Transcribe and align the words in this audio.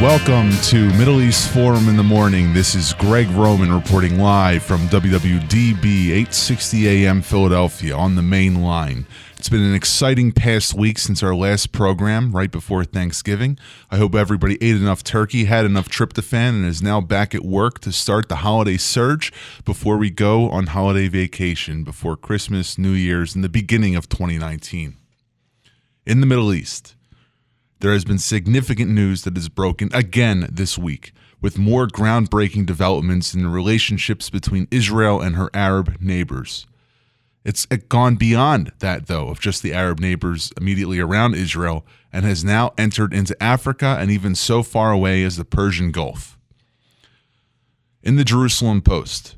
Welcome 0.00 0.52
to 0.66 0.96
Middle 0.96 1.20
East 1.20 1.50
Forum 1.50 1.88
in 1.88 1.96
the 1.96 2.04
Morning. 2.04 2.54
This 2.54 2.76
is 2.76 2.94
Greg 2.94 3.28
Roman 3.30 3.72
reporting 3.72 4.20
live 4.20 4.62
from 4.62 4.82
WWDB 4.82 6.10
860 6.10 6.86
AM 6.88 7.20
Philadelphia 7.20 7.96
on 7.96 8.14
the 8.14 8.22
main 8.22 8.62
line. 8.62 9.08
It's 9.36 9.48
been 9.48 9.64
an 9.64 9.74
exciting 9.74 10.30
past 10.30 10.72
week 10.72 11.00
since 11.00 11.20
our 11.20 11.34
last 11.34 11.72
program 11.72 12.30
right 12.30 12.48
before 12.48 12.84
Thanksgiving. 12.84 13.58
I 13.90 13.96
hope 13.96 14.14
everybody 14.14 14.54
ate 14.62 14.76
enough 14.76 15.02
turkey, 15.02 15.46
had 15.46 15.64
enough 15.64 15.88
tryptophan, 15.88 16.50
and 16.50 16.64
is 16.64 16.80
now 16.80 17.00
back 17.00 17.34
at 17.34 17.44
work 17.44 17.80
to 17.80 17.90
start 17.90 18.28
the 18.28 18.36
holiday 18.36 18.76
surge 18.76 19.32
before 19.64 19.96
we 19.96 20.10
go 20.10 20.48
on 20.48 20.68
holiday 20.68 21.08
vacation 21.08 21.82
before 21.82 22.16
Christmas, 22.16 22.78
New 22.78 22.92
Year's, 22.92 23.34
and 23.34 23.42
the 23.42 23.48
beginning 23.48 23.96
of 23.96 24.08
2019. 24.08 24.96
In 26.06 26.20
the 26.20 26.26
Middle 26.26 26.54
East, 26.54 26.94
there 27.80 27.92
has 27.92 28.04
been 28.04 28.18
significant 28.18 28.90
news 28.90 29.22
that 29.22 29.36
is 29.36 29.48
broken 29.48 29.90
again 29.94 30.48
this 30.50 30.76
week, 30.76 31.12
with 31.40 31.58
more 31.58 31.86
groundbreaking 31.86 32.66
developments 32.66 33.34
in 33.34 33.42
the 33.42 33.48
relationships 33.48 34.30
between 34.30 34.66
Israel 34.70 35.20
and 35.20 35.36
her 35.36 35.50
Arab 35.54 35.96
neighbors. 36.00 36.66
It's 37.44 37.66
gone 37.66 38.16
beyond 38.16 38.72
that, 38.80 39.06
though, 39.06 39.28
of 39.28 39.40
just 39.40 39.62
the 39.62 39.72
Arab 39.72 40.00
neighbors 40.00 40.52
immediately 40.60 40.98
around 40.98 41.34
Israel 41.34 41.86
and 42.12 42.24
has 42.24 42.44
now 42.44 42.72
entered 42.76 43.14
into 43.14 43.40
Africa 43.42 43.96
and 43.98 44.10
even 44.10 44.34
so 44.34 44.62
far 44.62 44.90
away 44.90 45.22
as 45.22 45.36
the 45.36 45.44
Persian 45.44 45.90
Gulf. 45.90 46.36
In 48.02 48.16
the 48.16 48.24
Jerusalem 48.24 48.82
Post, 48.82 49.36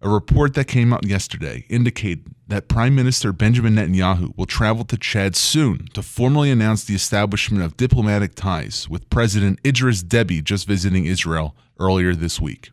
a 0.00 0.08
report 0.08 0.54
that 0.54 0.66
came 0.66 0.92
out 0.92 1.06
yesterday 1.06 1.66
indicated 1.68 2.34
that 2.48 2.66
Prime 2.66 2.94
Minister 2.94 3.32
Benjamin 3.32 3.74
Netanyahu 3.74 4.36
will 4.36 4.46
travel 4.46 4.84
to 4.86 4.96
Chad 4.96 5.36
soon 5.36 5.86
to 5.92 6.02
formally 6.02 6.50
announce 6.50 6.82
the 6.82 6.94
establishment 6.94 7.62
of 7.62 7.76
diplomatic 7.76 8.34
ties 8.34 8.88
with 8.88 9.08
President 9.10 9.60
Idris 9.64 10.02
Deby 10.02 10.42
just 10.42 10.66
visiting 10.66 11.04
Israel 11.04 11.54
earlier 11.78 12.14
this 12.14 12.40
week. 12.40 12.70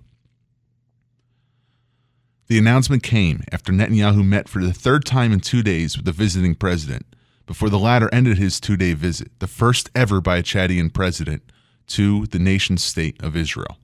The 2.47 2.57
announcement 2.57 3.03
came 3.03 3.43
after 3.51 3.73
Netanyahu 3.73 4.25
met 4.25 4.47
for 4.47 4.63
the 4.63 4.73
third 4.73 5.03
time 5.03 5.33
in 5.33 5.41
two 5.41 5.61
days 5.61 5.97
with 5.97 6.05
the 6.05 6.11
visiting 6.11 6.55
president 6.55 7.05
before 7.45 7.69
the 7.69 7.79
latter 7.79 8.09
ended 8.13 8.37
his 8.37 8.59
two 8.59 8.77
day 8.77 8.93
visit, 8.93 9.29
the 9.39 9.47
first 9.47 9.89
ever 9.93 10.21
by 10.21 10.37
a 10.37 10.43
Chadian 10.43 10.93
president, 10.93 11.43
to 11.87 12.25
the 12.27 12.39
nation 12.39 12.77
state 12.77 13.21
of 13.21 13.35
Israel. 13.35 13.77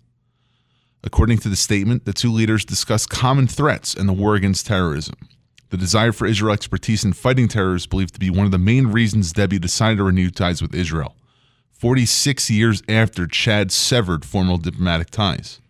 According 1.03 1.39
to 1.39 1.49
the 1.49 1.55
statement, 1.55 2.05
the 2.05 2.13
two 2.13 2.31
leaders 2.31 2.63
discussed 2.63 3.09
common 3.09 3.47
threats 3.47 3.93
and 3.93 4.07
the 4.07 4.13
war 4.13 4.35
against 4.35 4.67
terrorism. 4.67 5.15
The 5.71 5.77
desire 5.77 6.11
for 6.11 6.27
Israel 6.27 6.51
expertise 6.51 7.05
in 7.05 7.13
fighting 7.13 7.47
terror 7.47 7.75
is 7.75 7.87
believed 7.87 8.13
to 8.15 8.19
be 8.19 8.29
one 8.29 8.45
of 8.45 8.51
the 8.51 8.57
main 8.57 8.87
reasons 8.87 9.31
Deby 9.31 9.59
decided 9.59 9.99
to 9.99 10.03
renew 10.03 10.29
ties 10.29 10.61
with 10.61 10.75
Israel, 10.75 11.15
46 11.71 12.49
years 12.51 12.83
after 12.89 13.25
Chad 13.25 13.71
severed 13.71 14.25
formal 14.25 14.57
diplomatic 14.57 15.11
ties. 15.11 15.61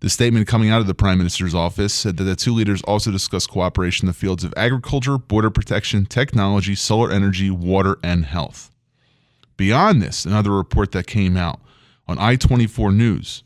The 0.00 0.10
statement 0.10 0.48
coming 0.48 0.68
out 0.68 0.80
of 0.80 0.88
the 0.88 0.96
Prime 0.96 1.18
Minister's 1.18 1.54
office 1.54 1.94
said 1.94 2.16
that 2.16 2.24
the 2.24 2.34
two 2.34 2.52
leaders 2.52 2.82
also 2.82 3.12
discussed 3.12 3.50
cooperation 3.50 4.06
in 4.06 4.08
the 4.08 4.14
fields 4.14 4.42
of 4.42 4.52
agriculture, 4.56 5.16
border 5.16 5.50
protection, 5.50 6.04
technology, 6.04 6.74
solar 6.74 7.12
energy, 7.12 7.52
water, 7.52 7.98
and 8.02 8.24
health. 8.24 8.72
Beyond 9.56 10.02
this, 10.02 10.24
another 10.24 10.50
report 10.50 10.90
that 10.90 11.06
came 11.06 11.36
out 11.36 11.60
on 12.08 12.18
I 12.18 12.34
24 12.34 12.90
News 12.90 13.44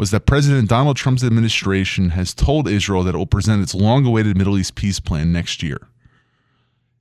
was 0.00 0.12
that 0.12 0.24
President 0.24 0.66
Donald 0.66 0.96
Trump's 0.96 1.22
administration 1.22 2.08
has 2.08 2.32
told 2.32 2.66
Israel 2.66 3.02
that 3.02 3.14
it 3.14 3.18
will 3.18 3.26
present 3.26 3.62
its 3.62 3.74
long 3.74 4.06
awaited 4.06 4.34
Middle 4.34 4.56
East 4.56 4.74
peace 4.74 4.98
plan 4.98 5.30
next 5.30 5.62
year. 5.62 5.76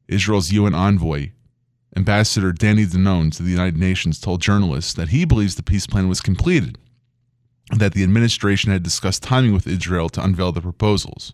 Israel's 0.10 0.52
UN 0.52 0.76
envoy, 0.76 1.32
Ambassador 1.96 2.52
Danny 2.52 2.86
Danon 2.86 3.34
to 3.38 3.42
the 3.42 3.52
United 3.52 3.78
Nations, 3.78 4.20
told 4.20 4.42
journalists 4.42 4.94
that 4.96 5.10
he 5.10 5.24
believes 5.24 5.56
the 5.56 5.64
peace 5.64 5.88
plan 5.88 6.10
was 6.10 6.20
completed 6.20 6.78
and 7.72 7.80
that 7.80 7.94
the 7.94 8.04
administration 8.04 8.70
had 8.70 8.84
discussed 8.84 9.24
timing 9.24 9.54
with 9.54 9.66
Israel 9.66 10.10
to 10.10 10.22
unveil 10.22 10.52
the 10.52 10.60
proposals. 10.60 11.32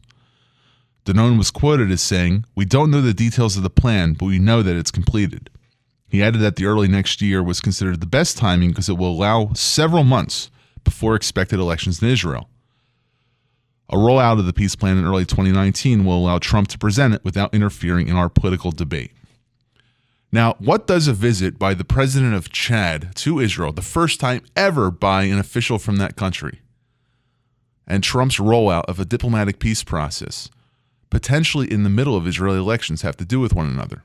Danon 1.03 1.35
was 1.35 1.49
quoted 1.49 1.89
as 1.89 2.03
saying, 2.03 2.45
We 2.53 2.65
don't 2.65 2.91
know 2.91 3.01
the 3.01 3.11
details 3.11 3.57
of 3.57 3.63
the 3.63 3.71
plan, 3.71 4.13
but 4.13 4.27
we 4.27 4.37
know 4.37 4.61
that 4.61 4.75
it's 4.75 4.91
completed. 4.91 5.49
He 6.07 6.21
added 6.21 6.41
that 6.41 6.57
the 6.57 6.67
early 6.67 6.87
next 6.87 7.23
year 7.23 7.41
was 7.41 7.59
considered 7.59 8.01
the 8.01 8.05
best 8.05 8.37
timing 8.37 8.69
because 8.69 8.87
it 8.87 8.99
will 8.99 9.09
allow 9.09 9.53
several 9.53 10.03
months 10.03 10.51
before 10.85 11.15
expected 11.15 11.59
elections 11.59 12.01
in 12.01 12.07
Israel. 12.07 12.49
A 13.89 13.97
rollout 13.97 14.39
of 14.39 14.45
the 14.45 14.53
peace 14.53 14.75
plan 14.75 14.97
in 14.97 15.05
early 15.05 15.25
2019 15.25 16.05
will 16.05 16.17
allow 16.17 16.39
Trump 16.39 16.69
to 16.69 16.77
present 16.77 17.13
it 17.13 17.23
without 17.23 17.53
interfering 17.53 18.07
in 18.07 18.15
our 18.15 18.29
political 18.29 18.71
debate. 18.71 19.11
Now, 20.31 20.55
what 20.57 20.87
does 20.87 21.07
a 21.07 21.13
visit 21.13 21.59
by 21.59 21.73
the 21.75 21.85
president 21.85 22.33
of 22.33 22.51
Chad 22.51 23.15
to 23.17 23.39
Israel, 23.39 23.71
the 23.71 23.81
first 23.81 24.19
time 24.19 24.41
ever 24.55 24.89
by 24.89 25.23
an 25.23 25.37
official 25.37 25.77
from 25.77 25.97
that 25.97 26.15
country, 26.15 26.61
and 27.87 28.03
Trump's 28.03 28.37
rollout 28.37 28.85
of 28.85 28.99
a 28.99 29.05
diplomatic 29.05 29.59
peace 29.59 29.83
process, 29.83 30.49
potentially 31.09 31.71
in 31.71 31.83
the 31.83 31.89
middle 31.89 32.17
of 32.17 32.27
Israeli 32.27 32.57
elections, 32.57 33.03
have 33.03 33.17
to 33.17 33.25
do 33.25 33.39
with 33.39 33.53
one 33.53 33.67
another? 33.67 34.03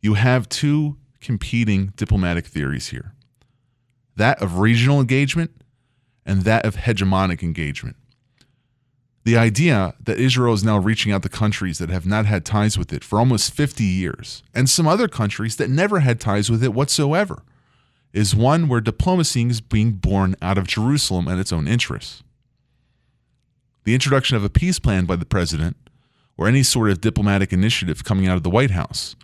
You 0.00 0.14
have 0.14 0.48
two 0.48 0.96
competing 1.20 1.92
diplomatic 1.96 2.46
theories 2.46 2.88
here 2.88 3.13
that 4.16 4.40
of 4.42 4.58
regional 4.58 5.00
engagement 5.00 5.50
and 6.24 6.42
that 6.42 6.64
of 6.64 6.76
hegemonic 6.76 7.42
engagement. 7.42 7.96
The 9.24 9.36
idea 9.38 9.94
that 10.02 10.18
Israel 10.18 10.52
is 10.52 10.64
now 10.64 10.76
reaching 10.76 11.10
out 11.10 11.22
to 11.22 11.30
countries 11.30 11.78
that 11.78 11.88
have 11.88 12.04
not 12.04 12.26
had 12.26 12.44
ties 12.44 12.76
with 12.76 12.92
it 12.92 13.02
for 13.02 13.18
almost 13.18 13.54
50 13.54 13.82
years, 13.82 14.42
and 14.54 14.68
some 14.68 14.86
other 14.86 15.08
countries 15.08 15.56
that 15.56 15.70
never 15.70 16.00
had 16.00 16.20
ties 16.20 16.50
with 16.50 16.62
it 16.62 16.74
whatsoever, 16.74 17.42
is 18.12 18.34
one 18.34 18.68
where 18.68 18.82
diplomacy 18.82 19.44
is 19.46 19.62
being 19.62 19.92
born 19.92 20.36
out 20.42 20.58
of 20.58 20.66
Jerusalem 20.66 21.26
and 21.26 21.40
its 21.40 21.52
own 21.52 21.66
interests. 21.66 22.22
The 23.84 23.94
introduction 23.94 24.36
of 24.36 24.44
a 24.44 24.50
peace 24.50 24.78
plan 24.78 25.06
by 25.06 25.16
the 25.16 25.24
president, 25.24 25.76
or 26.36 26.46
any 26.46 26.62
sort 26.62 26.90
of 26.90 27.00
diplomatic 27.00 27.52
initiative 27.52 28.04
coming 28.04 28.28
out 28.28 28.36
of 28.36 28.42
the 28.42 28.50
White 28.50 28.72
House, 28.72 29.16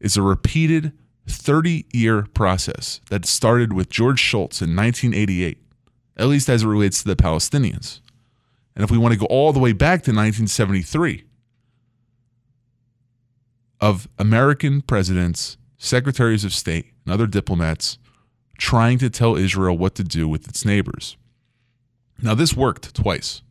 is 0.00 0.16
a 0.16 0.22
repeated 0.22 0.92
30 1.28 1.86
year 1.92 2.22
process 2.34 3.00
that 3.10 3.24
started 3.24 3.72
with 3.72 3.90
George 3.90 4.20
Shultz 4.20 4.60
in 4.62 4.76
1988, 4.76 5.58
at 6.16 6.26
least 6.26 6.48
as 6.48 6.62
it 6.62 6.66
relates 6.66 7.02
to 7.02 7.08
the 7.08 7.16
Palestinians. 7.16 8.00
And 8.74 8.84
if 8.84 8.90
we 8.90 8.98
want 8.98 9.12
to 9.14 9.18
go 9.18 9.26
all 9.26 9.52
the 9.52 9.58
way 9.58 9.72
back 9.72 10.02
to 10.02 10.10
1973, 10.10 11.24
of 13.80 14.08
American 14.18 14.80
presidents, 14.80 15.56
secretaries 15.76 16.44
of 16.44 16.52
state, 16.52 16.92
and 17.04 17.12
other 17.12 17.26
diplomats 17.26 17.98
trying 18.58 18.98
to 18.98 19.10
tell 19.10 19.36
Israel 19.36 19.76
what 19.76 19.94
to 19.94 20.04
do 20.04 20.26
with 20.26 20.48
its 20.48 20.64
neighbors. 20.64 21.16
Now, 22.22 22.34
this 22.34 22.56
worked 22.56 22.94
twice. 22.94 23.42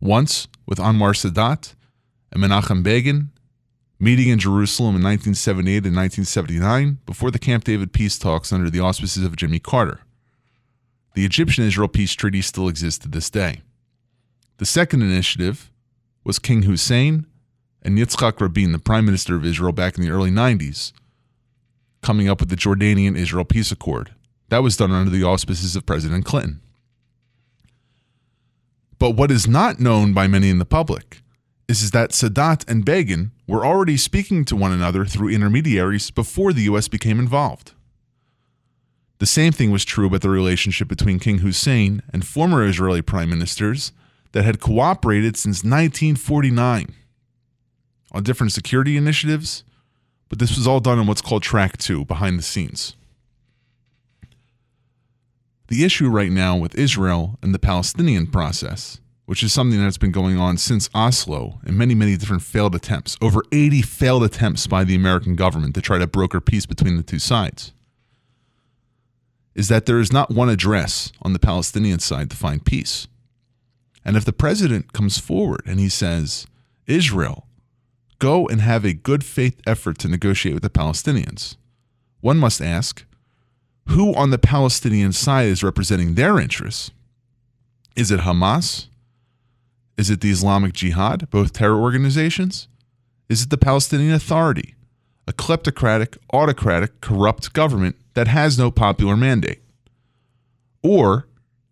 Once 0.00 0.48
with 0.66 0.78
Anwar 0.78 1.12
Sadat 1.12 1.74
and 2.32 2.42
Menachem 2.42 2.82
Begin 2.82 3.30
meeting 3.98 4.28
in 4.28 4.38
Jerusalem 4.38 4.96
in 4.96 5.02
1978 5.02 5.86
and 5.86 5.96
1979 5.96 6.98
before 7.06 7.30
the 7.30 7.38
Camp 7.38 7.64
David 7.64 7.92
peace 7.92 8.18
talks 8.18 8.52
under 8.52 8.70
the 8.70 8.80
auspices 8.80 9.24
of 9.24 9.36
Jimmy 9.36 9.58
Carter. 9.58 10.00
The 11.14 11.24
Egyptian 11.24 11.64
Israel 11.64 11.88
peace 11.88 12.12
treaty 12.12 12.42
still 12.42 12.68
exists 12.68 12.98
to 13.00 13.08
this 13.08 13.30
day. 13.30 13.62
The 14.58 14.66
second 14.66 15.02
initiative 15.02 15.70
was 16.24 16.38
King 16.38 16.62
Hussein 16.62 17.26
and 17.82 17.96
Yitzhak 17.96 18.40
Rabin, 18.40 18.72
the 18.72 18.78
prime 18.78 19.06
minister 19.06 19.36
of 19.36 19.44
Israel 19.44 19.72
back 19.72 19.96
in 19.96 20.04
the 20.04 20.10
early 20.10 20.30
90s, 20.30 20.92
coming 22.02 22.28
up 22.28 22.40
with 22.40 22.50
the 22.50 22.56
Jordanian 22.56 23.16
Israel 23.16 23.44
peace 23.44 23.72
accord. 23.72 24.12
That 24.48 24.62
was 24.62 24.76
done 24.76 24.92
under 24.92 25.10
the 25.10 25.24
auspices 25.24 25.74
of 25.74 25.86
President 25.86 26.24
Clinton. 26.24 26.60
But 28.98 29.10
what 29.10 29.30
is 29.30 29.46
not 29.46 29.80
known 29.80 30.12
by 30.12 30.26
many 30.26 30.50
in 30.50 30.58
the 30.58 30.64
public 30.64 31.22
is, 31.68 31.82
is 31.82 31.90
that 31.92 32.10
Sadat 32.10 32.68
and 32.68 32.84
Begin 32.84 33.32
were 33.46 33.64
already 33.64 33.96
speaking 33.96 34.44
to 34.46 34.56
one 34.56 34.72
another 34.72 35.04
through 35.04 35.30
intermediaries 35.30 36.10
before 36.10 36.52
the 36.52 36.62
U.S. 36.62 36.88
became 36.88 37.18
involved. 37.18 37.72
The 39.18 39.26
same 39.26 39.52
thing 39.52 39.70
was 39.70 39.84
true 39.84 40.06
about 40.06 40.20
the 40.20 40.28
relationship 40.28 40.88
between 40.88 41.18
King 41.18 41.38
Hussein 41.38 42.02
and 42.12 42.26
former 42.26 42.64
Israeli 42.66 43.02
prime 43.02 43.30
ministers 43.30 43.92
that 44.32 44.44
had 44.44 44.60
cooperated 44.60 45.36
since 45.36 45.64
1949 45.64 46.94
on 48.12 48.22
different 48.22 48.52
security 48.52 48.96
initiatives, 48.96 49.64
but 50.28 50.38
this 50.38 50.56
was 50.56 50.66
all 50.66 50.80
done 50.80 50.98
in 50.98 51.06
what's 51.06 51.22
called 51.22 51.42
Track 51.42 51.78
2, 51.78 52.04
behind 52.04 52.38
the 52.38 52.42
scenes. 52.42 52.94
The 55.68 55.84
issue 55.84 56.08
right 56.08 56.30
now 56.30 56.56
with 56.56 56.78
Israel 56.78 57.38
and 57.42 57.54
the 57.54 57.58
Palestinian 57.58 58.26
process 58.26 59.00
which 59.26 59.42
is 59.42 59.52
something 59.52 59.82
that's 59.82 59.98
been 59.98 60.12
going 60.12 60.38
on 60.38 60.56
since 60.56 60.88
Oslo 60.94 61.60
and 61.64 61.76
many, 61.76 61.94
many 61.94 62.16
different 62.16 62.42
failed 62.42 62.74
attempts. 62.74 63.16
Over 63.20 63.42
80 63.52 63.82
failed 63.82 64.22
attempts 64.22 64.66
by 64.66 64.84
the 64.84 64.94
American 64.94 65.34
government 65.34 65.74
to 65.74 65.82
try 65.82 65.98
to 65.98 66.06
broker 66.06 66.40
peace 66.40 66.64
between 66.64 66.96
the 66.96 67.02
two 67.02 67.18
sides. 67.18 67.72
Is 69.54 69.68
that 69.68 69.86
there 69.86 69.98
is 69.98 70.12
not 70.12 70.30
one 70.30 70.48
address 70.48 71.12
on 71.22 71.32
the 71.32 71.38
Palestinian 71.38 71.98
side 71.98 72.30
to 72.30 72.36
find 72.36 72.64
peace. 72.64 73.08
And 74.04 74.16
if 74.16 74.24
the 74.24 74.32
president 74.32 74.92
comes 74.92 75.18
forward 75.18 75.62
and 75.66 75.80
he 75.80 75.88
says, 75.88 76.46
Israel, 76.86 77.48
go 78.20 78.46
and 78.46 78.60
have 78.60 78.84
a 78.84 78.92
good 78.92 79.24
faith 79.24 79.60
effort 79.66 79.98
to 79.98 80.08
negotiate 80.08 80.54
with 80.54 80.62
the 80.62 80.70
Palestinians, 80.70 81.56
one 82.20 82.38
must 82.38 82.62
ask, 82.62 83.04
who 83.88 84.14
on 84.14 84.30
the 84.30 84.38
Palestinian 84.38 85.12
side 85.12 85.46
is 85.46 85.64
representing 85.64 86.14
their 86.14 86.38
interests. 86.38 86.92
Is 87.96 88.12
it 88.12 88.20
Hamas? 88.20 88.86
Is 89.96 90.10
it 90.10 90.20
the 90.20 90.30
Islamic 90.30 90.72
Jihad, 90.74 91.30
both 91.30 91.52
terror 91.52 91.80
organizations? 91.80 92.68
Is 93.28 93.42
it 93.42 93.50
the 93.50 93.58
Palestinian 93.58 94.12
Authority, 94.12 94.74
a 95.26 95.32
kleptocratic, 95.32 96.18
autocratic, 96.32 97.00
corrupt 97.00 97.52
government 97.52 97.96
that 98.14 98.28
has 98.28 98.58
no 98.58 98.70
popular 98.70 99.16
mandate? 99.16 99.62
Or 100.82 101.26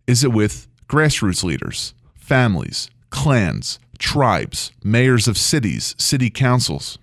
is 0.06 0.24
it 0.24 0.32
with 0.32 0.66
grassroots 0.88 1.44
leaders, 1.44 1.94
families, 2.14 2.90
clans, 3.10 3.78
tribes, 3.98 4.72
mayors 4.82 5.28
of 5.28 5.38
cities, 5.38 5.94
city 5.98 6.30
councils? 6.30 6.98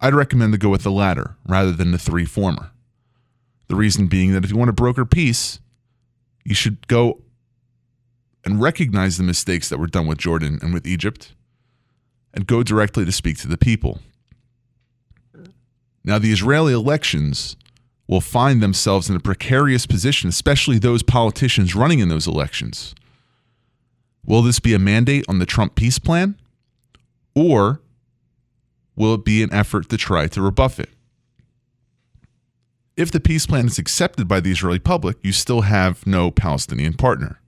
I'd 0.00 0.14
recommend 0.14 0.52
to 0.52 0.58
go 0.58 0.68
with 0.68 0.82
the 0.82 0.90
latter 0.90 1.36
rather 1.46 1.72
than 1.72 1.92
the 1.92 1.98
three 1.98 2.26
former. 2.26 2.72
The 3.68 3.76
reason 3.76 4.08
being 4.08 4.32
that 4.32 4.44
if 4.44 4.50
you 4.50 4.56
want 4.56 4.68
to 4.68 4.74
broker 4.74 5.06
peace, 5.06 5.60
you 6.44 6.54
should 6.54 6.86
go 6.88 7.22
and 8.44 8.60
recognize 8.60 9.16
the 9.16 9.24
mistakes 9.24 9.68
that 9.68 9.78
were 9.78 9.86
done 9.86 10.06
with 10.06 10.18
Jordan 10.18 10.58
and 10.62 10.74
with 10.74 10.86
Egypt 10.86 11.32
and 12.32 12.46
go 12.46 12.62
directly 12.62 13.04
to 13.04 13.12
speak 13.12 13.38
to 13.38 13.48
the 13.48 13.56
people. 13.56 14.00
Now, 16.04 16.18
the 16.18 16.32
Israeli 16.32 16.74
elections 16.74 17.56
will 18.06 18.20
find 18.20 18.62
themselves 18.62 19.08
in 19.08 19.16
a 19.16 19.20
precarious 19.20 19.86
position, 19.86 20.28
especially 20.28 20.78
those 20.78 21.02
politicians 21.02 21.74
running 21.74 22.00
in 22.00 22.08
those 22.08 22.26
elections. 22.26 22.94
Will 24.26 24.42
this 24.42 24.60
be 24.60 24.74
a 24.74 24.78
mandate 24.78 25.24
on 25.28 25.38
the 25.38 25.46
Trump 25.46 25.74
peace 25.74 25.98
plan? 25.98 26.36
Or 27.34 27.80
will 28.96 29.14
it 29.14 29.24
be 29.24 29.42
an 29.42 29.52
effort 29.52 29.88
to 29.88 29.96
try 29.96 30.26
to 30.28 30.42
rebuff 30.42 30.78
it? 30.78 30.90
If 32.96 33.10
the 33.10 33.20
peace 33.20 33.46
plan 33.46 33.66
is 33.66 33.78
accepted 33.78 34.28
by 34.28 34.40
the 34.40 34.52
Israeli 34.52 34.78
public, 34.78 35.16
you 35.22 35.32
still 35.32 35.62
have 35.62 36.06
no 36.06 36.30
Palestinian 36.30 36.92
partner. 36.92 37.40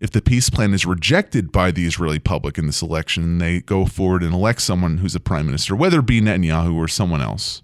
If 0.00 0.12
the 0.12 0.22
peace 0.22 0.48
plan 0.48 0.74
is 0.74 0.86
rejected 0.86 1.50
by 1.50 1.72
the 1.72 1.86
Israeli 1.86 2.20
public 2.20 2.56
in 2.56 2.66
this 2.66 2.82
election, 2.82 3.24
and 3.24 3.40
they 3.40 3.60
go 3.60 3.84
forward 3.84 4.22
and 4.22 4.32
elect 4.32 4.60
someone 4.60 4.98
who's 4.98 5.16
a 5.16 5.20
prime 5.20 5.46
minister, 5.46 5.74
whether 5.74 5.98
it 5.98 6.06
be 6.06 6.20
Netanyahu 6.20 6.76
or 6.76 6.86
someone 6.86 7.20
else, 7.20 7.62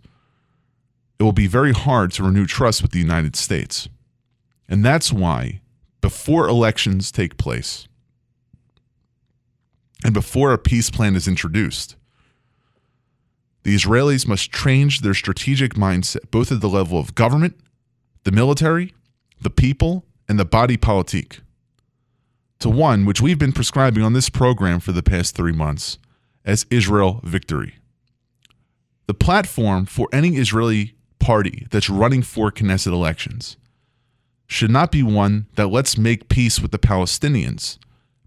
it 1.18 1.22
will 1.22 1.32
be 1.32 1.46
very 1.46 1.72
hard 1.72 2.10
to 2.12 2.24
renew 2.24 2.46
trust 2.46 2.82
with 2.82 2.90
the 2.90 2.98
United 2.98 3.36
States. 3.36 3.88
And 4.68 4.84
that's 4.84 5.12
why, 5.12 5.60
before 6.00 6.48
elections 6.48 7.12
take 7.12 7.36
place 7.36 7.86
and 10.04 10.12
before 10.12 10.52
a 10.52 10.58
peace 10.58 10.90
plan 10.90 11.14
is 11.14 11.28
introduced, 11.28 11.96
the 13.62 13.74
Israelis 13.74 14.26
must 14.26 14.52
change 14.52 15.00
their 15.00 15.14
strategic 15.14 15.74
mindset, 15.74 16.30
both 16.30 16.52
at 16.52 16.60
the 16.60 16.68
level 16.68 16.98
of 16.98 17.14
government, 17.14 17.58
the 18.24 18.32
military, 18.32 18.92
the 19.40 19.50
people, 19.50 20.04
and 20.28 20.38
the 20.38 20.44
body 20.44 20.76
politique, 20.76 21.40
to 22.58 22.70
one 22.70 23.04
which 23.04 23.20
we've 23.20 23.38
been 23.38 23.52
prescribing 23.52 24.02
on 24.02 24.12
this 24.12 24.30
program 24.30 24.80
for 24.80 24.92
the 24.92 25.02
past 25.02 25.34
three 25.34 25.52
months 25.52 25.98
as 26.44 26.66
Israel 26.70 27.20
victory. 27.24 27.76
The 29.06 29.14
platform 29.14 29.86
for 29.86 30.08
any 30.12 30.36
Israeli 30.36 30.94
party 31.18 31.66
that's 31.70 31.90
running 31.90 32.22
for 32.22 32.50
Knesset 32.50 32.92
elections 32.92 33.56
should 34.46 34.70
not 34.70 34.92
be 34.92 35.02
one 35.02 35.46
that 35.56 35.68
let's 35.68 35.96
make 35.96 36.28
peace 36.28 36.60
with 36.60 36.70
the 36.70 36.78
Palestinians 36.78 37.78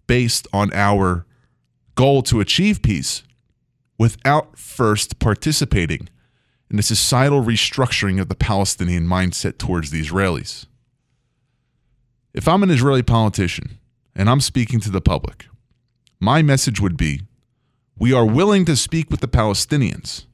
based 0.07 0.47
on 0.51 0.71
our 0.73 1.25
goal 1.95 2.21
to 2.23 2.39
achieve 2.39 2.81
peace 2.81 3.23
without 3.97 4.57
first 4.57 5.19
participating 5.19 6.09
in 6.69 6.77
the 6.77 6.83
societal 6.83 7.43
restructuring 7.43 8.19
of 8.19 8.29
the 8.29 8.35
Palestinian 8.35 9.07
mindset 9.07 9.57
towards 9.57 9.91
the 9.91 10.01
Israelis. 10.01 10.65
If 12.33 12.47
I'm 12.47 12.63
an 12.63 12.69
Israeli 12.69 13.03
politician 13.03 13.77
and 14.17 14.29
I'm 14.29 14.41
speaking 14.41 14.81
to 14.81 14.89
the 14.89 14.99
public, 14.99 15.45
my 16.19 16.41
message 16.41 16.81
would 16.81 16.97
be 16.97 17.21
we 17.97 18.11
are 18.11 18.25
willing 18.25 18.65
to 18.65 18.75
speak 18.75 19.09
with 19.09 19.21
the 19.21 19.27
Palestinians 19.29 20.25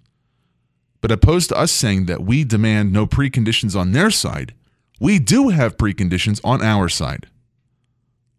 but 1.04 1.12
opposed 1.12 1.50
to 1.50 1.58
us 1.58 1.70
saying 1.70 2.06
that 2.06 2.24
we 2.24 2.46
demand 2.46 2.94
no 2.94 3.06
preconditions 3.06 3.78
on 3.78 3.92
their 3.92 4.10
side, 4.10 4.54
we 5.02 5.20
do 5.20 5.50
have 5.50 5.76
preconditions 5.76 6.40
on 6.46 6.62
our 6.62 6.88
side. 6.88 7.28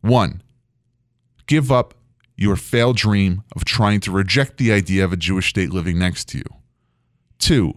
One, 0.00 0.42
give 1.44 1.70
up 1.70 1.92
your 2.36 2.56
failed 2.56 2.96
dream 2.96 3.42
of 3.54 3.66
trying 3.66 4.00
to 4.00 4.10
reject 4.10 4.56
the 4.56 4.72
idea 4.72 5.04
of 5.04 5.12
a 5.12 5.18
Jewish 5.18 5.50
state 5.50 5.74
living 5.74 5.98
next 5.98 6.26
to 6.28 6.38
you. 6.38 6.44
Two, 7.38 7.74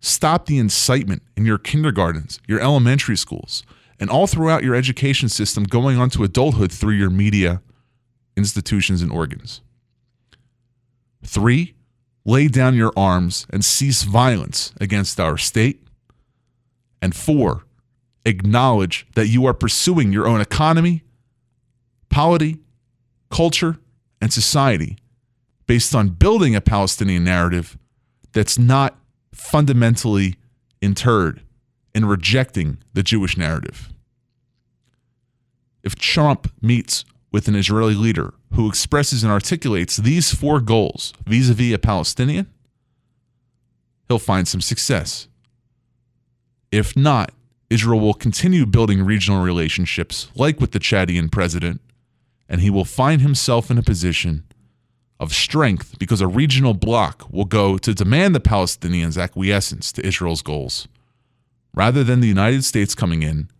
stop 0.00 0.46
the 0.46 0.58
incitement 0.58 1.22
in 1.36 1.46
your 1.46 1.58
kindergartens, 1.58 2.40
your 2.48 2.58
elementary 2.58 3.16
schools, 3.16 3.62
and 4.00 4.10
all 4.10 4.26
throughout 4.26 4.64
your 4.64 4.74
education 4.74 5.28
system 5.28 5.64
going 5.64 5.98
on 5.98 6.10
to 6.10 6.24
adulthood 6.24 6.72
through 6.72 6.94
your 6.94 7.10
media, 7.10 7.62
institutions, 8.36 9.02
and 9.02 9.12
organs. 9.12 9.60
Three, 11.22 11.74
lay 12.24 12.48
down 12.48 12.74
your 12.74 12.92
arms 12.96 13.46
and 13.50 13.64
cease 13.64 14.02
violence 14.02 14.72
against 14.80 15.20
our 15.20 15.36
state. 15.36 15.86
And 17.00 17.14
four, 17.14 17.64
acknowledge 18.24 19.06
that 19.14 19.28
you 19.28 19.46
are 19.46 19.54
pursuing 19.54 20.12
your 20.12 20.26
own 20.26 20.40
economy, 20.40 21.02
polity, 22.08 22.58
culture, 23.30 23.76
and 24.20 24.32
society 24.32 24.96
based 25.66 25.94
on 25.94 26.08
building 26.10 26.54
a 26.54 26.60
Palestinian 26.60 27.24
narrative 27.24 27.78
that's 28.32 28.58
not 28.58 28.98
fundamentally 29.32 30.34
interred 30.80 31.42
in 31.94 32.04
rejecting 32.04 32.78
the 32.92 33.02
Jewish 33.02 33.36
narrative. 33.36 33.90
If 35.82 35.94
Trump 35.96 36.50
meets 36.60 37.04
with 37.30 37.48
an 37.48 37.54
Israeli 37.54 37.94
leader 37.94 38.34
who 38.54 38.68
expresses 38.68 39.22
and 39.22 39.32
articulates 39.32 39.96
these 39.96 40.34
four 40.34 40.60
goals 40.60 41.12
vis 41.26 41.50
a 41.50 41.54
vis 41.54 41.74
a 41.74 41.78
Palestinian, 41.78 42.46
he'll 44.08 44.18
find 44.18 44.46
some 44.48 44.60
success. 44.60 45.28
If 46.70 46.96
not, 46.96 47.32
Israel 47.70 48.00
will 48.00 48.14
continue 48.14 48.66
building 48.66 49.02
regional 49.02 49.42
relationships 49.42 50.28
like 50.34 50.60
with 50.60 50.72
the 50.72 50.78
Chadian 50.78 51.30
president, 51.30 51.80
and 52.48 52.60
he 52.60 52.70
will 52.70 52.84
find 52.84 53.20
himself 53.20 53.70
in 53.70 53.78
a 53.78 53.82
position 53.82 54.44
of 55.20 55.32
strength 55.32 55.98
because 55.98 56.20
a 56.20 56.26
regional 56.26 56.74
bloc 56.74 57.26
will 57.30 57.44
go 57.44 57.78
to 57.78 57.94
demand 57.94 58.34
the 58.34 58.40
Palestinians' 58.40 59.20
acquiescence 59.20 59.92
to 59.92 60.06
Israel's 60.06 60.42
goals, 60.42 60.86
rather 61.74 62.02
than 62.04 62.20
the 62.20 62.28
United 62.28 62.64
States 62.64 62.94
coming 62.94 63.22
in 63.22 63.50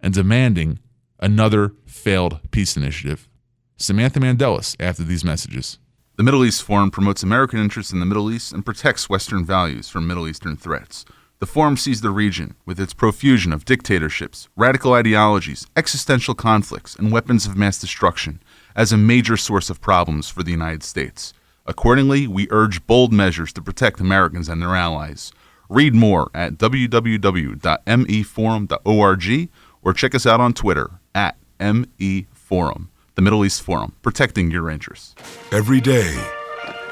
and 0.00 0.14
demanding 0.14 0.78
another 1.18 1.72
failed 1.86 2.38
peace 2.50 2.76
initiative. 2.76 3.28
Samantha 3.76 4.20
Mandeles 4.20 4.76
after 4.78 5.02
these 5.02 5.24
messages. 5.24 5.78
The 6.16 6.22
Middle 6.22 6.44
East 6.44 6.62
Forum 6.62 6.90
promotes 6.90 7.22
American 7.22 7.60
interests 7.60 7.92
in 7.92 8.00
the 8.00 8.06
Middle 8.06 8.30
East 8.30 8.52
and 8.52 8.64
protects 8.64 9.08
Western 9.08 9.44
values 9.44 9.88
from 9.88 10.06
Middle 10.06 10.28
Eastern 10.28 10.56
threats. 10.56 11.04
The 11.38 11.46
Forum 11.46 11.76
sees 11.76 12.00
the 12.00 12.10
region, 12.10 12.56
with 12.66 12.80
its 12.80 12.92
profusion 12.92 13.52
of 13.52 13.64
dictatorships, 13.64 14.48
radical 14.56 14.94
ideologies, 14.94 15.68
existential 15.76 16.34
conflicts, 16.34 16.96
and 16.96 17.12
weapons 17.12 17.46
of 17.46 17.56
mass 17.56 17.78
destruction, 17.78 18.42
as 18.74 18.90
a 18.90 18.96
major 18.96 19.36
source 19.36 19.70
of 19.70 19.80
problems 19.80 20.28
for 20.28 20.42
the 20.42 20.50
United 20.50 20.82
States. 20.82 21.32
Accordingly, 21.64 22.26
we 22.26 22.48
urge 22.50 22.84
bold 22.88 23.12
measures 23.12 23.52
to 23.52 23.62
protect 23.62 24.00
Americans 24.00 24.48
and 24.48 24.60
their 24.60 24.74
allies. 24.74 25.30
Read 25.68 25.94
more 25.94 26.30
at 26.34 26.54
www.meforum.org 26.54 29.48
or 29.82 29.92
check 29.92 30.14
us 30.14 30.24
out 30.26 30.40
on 30.40 30.54
Twitter 30.54 30.90
at 31.14 31.36
MEForum, 31.60 32.88
the 33.14 33.22
Middle 33.22 33.44
East 33.44 33.62
Forum, 33.62 33.94
protecting 34.02 34.50
your 34.50 34.68
interests. 34.70 35.14
Every 35.52 35.80
day, 35.80 36.12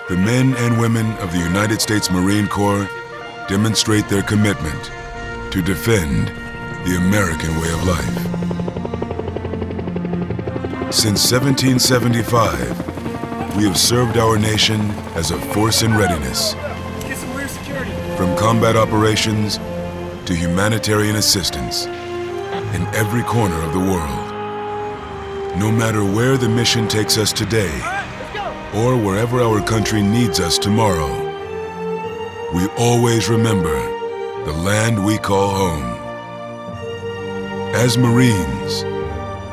the 0.08 0.16
men 0.16 0.54
and 0.56 0.80
women 0.80 1.10
of 1.18 1.32
the 1.32 1.38
United 1.38 1.80
States 1.80 2.10
Marine 2.10 2.48
Corps 2.48 2.88
demonstrate 3.48 4.08
their 4.08 4.22
commitment 4.22 4.90
to 5.52 5.62
defend 5.62 6.28
the 6.86 6.96
American 6.96 7.60
way 7.60 7.72
of 7.72 7.84
life. 7.84 8.16
Since 10.92 11.30
1775, 11.32 13.56
we 13.56 13.64
have 13.64 13.78
served 13.78 14.18
our 14.18 14.38
nation 14.38 14.90
as 15.16 15.30
a 15.30 15.38
force 15.52 15.82
in 15.82 15.96
readiness. 15.96 16.54
From 18.16 18.34
combat 18.36 18.76
operations 18.76 19.58
to 20.26 20.34
humanitarian 20.34 21.16
assistance 21.16 21.84
in 21.84 22.82
every 22.94 23.22
corner 23.22 23.60
of 23.62 23.74
the 23.74 23.78
world. 23.78 24.32
No 25.58 25.70
matter 25.70 26.02
where 26.02 26.38
the 26.38 26.48
mission 26.48 26.88
takes 26.88 27.18
us 27.18 27.30
today, 27.30 27.70
or 28.74 28.96
wherever 28.96 29.40
our 29.40 29.60
country 29.62 30.02
needs 30.02 30.40
us 30.40 30.56
tomorrow, 30.56 31.12
we 32.54 32.66
always 32.78 33.28
remember 33.28 33.76
the 34.46 34.52
land 34.52 35.04
we 35.04 35.18
call 35.18 35.50
home. 35.50 35.84
As 37.74 37.98
Marines, 37.98 38.84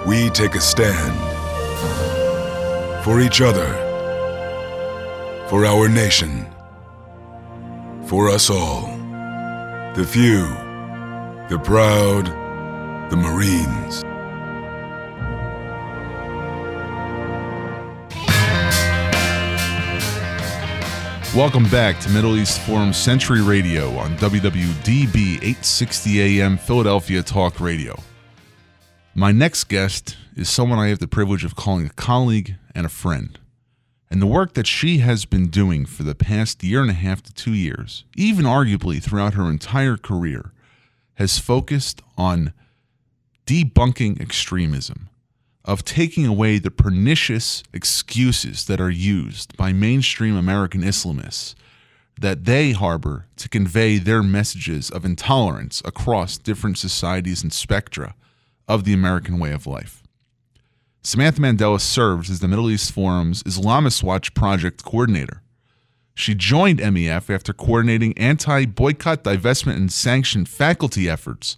we 0.08 0.30
take 0.30 0.56
a 0.56 0.62
stand 0.62 1.14
for 3.04 3.20
each 3.20 3.42
other, 3.42 3.68
for 5.50 5.66
our 5.66 5.90
nation, 5.90 6.48
for 8.06 8.30
us 8.30 8.50
all. 8.50 8.88
The 9.96 10.06
few, 10.06 10.48
the 11.50 11.60
proud, 11.64 12.28
the 13.10 13.16
Marines. 13.16 14.04
Welcome 21.36 21.68
back 21.70 22.00
to 22.02 22.10
Middle 22.10 22.38
East 22.38 22.62
Forum 22.62 22.94
Century 22.94 23.42
Radio 23.42 23.98
on 23.98 24.16
WWDB 24.18 25.38
860 25.38 26.22
AM 26.22 26.58
Philadelphia 26.58 27.24
Talk 27.24 27.60
Radio. 27.60 27.98
My 29.16 29.32
next 29.32 29.64
guest 29.64 30.18
is 30.36 30.50
someone 30.50 30.78
I 30.78 30.90
have 30.90 31.00
the 31.00 31.08
privilege 31.08 31.44
of 31.44 31.56
calling 31.56 31.88
a 31.88 31.90
colleague 31.90 32.56
and 32.76 32.86
a 32.86 32.90
friend. 32.90 33.40
And 34.14 34.22
the 34.22 34.28
work 34.28 34.54
that 34.54 34.68
she 34.68 35.00
has 35.00 35.26
been 35.26 35.48
doing 35.48 35.88
for 35.88 36.04
the 36.04 36.14
past 36.14 36.64
year 36.64 36.84
and 36.84 36.92
a 36.92 36.94
half 36.94 37.24
to 37.24 37.34
two 37.34 37.56
years, 37.56 38.06
even 38.16 38.46
arguably 38.46 39.02
throughout 39.02 39.34
her 39.34 39.50
entire 39.50 39.98
career, 39.98 40.52
has 41.16 41.40
focused 41.40 42.00
on 42.16 42.54
debunking 43.48 44.22
extremism, 44.22 45.10
of 45.66 45.84
taking 45.84 46.28
away 46.28 46.60
the 46.60 46.70
pernicious 46.70 47.64
excuses 47.74 48.66
that 48.66 48.80
are 48.80 48.92
used 48.92 49.58
by 49.58 49.74
mainstream 49.74 50.36
American 50.36 50.84
Islamists 50.84 51.56
that 52.22 52.46
they 52.46 52.72
harbor 52.72 53.26
to 53.38 53.50
convey 53.50 53.98
their 53.98 54.22
messages 54.22 54.92
of 54.92 55.06
intolerance 55.06 55.82
across 55.86 56.38
different 56.38 56.78
societies 56.78 57.42
and 57.42 57.52
spectra 57.52 58.14
of 58.68 58.84
the 58.84 58.94
American 58.94 59.40
way 59.40 59.52
of 59.54 59.66
life. 59.66 60.03
Samantha 61.06 61.42
Mandela 61.42 61.82
serves 61.82 62.30
as 62.30 62.40
the 62.40 62.48
Middle 62.48 62.72
East 62.72 62.94
Forum's 62.94 63.44
Islamist 63.44 64.04
Watch 64.04 64.34
project 64.34 64.86
coordinator. 64.86 65.42
She 66.16 66.34
joined 66.34 66.80
MEF 66.80 67.30
after 67.30 67.52
coordinating 67.52 68.18
anti 68.18 68.66
boycott, 68.66 69.26
divestment, 69.26 69.76
and 69.76 69.92
sanction 69.92 70.46
faculty 70.46 71.10
efforts 71.10 71.58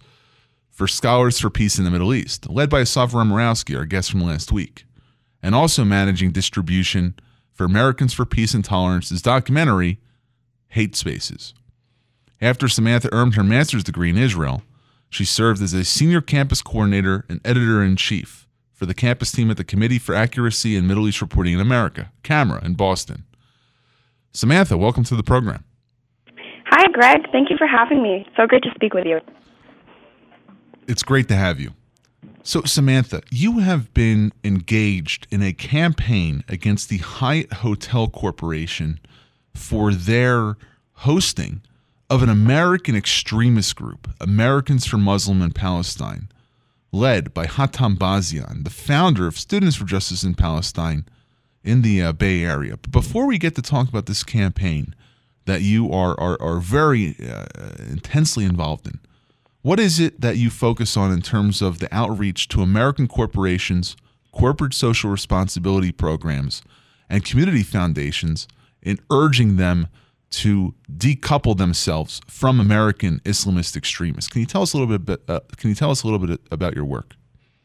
for 0.68 0.88
Scholars 0.88 1.38
for 1.38 1.48
Peace 1.48 1.78
in 1.78 1.84
the 1.84 1.92
Middle 1.92 2.12
East, 2.12 2.50
led 2.50 2.68
by 2.68 2.80
Asaf 2.80 3.12
Romirowsky, 3.12 3.76
our 3.76 3.84
guest 3.84 4.10
from 4.10 4.24
last 4.24 4.50
week, 4.50 4.84
and 5.40 5.54
also 5.54 5.84
managing 5.84 6.32
distribution 6.32 7.14
for 7.52 7.64
Americans 7.64 8.12
for 8.12 8.26
Peace 8.26 8.52
and 8.52 8.64
Tolerance's 8.64 9.22
documentary, 9.22 10.00
Hate 10.70 10.96
Spaces. 10.96 11.54
After 12.40 12.66
Samantha 12.66 13.08
earned 13.12 13.36
her 13.36 13.44
master's 13.44 13.84
degree 13.84 14.10
in 14.10 14.18
Israel, 14.18 14.64
she 15.08 15.24
served 15.24 15.62
as 15.62 15.72
a 15.72 15.84
senior 15.84 16.20
campus 16.20 16.62
coordinator 16.62 17.24
and 17.28 17.40
editor 17.44 17.80
in 17.84 17.94
chief 17.94 18.45
for 18.76 18.86
the 18.86 18.94
campus 18.94 19.32
team 19.32 19.50
at 19.50 19.56
the 19.56 19.64
Committee 19.64 19.98
for 19.98 20.14
Accuracy 20.14 20.76
in 20.76 20.86
Middle 20.86 21.08
East 21.08 21.22
Reporting 21.22 21.54
in 21.54 21.60
America, 21.60 22.12
CAMERA, 22.22 22.62
in 22.62 22.74
Boston. 22.74 23.24
Samantha, 24.32 24.76
welcome 24.76 25.02
to 25.04 25.16
the 25.16 25.22
program. 25.22 25.64
Hi, 26.66 26.86
Greg. 26.92 27.22
Thank 27.32 27.48
you 27.48 27.56
for 27.56 27.66
having 27.66 28.02
me. 28.02 28.28
So 28.36 28.46
great 28.46 28.62
to 28.64 28.70
speak 28.74 28.92
with 28.92 29.06
you. 29.06 29.20
It's 30.86 31.02
great 31.02 31.26
to 31.28 31.36
have 31.36 31.58
you. 31.58 31.72
So, 32.42 32.62
Samantha, 32.64 33.22
you 33.30 33.60
have 33.60 33.92
been 33.94 34.32
engaged 34.44 35.26
in 35.30 35.42
a 35.42 35.52
campaign 35.52 36.44
against 36.48 36.90
the 36.90 36.98
Hyatt 36.98 37.52
Hotel 37.54 38.08
Corporation 38.08 39.00
for 39.54 39.92
their 39.92 40.56
hosting 40.92 41.62
of 42.08 42.22
an 42.22 42.28
American 42.28 42.94
extremist 42.94 43.74
group, 43.74 44.08
Americans 44.20 44.86
for 44.86 44.98
Muslim 44.98 45.42
and 45.42 45.54
Palestine, 45.54 46.28
led 46.92 47.34
by 47.34 47.46
Hatem 47.46 47.96
Bazian, 47.96 48.64
the 48.64 48.70
founder 48.70 49.26
of 49.26 49.38
Students 49.38 49.76
for 49.76 49.84
Justice 49.84 50.22
in 50.22 50.34
Palestine 50.34 51.04
in 51.64 51.82
the 51.82 52.00
uh, 52.00 52.12
Bay 52.12 52.44
Area. 52.44 52.76
But 52.76 52.92
before 52.92 53.26
we 53.26 53.38
get 53.38 53.54
to 53.56 53.62
talk 53.62 53.88
about 53.88 54.06
this 54.06 54.22
campaign 54.22 54.94
that 55.44 55.62
you 55.62 55.92
are, 55.92 56.18
are, 56.18 56.40
are 56.40 56.58
very 56.58 57.16
uh, 57.28 57.46
intensely 57.78 58.44
involved 58.44 58.86
in, 58.86 59.00
what 59.62 59.80
is 59.80 59.98
it 59.98 60.20
that 60.20 60.36
you 60.36 60.48
focus 60.48 60.96
on 60.96 61.12
in 61.12 61.22
terms 61.22 61.60
of 61.60 61.80
the 61.80 61.92
outreach 61.92 62.46
to 62.48 62.62
American 62.62 63.08
corporations, 63.08 63.96
corporate 64.30 64.74
social 64.74 65.10
responsibility 65.10 65.90
programs, 65.90 66.62
and 67.10 67.24
community 67.24 67.64
foundations 67.64 68.46
in 68.80 69.00
urging 69.10 69.56
them 69.56 69.88
to 70.30 70.74
decouple 70.96 71.56
themselves 71.56 72.20
from 72.26 72.60
American 72.60 73.20
Islamist 73.20 73.76
extremists? 73.76 74.28
Can 74.28 74.40
you 74.40 74.46
tell 74.46 74.62
us 74.62 74.72
a 74.72 74.78
little 74.78 74.98
bit? 74.98 75.20
Uh, 75.28 75.40
can 75.56 75.70
you 75.70 75.76
tell 75.76 75.90
us 75.90 76.02
a 76.02 76.06
little 76.06 76.24
bit 76.24 76.40
about 76.50 76.74
your 76.74 76.84
work? 76.84 77.14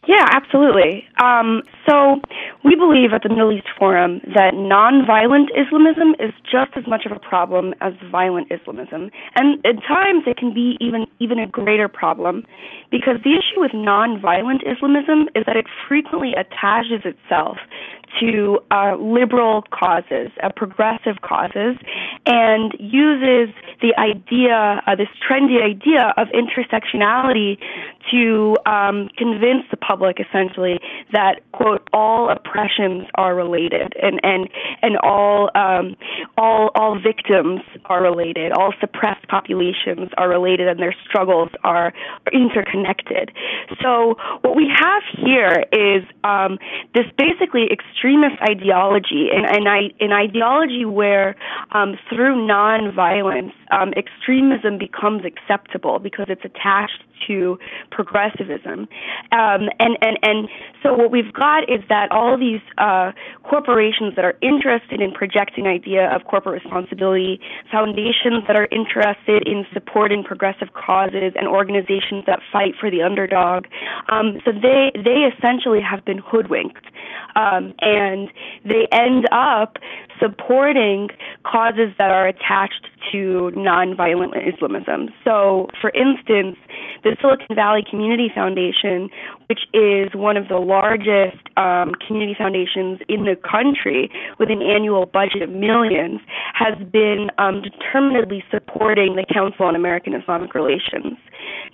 Yeah, 0.08 0.26
absolutely. 0.32 1.06
Um, 1.22 1.62
so 1.88 2.22
we 2.66 2.76
believe 2.76 3.14
at 3.14 3.22
the 3.22 3.30
Middle 3.30 3.52
East 3.52 3.68
Forum 3.78 4.20
that 4.34 4.54
nonviolent 4.56 5.50
Islamism 5.56 6.16
is 6.20 6.34
just 6.42 6.72
as 6.76 6.88
much 6.88 7.06
of 7.06 7.12
a 7.12 7.20
problem 7.20 7.76
as 7.82 7.94
violent 8.12 8.52
Islamism, 8.52 9.12
and 9.36 9.64
at 9.64 9.76
times 9.88 10.24
it 10.26 10.38
can 10.38 10.54
be 10.54 10.76
even 10.82 11.06
even 11.20 11.38
a 11.38 11.46
greater 11.46 11.88
problem, 11.88 12.44
because 12.90 13.18
the 13.24 13.38
issue 13.38 13.62
with 13.62 13.72
nonviolent 13.72 14.66
Islamism 14.66 15.30
is 15.36 15.44
that 15.46 15.56
it 15.56 15.68
frequently 15.88 16.34
attaches 16.34 17.06
itself 17.06 17.58
to 18.20 18.60
uh, 18.72 18.96
liberal 18.98 19.64
causes, 19.72 20.30
uh, 20.44 20.50
progressive 20.56 21.22
causes, 21.22 21.78
and 22.26 22.74
uses 22.80 23.54
the 23.82 23.94
idea, 23.98 24.82
uh, 24.86 24.96
this 24.96 25.08
trendy 25.28 25.62
idea 25.64 26.14
of 26.18 26.28
intersectionality 26.30 27.58
to 28.12 28.58
um, 28.66 29.10
convince 29.18 29.64
the 29.70 29.78
public 29.78 30.18
essentially 30.20 30.80
that 31.12 31.42
quote 31.52 31.88
all 31.94 32.30
oppressions 32.30 33.06
are 33.16 33.36
related 33.36 33.94
and 34.02 34.20
and 34.24 34.50
and 34.82 34.98
all 34.98 35.50
um, 35.56 35.96
all 36.38 36.72
all 36.76 37.00
victims 37.00 37.62
are 37.86 38.02
related, 38.02 38.52
all 38.52 38.74
suppressed 38.80 39.28
populations 39.28 40.10
are 40.18 40.30
related, 40.30 40.68
and 40.68 40.80
their 40.80 40.96
struggles 41.08 41.50
are 41.64 41.94
interconnected. 42.34 43.32
So 43.82 44.16
what 44.42 44.56
we 44.56 44.72
have 44.76 45.04
here 45.18 45.66
is 45.72 46.04
um, 46.24 46.58
this 46.94 47.06
basically 47.18 47.68
extremist 48.02 48.42
ideology, 48.42 49.30
and 49.34 49.46
an, 49.46 49.92
an 50.00 50.12
ideology 50.12 50.86
where 50.86 51.36
um, 51.72 51.98
through 52.10 52.36
nonviolence, 52.48 53.52
um, 53.72 53.94
extremism 53.96 54.78
becomes 54.78 55.24
acceptable 55.26 56.00
because 56.00 56.26
it's 56.30 56.44
attached 56.44 57.04
to 57.28 57.58
progressivism. 57.92 58.88
Um, 59.32 59.70
and, 59.80 59.98
and, 60.02 60.18
and 60.24 60.50
so 60.84 60.94
what 60.94 61.12
we've 61.12 61.34
got 61.34 61.70
is 61.70 61.82
that 61.90 62.12
all 62.12 62.38
these 62.38 62.62
uh, 62.78 63.12
corporations 63.44 64.16
that 64.16 64.26
are 64.26 64.38
interested 64.42 65.02
in 65.02 65.12
projecting 65.12 65.68
idea 65.68 66.14
of 66.14 66.26
corporate 66.26 66.62
responsibility, 66.64 67.40
foundations 67.72 68.44
that 68.48 68.56
are 68.56 68.68
interested 68.72 69.48
in 69.48 69.66
supporting 69.74 70.24
progressive 70.24 70.74
causes, 70.74 71.34
and 71.36 71.48
organizations 71.48 72.24
that 72.26 72.40
fight 72.52 72.74
for 72.80 72.90
the 72.90 73.02
underdog. 73.02 73.66
Um, 74.10 74.40
so 74.46 74.52
they, 74.52 74.92
they 74.96 75.30
essentially 75.36 75.82
have 75.82 76.04
been 76.06 76.20
hoodwinked. 76.20 76.86
Um, 77.36 77.74
and 77.80 78.30
they 78.66 78.88
end 78.92 79.28
up 79.32 79.78
supporting 80.22 81.10
causes 81.44 81.90
that 81.98 82.12
are 82.12 82.28
attached 82.28 82.88
to 83.12 83.52
nonviolent 83.56 84.38
Islamism. 84.38 85.10
So, 85.24 85.68
for 85.82 85.92
instance, 85.92 86.58
the 87.04 87.18
Silicon 87.20 87.56
Valley 87.56 87.84
Community 87.90 88.30
Foundation, 88.34 89.10
which 89.52 89.68
is 89.74 90.08
one 90.16 90.38
of 90.38 90.48
the 90.48 90.56
largest 90.56 91.44
um, 91.58 91.92
community 92.08 92.34
foundations 92.38 93.02
in 93.10 93.26
the 93.26 93.36
country 93.36 94.10
with 94.40 94.50
an 94.50 94.62
annual 94.62 95.06
budget 95.06 95.42
of 95.42 95.50
millions, 95.50 96.22
has 96.54 96.78
been 96.88 97.28
um, 97.38 97.62
determinedly 97.62 98.46
supporting 98.50 99.18
the 99.18 99.26
Council 99.28 99.66
on 99.66 99.76
American 99.76 100.14
Islamic 100.14 100.56
Relations. 100.56 101.20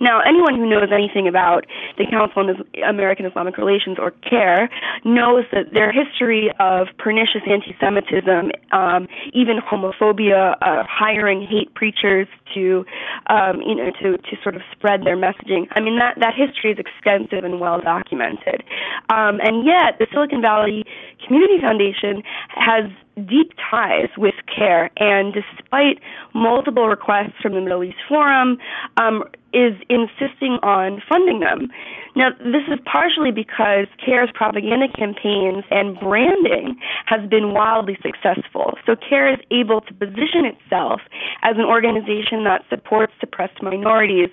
Now, 0.00 0.20
anyone 0.26 0.56
who 0.56 0.68
knows 0.68 0.90
anything 0.92 1.28
about 1.28 1.66
the 1.98 2.06
Council 2.10 2.42
on 2.42 2.64
American 2.82 3.26
Islamic 3.26 3.58
Relations 3.58 3.96
or 4.00 4.10
CAIR 4.28 4.68
knows 5.04 5.44
that 5.52 5.72
their 5.72 5.92
history 5.92 6.50
of 6.58 6.88
pernicious 6.98 7.42
anti-Semitism, 7.46 8.50
um, 8.72 9.06
even 9.32 9.58
homophobia, 9.58 10.56
uh, 10.62 10.82
hiring 10.88 11.46
hate 11.46 11.74
preachers 11.74 12.26
to, 12.54 12.84
um, 13.28 13.60
you 13.60 13.74
know, 13.74 13.90
to 14.00 14.16
to 14.16 14.36
sort 14.42 14.56
of 14.56 14.62
spread 14.72 15.04
their 15.04 15.16
messaging. 15.16 15.66
I 15.72 15.80
mean, 15.80 15.98
that 15.98 16.14
that 16.20 16.34
history 16.34 16.72
is 16.72 16.78
extensive 16.78 17.44
and 17.44 17.60
well 17.60 17.67
documented. 17.76 18.64
Um, 19.10 19.40
and 19.44 19.66
yet, 19.66 19.98
the 19.98 20.06
Silicon 20.12 20.40
Valley 20.40 20.84
Community 21.26 21.60
Foundation 21.60 22.22
has 22.48 22.84
deep 23.26 23.52
ties 23.70 24.08
with 24.16 24.34
CAIR, 24.54 24.90
and 24.96 25.34
despite 25.34 26.00
multiple 26.34 26.88
requests 26.88 27.34
from 27.42 27.54
the 27.54 27.60
Middle 27.60 27.84
East 27.84 27.98
Forum, 28.08 28.58
um, 28.96 29.24
is 29.52 29.72
insisting 29.88 30.58
on 30.62 31.00
funding 31.08 31.40
them. 31.40 31.68
Now, 32.14 32.30
this 32.38 32.68
is 32.68 32.78
partially 32.84 33.30
because 33.30 33.86
CAIR's 34.04 34.30
propaganda 34.34 34.88
campaigns 34.92 35.64
and 35.70 35.98
branding 35.98 36.76
has 37.06 37.26
been 37.30 37.54
wildly 37.54 37.96
successful. 38.02 38.76
So 38.84 38.94
CAIR 38.96 39.34
is 39.34 39.40
able 39.50 39.80
to 39.82 39.94
position 39.94 40.44
itself 40.44 41.00
as 41.42 41.56
an 41.56 41.64
organization 41.64 42.44
that 42.44 42.64
supports 42.68 43.12
suppressed 43.20 43.62
minorities 43.62 44.28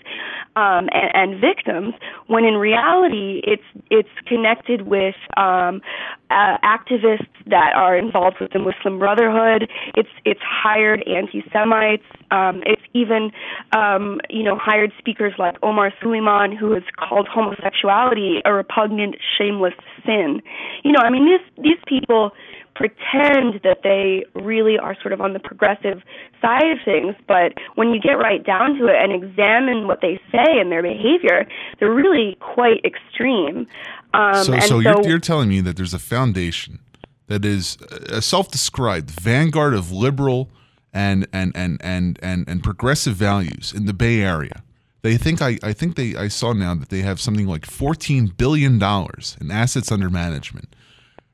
um, 0.56 0.90
and, 0.92 1.12
and, 1.14 1.42
victims, 1.42 1.94
when 2.28 2.46
in 2.46 2.56
reality 2.56 3.42
it's 3.44 3.64
it's 3.92 4.10
connected 4.26 4.84
with 4.84 5.16
um, 5.38 5.82
uh, 6.30 6.58
activists 6.64 7.28
that 7.48 7.74
are 7.76 7.98
involved 7.98 8.38
with 8.42 8.52
the 8.52 8.60
Muslim 8.60 9.00
Brotherhood. 9.00 9.70
It's 9.96 10.10
it's 10.26 10.40
hired 10.44 11.04
anti-Semites. 11.08 12.04
Um, 12.32 12.64
it's 12.66 12.82
even 12.94 13.32
um, 13.76 14.20
you 14.30 14.44
know 14.44 14.58
hired 14.58 14.92
speakers 14.98 15.34
like 15.38 15.56
Omar 15.64 15.92
Suleiman, 16.02 16.56
who 16.56 16.72
has 16.74 16.84
called 16.98 17.28
homosexuality 17.28 18.42
a 18.46 18.54
repugnant, 18.54 19.16
shameless 19.38 19.74
sin. 20.06 20.42
You 20.84 20.92
know, 20.92 21.00
I 21.02 21.10
mean 21.10 21.26
these 21.26 21.64
these 21.64 21.84
people 21.88 22.32
pretend 22.76 23.62
that 23.64 23.80
they 23.84 24.26
really 24.40 24.78
are 24.78 24.96
sort 25.02 25.14
of 25.14 25.22
on 25.22 25.34
the 25.34 25.40
progressive 25.40 26.02
side 26.42 26.70
of 26.72 26.78
things, 26.84 27.16
but 27.28 27.54
when 27.76 27.90
you 27.90 28.00
get 28.00 28.14
right 28.14 28.46
down 28.46 28.78
to 28.78 28.88
it 28.88 28.96
and 28.96 29.12
examine 29.12 29.88
what 29.88 30.02
they 30.02 30.20
say 30.32 30.60
and 30.60 30.72
their 30.72 30.84
behavior, 30.84 31.48
they're 31.80 31.94
really 31.94 32.38
quite 32.42 32.84
extreme. 32.84 33.66
Um, 34.14 34.44
so, 34.44 34.60
so, 34.60 34.68
so 34.68 34.80
you're, 34.80 35.08
you're 35.08 35.20
telling 35.20 35.50
me 35.50 35.62
that 35.62 35.78
there's 35.78 35.94
a 35.94 36.00
foundation 36.00 36.80
that 37.28 37.44
is 37.44 37.78
a 38.10 38.22
self-described 38.22 39.10
vanguard 39.10 39.74
of 39.74 39.92
liberal 39.92 40.50
and 40.94 41.28
and 41.34 41.52
and 41.56 41.78
and 41.82 42.20
and, 42.22 42.48
and 42.48 42.64
progressive 42.64 43.16
values 43.16 43.74
in 43.76 43.86
the 43.86 43.94
Bay 43.94 44.22
Area. 44.22 44.64
They 45.02 45.18
think 45.18 45.42
I, 45.42 45.60
I 45.62 45.74
think 45.74 45.96
they 45.96 46.16
I 46.16 46.30
saw 46.30 46.54
now 46.54 46.74
that 46.76 46.90
they 46.90 47.02
have 47.02 47.20
something 47.20 47.48
like 47.48 47.66
14 47.66 48.34
billion 48.38 48.80
dollars 48.80 49.38
in 49.42 49.52
assets 49.52 49.92
under 49.92 50.10
management. 50.10 50.76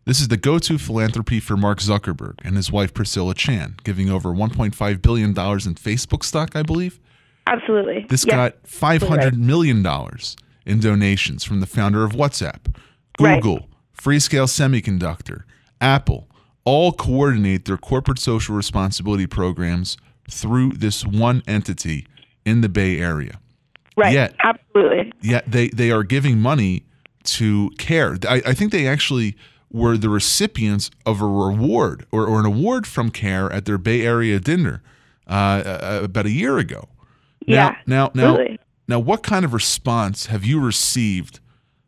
This 0.05 0.19
is 0.19 0.29
the 0.29 0.37
go-to 0.37 0.77
philanthropy 0.77 1.39
for 1.39 1.55
Mark 1.55 1.79
Zuckerberg 1.79 2.39
and 2.43 2.55
his 2.55 2.71
wife 2.71 2.93
Priscilla 2.93 3.35
Chan, 3.35 3.75
giving 3.83 4.09
over 4.09 4.29
1.5 4.29 5.01
billion 5.01 5.33
dollars 5.33 5.67
in 5.67 5.75
Facebook 5.75 6.23
stock, 6.23 6.55
I 6.55 6.63
believe. 6.63 6.99
Absolutely. 7.47 8.05
This 8.09 8.25
yes. 8.25 8.35
got 8.35 8.67
500 8.67 9.37
million 9.37 9.83
dollars 9.83 10.35
in 10.65 10.79
donations 10.79 11.43
from 11.43 11.59
the 11.59 11.65
founder 11.65 12.03
of 12.03 12.13
WhatsApp, 12.13 12.73
Google, 13.17 13.55
right. 13.55 13.65
Freescale 13.99 14.47
Semiconductor, 14.47 15.43
Apple, 15.79 16.27
all 16.65 16.91
coordinate 16.91 17.65
their 17.65 17.77
corporate 17.77 18.19
social 18.19 18.55
responsibility 18.55 19.27
programs 19.27 19.97
through 20.29 20.71
this 20.71 21.05
one 21.05 21.43
entity 21.47 22.07
in 22.45 22.61
the 22.61 22.69
Bay 22.69 22.99
Area. 22.99 23.39
Right. 23.97 24.13
Yet, 24.13 24.35
absolutely. 24.43 25.11
Yet 25.21 25.49
they, 25.49 25.69
they 25.69 25.91
are 25.91 26.03
giving 26.03 26.39
money 26.39 26.85
to 27.23 27.71
CAIR. 27.77 28.17
I, 28.27 28.41
I 28.47 28.53
think 28.53 28.71
they 28.71 28.87
actually 28.87 29.35
were 29.71 29.97
the 29.97 30.09
recipients 30.09 30.91
of 31.05 31.21
a 31.21 31.25
reward 31.25 32.05
or, 32.11 32.25
or 32.25 32.39
an 32.39 32.45
award 32.45 32.85
from 32.85 33.09
CAIR 33.09 33.51
at 33.51 33.65
their 33.65 33.77
Bay 33.77 34.01
Area 34.01 34.39
dinner 34.39 34.81
uh, 35.27 35.31
uh, 35.31 35.99
about 36.03 36.25
a 36.25 36.31
year 36.31 36.57
ago. 36.57 36.89
Yeah. 37.45 37.75
Now, 37.87 38.11
now, 38.13 38.35
now, 38.35 38.45
now, 38.87 38.99
what 38.99 39.23
kind 39.23 39.45
of 39.45 39.53
response 39.53 40.27
have 40.27 40.43
you 40.43 40.59
received 40.59 41.39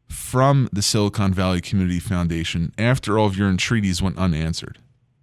from 0.08 0.70
the 0.72 0.82
Silicon 0.82 1.34
Valley 1.34 1.62
Community 1.62 2.00
Foundation 2.00 2.74
after 2.78 3.20
all 3.20 3.28
of 3.28 3.38
your 3.38 3.50
entreaties 3.50 4.02
went 4.02 4.18
unanswered? 4.18 4.80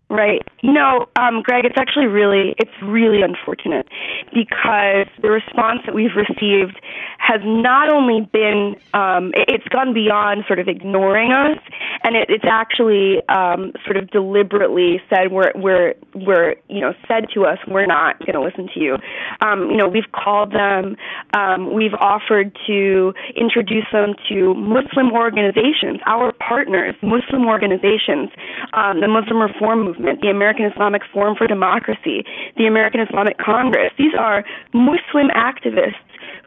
Right. 0.09 0.47
Know, 0.63 1.07
um, 1.17 1.43
Greg, 1.43 1.65
it's 1.65 1.79
actually 1.79 2.07
really, 2.07 2.55
it's 2.59 2.71
really 2.83 3.23
unfortunate 3.23 3.89
because 4.35 5.07
the 5.23 5.31
response 5.31 5.81
that 5.87 5.95
we've 5.95 6.15
received 6.15 6.79
has 7.19 7.41
not 7.45 7.93
only 7.93 8.29
been, 8.33 8.77
um, 8.93 9.33
it's 9.35 9.67
gone 9.69 9.95
beyond 9.95 10.45
sort 10.47 10.59
of 10.59 10.69
ignoring 10.69 11.33
us, 11.33 11.59
and 12.05 12.15
it, 12.17 12.29
it's 12.29 12.45
actually 12.45 13.27
um, 13.29 13.73
sort 13.85 13.97
of 13.97 14.11
deliberately 14.11 15.01
said 15.09 15.33
we're, 15.33 15.53
we're, 15.55 15.95
we're, 16.15 16.57
you 16.69 16.81
know, 16.81 16.93
said 17.09 17.27
to 17.35 17.47
us, 17.47 17.59
we're 17.67 17.87
not 17.87 18.19
going 18.21 18.35
to 18.35 18.43
listen 18.43 18.69
to 18.75 18.81
you. 18.81 18.97
Um, 19.41 19.71
you 19.71 19.77
know, 19.77 19.89
we've 19.89 20.11
called 20.13 20.53
them, 20.53 20.97
um, 21.35 21.73
we've 21.73 21.95
offered 21.95 22.57
to 22.67 23.15
introduce 23.37 23.87
them 23.93 24.15
to 24.29 24.55
Muslim 24.55 25.13
organizations, 25.13 26.01
our 26.07 26.33
partners, 26.33 26.95
Muslim 27.03 27.47
organizations, 27.47 28.29
um, 28.75 29.01
the 29.01 29.09
Muslim 29.09 29.41
Reform 29.41 29.85
Movement, 29.85 30.21
the 30.21 30.29
American 30.29 30.50
Islamic 30.59 31.03
Forum 31.13 31.37
for 31.37 31.47
Democracy, 31.47 32.25
the 32.57 32.67
American 32.67 33.01
Islamic 33.01 33.39
Congress. 33.39 33.93
These 33.97 34.15
are 34.19 34.45
Muslim 34.73 35.29
activists 35.37 35.95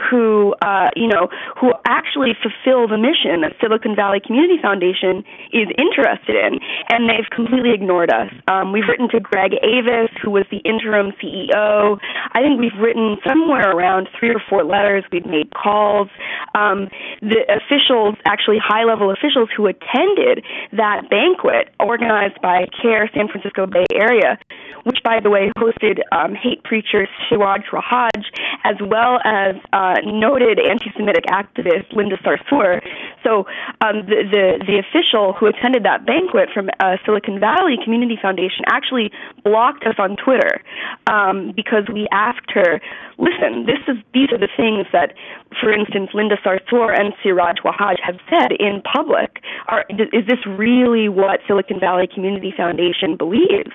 who 0.10 0.56
uh, 0.62 0.90
you 0.96 1.08
know 1.08 1.30
who 1.60 1.74
actually 1.86 2.34
fulfill 2.42 2.88
the 2.88 2.98
mission 2.98 3.42
that 3.42 3.54
Silicon 3.62 3.96
Valley 3.96 4.20
Community 4.20 4.60
Foundation 4.62 5.24
is 5.52 5.68
interested 5.78 6.36
in, 6.36 6.60
and 6.90 7.10
they've 7.10 7.30
completely 7.32 7.74
ignored 7.74 8.12
us. 8.12 8.32
Um, 8.48 8.72
we've 8.72 8.88
written 8.88 9.10
to 9.10 9.20
Greg 9.20 9.54
Avis, 9.64 10.12
who 10.22 10.32
was 10.32 10.46
the 10.52 10.60
interim 10.66 11.14
CEO. 11.22 11.98
I 12.34 12.42
think 12.42 12.60
we've 12.60 12.78
written 12.80 13.18
somewhere 13.28 13.72
around 13.72 14.10
three 14.18 14.30
or 14.30 14.42
four 14.50 14.64
letters. 14.64 15.04
We've 15.12 15.26
made 15.26 15.54
calls. 15.54 16.10
Um, 16.56 16.90
the 17.22 17.42
officials, 17.50 18.16
actually 18.26 18.58
high-level 18.60 19.12
officials 19.12 19.50
who 19.56 19.68
attended 19.68 20.44
that 20.74 21.10
banquet 21.10 21.74
organized 21.80 22.42
by 22.42 22.68
CAIR 22.82 23.10
San 23.14 23.28
Francisco 23.28 23.66
Bay 23.66 23.86
Area, 23.94 24.38
which, 24.84 25.00
by 25.04 25.20
the 25.22 25.30
way, 25.30 25.52
hosted 25.58 26.00
um, 26.12 26.36
hate 26.36 26.64
preacher 26.64 27.08
Siraj 27.30 27.62
Wahhaj, 27.72 28.24
as 28.64 28.76
well 28.82 29.20
as 29.24 29.56
uh, 29.72 29.93
noted 30.06 30.60
anti-Semitic 30.60 31.26
activist 31.26 31.94
Linda 31.94 32.18
Sarsour. 32.18 32.82
So 33.24 33.46
um, 33.82 34.06
the, 34.06 34.24
the, 34.30 34.46
the 34.66 34.80
official 34.80 35.34
who 35.34 35.48
attended 35.48 35.84
that 35.84 36.06
banquet 36.06 36.50
from 36.54 36.70
uh, 36.80 36.98
Silicon 37.06 37.40
Valley 37.40 37.78
Community 37.84 38.18
Foundation 38.22 38.66
actually 38.68 39.12
blocked 39.44 39.86
us 39.86 39.96
on 39.98 40.16
Twitter 40.18 40.62
um, 41.08 41.54
because 41.56 41.84
we 41.92 42.08
asked 42.12 42.52
her, 42.52 42.82
listen, 43.18 43.66
this 43.66 43.80
is 43.88 43.98
these 44.14 44.32
are 44.32 44.38
the 44.38 44.50
things 44.56 44.88
that, 44.92 45.14
for 45.62 45.72
instance, 45.72 46.10
Linda 46.14 46.38
Sarsour 46.38 46.98
and 46.98 47.14
Siraj 47.22 47.60
Wahhaj 47.64 48.00
have 48.02 48.18
said 48.30 48.52
in 48.52 48.82
public. 48.82 49.42
Are, 49.68 49.86
is 49.90 50.26
this 50.28 50.46
really 50.46 51.10
what 51.10 51.40
Silicon 51.48 51.80
Valley 51.80 52.08
Community 52.08 52.54
Foundation 52.56 53.16
believes? 53.16 53.72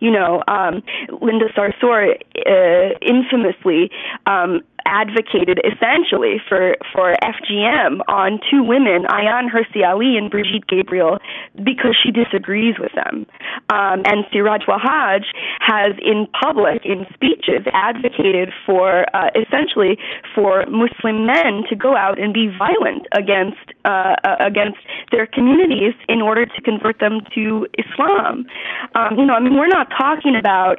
You 0.00 0.10
know, 0.10 0.42
um, 0.48 0.82
Linda 1.20 1.46
Sarsour 1.56 2.14
uh, 2.46 2.98
infamously 3.02 3.90
um, 4.26 4.60
advocated 4.88 5.60
essentially 5.64 6.40
for, 6.48 6.76
for 6.92 7.14
FGM 7.22 8.00
on 8.08 8.40
two 8.50 8.64
women, 8.64 9.04
Ayaan 9.04 9.48
Hirsi 9.52 9.86
Ali 9.86 10.16
and 10.16 10.30
Brigitte 10.30 10.66
Gabriel, 10.66 11.18
because 11.62 11.96
she 12.02 12.10
disagrees 12.10 12.76
with 12.78 12.92
them. 12.94 13.26
Um, 13.68 14.02
and 14.08 14.24
Siraj 14.32 14.62
Wahhaj 14.66 15.24
has, 15.60 15.92
in 16.00 16.26
public, 16.32 16.84
in 16.84 17.06
speeches, 17.12 17.66
advocated 17.72 18.52
for 18.64 19.04
uh, 19.14 19.30
essentially 19.36 19.98
for 20.34 20.64
Muslim 20.66 21.26
men 21.26 21.64
to 21.68 21.76
go 21.76 21.94
out 21.94 22.18
and 22.18 22.32
be 22.32 22.48
violent 22.58 23.06
against 23.12 23.58
uh, 23.84 24.16
uh 24.24 24.36
against 24.40 24.78
their 25.12 25.26
communities 25.26 25.94
in 26.08 26.22
order 26.22 26.46
to 26.46 26.60
convert 26.62 26.98
them 27.00 27.20
to 27.34 27.66
Islam. 27.76 28.46
Um, 28.94 29.18
you 29.18 29.26
know, 29.26 29.34
I 29.34 29.40
mean, 29.40 29.54
we're 29.54 29.67
not 29.68 29.88
talking 29.90 30.36
about 30.36 30.78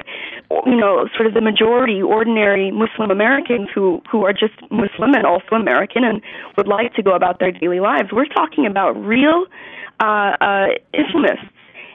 you 0.66 0.76
know 0.76 1.08
sort 1.16 1.28
of 1.28 1.34
the 1.34 1.42
majority, 1.42 2.02
ordinary 2.02 2.72
Muslim 2.72 3.12
Americans 3.12 3.70
who 3.74 4.02
who 4.12 4.26
are 4.26 4.34
just 4.34 4.54
Muslim 4.72 5.14
and 5.14 5.26
also 5.26 5.56
American 5.56 6.04
and 6.04 6.22
would 6.58 6.68
like 6.68 6.94
to 6.96 7.04
go 7.04 7.14
about 7.14 7.40
their 7.40 7.52
daily 7.52 7.80
lives. 7.80 8.10
We're 8.12 8.26
talking 8.26 8.66
about 8.66 8.92
real 8.94 9.46
uh, 10.00 10.36
uh, 10.40 10.68
Islamists. 10.94 11.50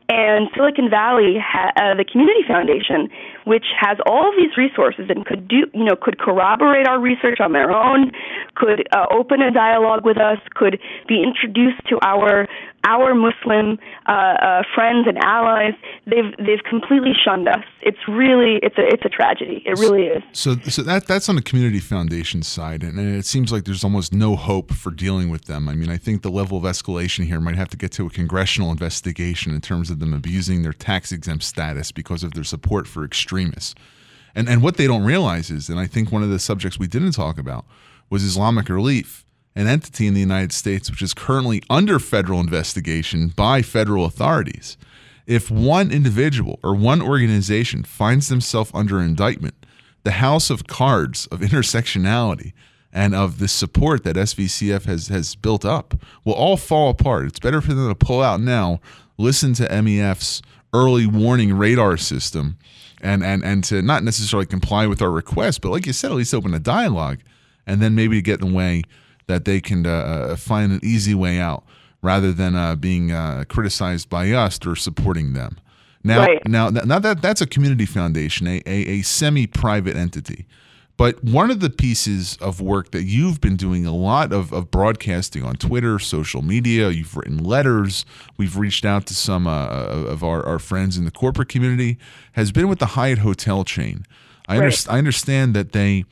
And 0.06 0.50
Silicon 0.54 0.90
Valley, 0.90 1.36
ha- 1.40 1.72
uh, 1.76 1.94
the 1.94 2.04
Community 2.04 2.42
Foundation, 2.46 3.08
which 3.44 3.64
has 3.78 3.98
all 4.06 4.28
of 4.28 4.34
these 4.36 4.56
resources 4.56 5.06
and 5.08 5.24
could 5.24 5.48
do, 5.48 5.66
you 5.72 5.84
know, 5.84 5.96
could 6.00 6.18
corroborate 6.18 6.86
our 6.86 7.00
research 7.00 7.38
on 7.40 7.52
their 7.52 7.70
own, 7.70 8.10
could 8.54 8.86
uh, 8.92 9.06
open 9.10 9.42
a 9.42 9.50
dialogue 9.50 10.04
with 10.04 10.18
us, 10.18 10.38
could 10.54 10.78
be 11.08 11.22
introduced 11.22 11.86
to 11.88 11.98
our 12.02 12.48
our 12.86 13.14
Muslim 13.14 13.78
uh, 14.06 14.12
uh, 14.12 14.62
friends 14.74 15.06
and 15.08 15.18
allies. 15.18 15.72
They've 16.06 16.36
they've 16.38 16.62
completely 16.68 17.12
shunned 17.24 17.48
us. 17.48 17.64
It's 17.82 17.98
really 18.08 18.58
it's 18.62 18.76
a 18.76 18.86
it's 18.86 19.04
a 19.04 19.08
tragedy. 19.08 19.62
It 19.64 19.78
really 19.78 20.04
is. 20.04 20.22
So 20.32 20.56
so 20.68 20.82
that 20.82 21.06
that's 21.06 21.28
on 21.28 21.36
the 21.36 21.42
community 21.42 21.80
foundation 21.80 22.42
side, 22.42 22.82
and, 22.82 22.98
and 22.98 23.16
it 23.16 23.26
seems 23.26 23.50
like 23.52 23.64
there's 23.64 23.84
almost 23.84 24.12
no 24.12 24.36
hope 24.36 24.72
for 24.72 24.90
dealing 24.90 25.30
with 25.30 25.46
them. 25.46 25.68
I 25.68 25.74
mean, 25.74 25.90
I 25.90 25.96
think 25.96 26.22
the 26.22 26.30
level 26.30 26.58
of 26.58 26.64
escalation 26.64 27.24
here 27.24 27.40
might 27.40 27.56
have 27.56 27.70
to 27.70 27.76
get 27.76 27.92
to 27.92 28.06
a 28.06 28.10
congressional 28.10 28.70
investigation 28.70 29.54
in 29.54 29.60
terms 29.60 29.90
of 29.90 29.98
them 29.98 30.12
abusing 30.12 30.62
their 30.62 30.72
tax 30.72 31.12
exempt 31.12 31.44
status 31.44 31.90
because 31.90 32.22
of 32.22 32.34
their 32.34 32.44
support 32.44 32.86
for 32.86 33.04
extreme 33.04 33.33
extremists. 33.34 33.74
And 34.34 34.48
and 34.48 34.62
what 34.62 34.76
they 34.76 34.86
don't 34.86 35.04
realize 35.04 35.50
is, 35.50 35.68
and 35.68 35.78
I 35.78 35.86
think 35.86 36.10
one 36.10 36.22
of 36.22 36.30
the 36.30 36.38
subjects 36.38 36.78
we 36.78 36.88
didn't 36.88 37.12
talk 37.12 37.38
about 37.38 37.64
was 38.10 38.24
Islamic 38.24 38.68
Relief, 38.68 39.24
an 39.54 39.68
entity 39.68 40.06
in 40.06 40.14
the 40.14 40.20
United 40.20 40.52
States 40.52 40.90
which 40.90 41.02
is 41.02 41.14
currently 41.14 41.62
under 41.70 41.98
federal 41.98 42.40
investigation 42.40 43.28
by 43.28 43.62
federal 43.62 44.04
authorities. 44.04 44.76
If 45.26 45.50
one 45.50 45.90
individual 45.90 46.58
or 46.62 46.74
one 46.74 47.00
organization 47.00 47.84
finds 47.84 48.28
themselves 48.28 48.70
under 48.74 49.00
indictment, 49.00 49.54
the 50.02 50.12
house 50.12 50.50
of 50.50 50.66
cards 50.66 51.26
of 51.28 51.40
intersectionality 51.40 52.52
and 52.92 53.14
of 53.14 53.38
the 53.38 53.48
support 53.48 54.04
that 54.04 54.16
SVCF 54.16 54.84
has 54.84 55.08
has 55.08 55.36
built 55.36 55.64
up 55.64 55.94
will 56.24 56.34
all 56.34 56.56
fall 56.56 56.90
apart. 56.90 57.26
It's 57.26 57.40
better 57.40 57.60
for 57.60 57.72
them 57.72 57.88
to 57.88 57.94
pull 57.94 58.20
out 58.20 58.40
now, 58.40 58.80
listen 59.16 59.54
to 59.54 59.68
MEF's 59.68 60.42
early 60.74 61.06
warning 61.06 61.54
radar 61.56 61.96
system, 61.96 62.56
and 63.00 63.24
and 63.24 63.42
and 63.44 63.64
to 63.64 63.80
not 63.82 64.02
necessarily 64.02 64.46
comply 64.46 64.86
with 64.86 65.00
our 65.00 65.10
request, 65.10 65.60
but 65.62 65.70
like 65.70 65.86
you 65.86 65.92
said, 65.92 66.10
at 66.10 66.16
least 66.16 66.34
open 66.34 66.52
a 66.54 66.58
dialogue, 66.58 67.20
and 67.66 67.80
then 67.80 67.94
maybe 67.94 68.20
get 68.20 68.40
in 68.42 68.48
the 68.48 68.54
way 68.54 68.82
that 69.26 69.44
they 69.46 69.60
can 69.60 69.86
uh, 69.86 69.90
uh, 69.90 70.36
find 70.36 70.72
an 70.72 70.80
easy 70.82 71.14
way 71.14 71.38
out 71.40 71.64
rather 72.02 72.32
than 72.32 72.54
uh, 72.54 72.74
being 72.76 73.10
uh, 73.12 73.44
criticized 73.48 74.10
by 74.10 74.30
us 74.32 74.58
or 74.66 74.76
supporting 74.76 75.32
them. 75.32 75.56
Now, 76.06 76.26
Right. 76.26 76.46
now, 76.46 76.68
now 76.68 76.98
that 76.98 77.22
that's 77.22 77.40
a 77.40 77.46
community 77.46 77.86
foundation, 77.86 78.46
a, 78.46 78.60
a, 78.66 78.98
a 78.98 79.02
semi-private 79.02 79.96
entity. 79.96 80.44
But 80.96 81.24
one 81.24 81.50
of 81.50 81.58
the 81.58 81.70
pieces 81.70 82.38
of 82.40 82.60
work 82.60 82.92
that 82.92 83.02
you've 83.02 83.40
been 83.40 83.56
doing 83.56 83.84
a 83.84 83.92
lot 83.94 84.32
of, 84.32 84.52
of 84.52 84.70
broadcasting 84.70 85.42
on 85.42 85.56
Twitter, 85.56 85.98
social 85.98 86.40
media, 86.40 86.90
you've 86.90 87.16
written 87.16 87.42
letters, 87.42 88.04
we've 88.36 88.56
reached 88.56 88.84
out 88.84 89.04
to 89.06 89.14
some 89.14 89.48
uh, 89.48 89.66
of 89.66 90.22
our, 90.22 90.46
our 90.46 90.60
friends 90.60 90.96
in 90.96 91.04
the 91.04 91.10
corporate 91.10 91.48
community, 91.48 91.98
has 92.32 92.52
been 92.52 92.68
with 92.68 92.78
the 92.78 92.86
Hyatt 92.86 93.18
Hotel 93.18 93.64
chain. 93.64 94.06
I, 94.48 94.58
Right. 94.58 94.68
underst- 94.72 94.88
I 94.92 94.98
understand 94.98 95.54
that 95.54 95.72
they 95.72 96.04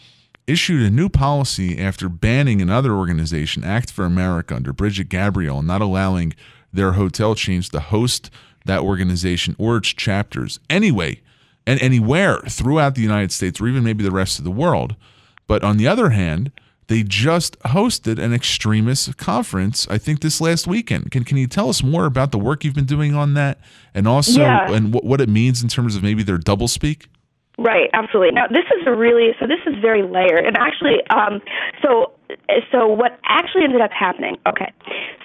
issued 0.49 0.83
a 0.83 0.90
new 0.90 1.09
policy 1.09 1.79
after 1.79 2.09
banning 2.09 2.61
another 2.61 2.92
organization, 2.95 3.62
Act 3.62 3.92
for 3.92 4.05
America, 4.05 4.57
under 4.57 4.73
Brigitte 4.73 5.09
Gabriel, 5.09 5.59
and 5.61 5.68
not 5.68 5.81
allowing 5.81 6.33
their 6.73 6.92
hotel 6.92 7.37
chains 7.37 7.68
to 7.68 7.79
host 7.79 8.31
that 8.64 8.81
organization 8.81 9.55
or 9.59 9.77
its 9.77 9.88
chapters 9.90 10.59
anyway 10.68 11.21
and 11.66 11.81
anywhere 11.81 12.38
throughout 12.48 12.94
the 12.94 13.03
United 13.03 13.33
States 13.33 13.61
or 13.61 13.68
even 13.68 13.85
maybe 13.85 14.03
the 14.05 14.11
rest 14.11 14.38
of 14.38 14.44
the 14.44 14.51
world. 14.51 14.96
But 15.46 15.62
on 15.62 15.77
the 15.77 15.87
other 15.88 16.11
hand, 16.11 16.51
they 16.88 17.03
just 17.03 17.59
hosted 17.61 18.18
an 18.18 18.35
extremist 18.35 19.16
conference, 19.16 19.87
I 19.88 19.98
think 19.98 20.20
this 20.20 20.40
last 20.40 20.66
weekend. 20.66 21.11
Can 21.11 21.25
can 21.25 21.37
you 21.37 21.46
tell 21.46 21.68
us 21.68 21.83
more 21.83 22.07
about 22.07 22.33
the 22.33 22.38
work 22.38 22.64
you've 22.64 22.75
been 22.75 22.85
doing 22.85 23.14
on 23.14 23.35
that 23.35 23.59
and 23.94 24.07
also 24.09 24.40
Yeah. 24.40 24.70
and 24.70 24.92
what, 24.92 25.05
what 25.05 25.20
it 25.20 25.29
means 25.29 25.62
in 25.62 25.68
terms 25.68 25.96
of 25.96 26.03
maybe 26.03 26.22
their 26.22 26.38
double 26.38 26.68
speak? 26.68 27.09
Right, 27.59 27.88
absolutely. 27.92 28.33
Now, 28.33 28.46
this 28.48 28.64
is 28.79 28.87
a 28.87 28.94
really 28.94 29.31
so 29.38 29.46
this 29.46 29.61
is 29.66 29.75
very 29.81 30.03
layered, 30.03 30.44
and 30.44 30.57
actually, 30.59 30.98
um, 31.11 31.40
so 31.83 32.12
so 32.71 32.87
what 32.87 33.18
actually 33.25 33.64
ended 33.64 33.81
up 33.81 33.90
happening? 33.92 34.37
Okay, 34.47 34.73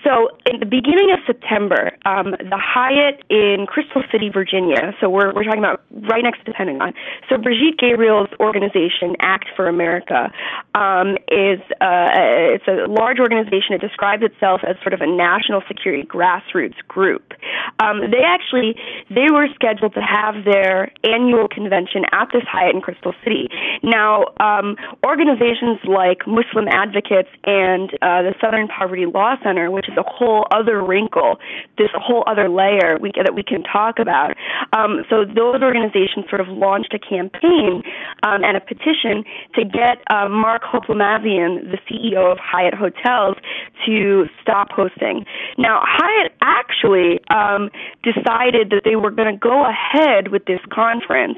so 0.03 0.29
in 0.45 0.59
the 0.59 0.65
beginning 0.65 1.11
of 1.11 1.19
September, 1.25 1.91
um, 2.05 2.31
the 2.31 2.57
Hyatt 2.57 3.23
in 3.29 3.65
Crystal 3.67 4.03
City, 4.11 4.29
Virginia. 4.29 4.93
So 4.99 5.09
we're 5.09 5.33
we're 5.33 5.43
talking 5.43 5.59
about 5.59 5.81
right 6.09 6.23
next 6.23 6.39
to 6.39 6.45
the 6.45 6.53
Pentagon. 6.53 6.93
So 7.29 7.37
Brigitte 7.37 7.77
Gabriel's 7.77 8.29
organization, 8.39 9.15
Act 9.19 9.47
for 9.55 9.67
America, 9.67 10.31
um, 10.75 11.17
is 11.29 11.59
uh, 11.81 12.55
it's 12.55 12.67
a 12.67 12.87
large 12.87 13.19
organization. 13.19 13.75
It 13.75 13.81
describes 13.81 14.23
itself 14.23 14.61
as 14.67 14.75
sort 14.81 14.93
of 14.93 15.01
a 15.01 15.07
national 15.07 15.61
security 15.67 16.03
grassroots 16.03 16.77
group. 16.87 17.33
Um, 17.79 18.01
they 18.11 18.23
actually 18.25 18.75
they 19.09 19.27
were 19.31 19.47
scheduled 19.55 19.93
to 19.95 20.01
have 20.01 20.45
their 20.45 20.91
annual 21.03 21.47
convention 21.47 22.05
at 22.11 22.29
this 22.33 22.43
Hyatt 22.49 22.75
in 22.75 22.81
Crystal 22.81 23.13
City. 23.23 23.49
Now, 23.83 24.25
um, 24.39 24.75
organizations 25.05 25.79
like 25.85 26.25
Muslim 26.27 26.67
Advocates 26.69 26.96
and 27.43 27.91
uh, 28.01 28.21
the 28.23 28.33
Southern 28.41 28.67
Poverty 28.67 29.05
Law 29.05 29.35
Center, 29.43 29.71
which 29.71 29.89
is 29.89 29.97
a 29.97 30.03
whole 30.03 30.45
other 30.51 30.83
wrinkle, 30.83 31.37
this 31.77 31.89
whole 31.93 32.23
other 32.27 32.49
layer 32.49 32.97
we, 33.01 33.11
that 33.15 33.33
we 33.35 33.43
can 33.43 33.63
talk 33.63 33.99
about. 33.99 34.35
Um, 34.73 35.05
so 35.09 35.25
those 35.25 35.61
organizations 35.61 36.25
sort 36.29 36.41
of 36.41 36.47
launched 36.47 36.93
a 36.93 36.99
campaign 36.99 37.83
um, 38.23 38.43
and 38.43 38.57
a 38.57 38.61
petition 38.61 39.23
to 39.55 39.63
get 39.63 40.01
uh, 40.09 40.27
Mark 40.29 40.63
Hoplamazian, 40.63 41.71
the 41.71 41.79
CEO 41.89 42.31
of 42.31 42.37
Hyatt 42.37 42.73
Hotels, 42.73 43.37
to 43.85 44.25
stop 44.41 44.71
hosting. 44.71 45.25
Now, 45.57 45.81
Hyatt 45.83 46.33
actually 46.41 47.19
um, 47.29 47.69
decided 48.03 48.69
that 48.71 48.81
they 48.83 48.95
were 48.95 49.11
going 49.11 49.31
to 49.31 49.37
go 49.37 49.65
ahead 49.65 50.29
with 50.29 50.45
this 50.45 50.59
conference, 50.71 51.37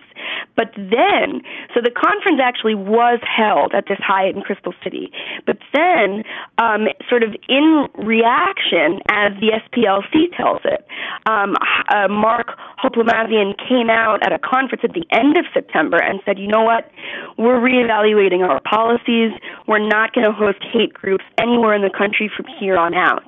but 0.55 0.71
then, 0.75 1.41
so 1.73 1.81
the 1.81 1.91
conference 1.91 2.39
actually 2.43 2.75
was 2.75 3.19
held 3.23 3.73
at 3.73 3.85
this 3.87 3.99
Hyatt 3.99 4.35
in 4.35 4.41
Crystal 4.41 4.73
City, 4.83 5.11
but 5.49 5.57
then, 5.73 6.23
um, 6.59 6.85
sort 7.09 7.23
of 7.23 7.33
in 7.49 7.87
reaction, 7.97 9.01
as 9.09 9.33
the 9.41 9.57
SPLC 9.65 10.29
tells 10.37 10.61
it, 10.63 10.85
um, 11.25 11.55
uh, 11.89 12.07
Mark 12.07 12.53
Hoplamazian 12.77 13.57
came 13.67 13.89
out 13.89 14.21
at 14.21 14.31
a 14.31 14.37
conference 14.37 14.83
at 14.83 14.93
the 14.93 15.03
end 15.09 15.37
of 15.37 15.45
September 15.51 15.97
and 15.97 16.19
said, 16.23 16.37
you 16.37 16.47
know 16.47 16.61
what, 16.61 16.91
we're 17.39 17.57
reevaluating 17.57 18.47
our 18.47 18.61
policies. 18.61 19.31
We're 19.65 19.87
not 19.87 20.13
going 20.13 20.27
to 20.27 20.31
host 20.31 20.59
hate 20.71 20.93
groups 20.93 21.23
anywhere 21.39 21.73
in 21.73 21.81
the 21.81 21.89
country 21.89 22.29
from 22.29 22.45
here 22.59 22.77
on 22.77 22.93
out. 22.93 23.23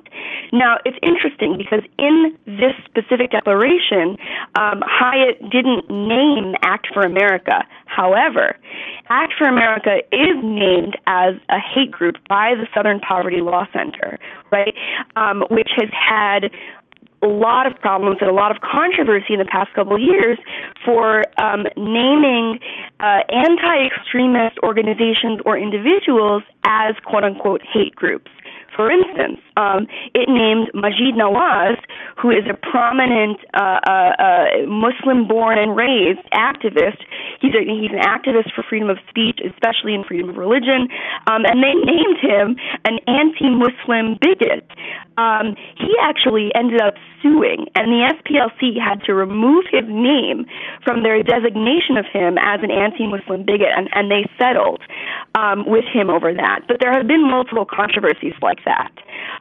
Now, 0.52 0.76
it's 0.84 0.98
interesting 1.02 1.56
because 1.58 1.82
in 1.98 2.36
this 2.46 2.74
specific 2.84 3.32
declaration, 3.32 4.16
um, 4.54 4.82
Hyatt 4.86 5.40
didn't 5.50 5.90
name 5.90 6.54
Act 6.62 6.86
for 6.94 7.02
America. 7.02 7.64
However, 7.86 8.56
Act 9.08 9.32
for 9.36 9.48
America 9.48 9.98
is 10.12 10.36
named 10.42 10.96
as 11.06 11.34
a 11.48 11.58
hate 11.58 11.90
group 11.90 12.11
by 12.28 12.54
the 12.54 12.66
Southern 12.74 13.00
Poverty 13.00 13.40
Law 13.40 13.66
Center, 13.72 14.18
right? 14.50 14.74
Um, 15.16 15.44
which 15.50 15.70
has 15.76 15.88
had 15.92 16.50
a 17.22 17.26
lot 17.26 17.66
of 17.66 17.78
problems 17.80 18.18
and 18.20 18.28
a 18.28 18.34
lot 18.34 18.50
of 18.50 18.60
controversy 18.62 19.32
in 19.32 19.38
the 19.38 19.44
past 19.44 19.72
couple 19.74 19.94
of 19.94 20.00
years 20.00 20.38
for 20.84 21.22
um, 21.40 21.66
naming 21.76 22.58
uh, 22.98 23.20
anti-extremist 23.28 24.58
organizations 24.62 25.40
or 25.46 25.56
individuals 25.56 26.42
as 26.64 26.94
"quote 27.04 27.24
unquote" 27.24 27.62
hate 27.62 27.94
groups. 27.94 28.30
For 28.74 28.90
instance, 28.90 29.40
um, 29.56 29.86
it 30.14 30.28
named 30.28 30.72
Maajid 30.74 31.14
Nawaz, 31.14 31.76
who 32.16 32.30
is 32.30 32.44
a 32.48 32.54
prominent 32.54 33.38
uh, 33.52 33.80
uh, 33.84 34.12
uh, 34.18 34.44
Muslim-born 34.66 35.58
and 35.58 35.76
raised 35.76 36.24
activist. 36.32 37.04
He's 37.40 37.52
a, 37.52 37.60
he's 37.60 37.92
an 37.92 38.00
activist 38.00 38.54
for 38.54 38.64
freedom 38.64 38.88
of 38.88 38.98
speech, 39.08 39.40
especially 39.44 39.94
in 39.94 40.04
freedom 40.04 40.30
of 40.30 40.36
religion, 40.36 40.88
um, 41.28 41.44
and 41.44 41.62
they 41.62 41.74
named 41.76 42.18
him 42.20 42.56
an 42.84 42.98
anti-Muslim 43.06 44.16
bigot. 44.20 44.64
Um, 45.18 45.54
he 45.76 45.92
actually 46.00 46.50
ended 46.54 46.80
up 46.80 46.94
suing, 47.22 47.66
and 47.76 47.92
the 47.92 48.08
SPLC 48.16 48.80
had 48.80 49.04
to 49.04 49.12
remove 49.12 49.64
his 49.70 49.84
name 49.86 50.46
from 50.82 51.02
their 51.02 51.22
designation 51.22 51.96
of 51.96 52.06
him 52.10 52.38
as 52.40 52.60
an 52.62 52.70
anti-Muslim 52.70 53.44
bigot, 53.44 53.68
and, 53.76 53.88
and 53.92 54.10
they 54.10 54.24
settled 54.38 54.80
um, 55.34 55.64
with 55.66 55.84
him 55.92 56.08
over 56.08 56.32
that. 56.32 56.64
But 56.66 56.78
there 56.80 56.92
have 56.92 57.06
been 57.06 57.28
multiple 57.28 57.66
controversies 57.68 58.32
like 58.40 58.61
that. 58.64 58.92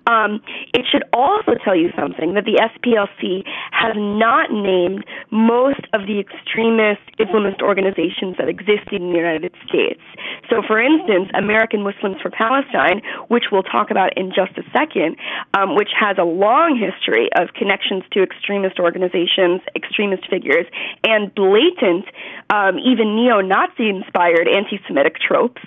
Um, 0.08 0.42
it 0.74 0.86
should 0.90 1.04
also 1.14 1.54
tell 1.64 1.76
you 1.76 1.90
something 1.98 2.34
that 2.34 2.46
the 2.46 2.58
SPLC 2.58 3.44
has 3.72 3.94
not 3.96 4.52
named 4.52 5.06
most 5.30 5.82
of 5.94 6.08
the 6.08 6.20
extremist 6.20 7.02
Islamist 7.20 7.62
organizations 7.62 8.38
that 8.38 8.50
exist 8.50 8.90
in 8.92 9.12
the 9.12 9.18
United 9.18 9.54
States. 9.68 10.02
So, 10.50 10.62
for 10.66 10.82
instance, 10.82 11.30
American 11.38 11.84
Muslims 11.84 12.18
for 12.22 12.30
Palestine, 12.30 13.02
which 13.30 13.46
we'll 13.52 13.64
talk 13.64 13.92
about 13.92 14.18
in 14.18 14.34
just 14.34 14.58
a 14.58 14.64
second, 14.74 15.18
um, 15.54 15.76
which 15.76 15.90
has 15.98 16.18
a 16.18 16.26
long 16.26 16.76
history 16.76 17.30
of 17.38 17.54
connections 17.54 18.04
to 18.12 18.24
extremist 18.24 18.80
organizations, 18.80 19.62
extremist 19.76 20.28
figures, 20.30 20.66
and 21.04 21.34
blatant, 21.36 22.06
um, 22.50 22.80
even 22.80 23.16
neo 23.16 23.42
Nazi 23.42 23.90
inspired 23.90 24.48
anti 24.48 24.80
Semitic 24.88 25.18
tropes, 25.20 25.62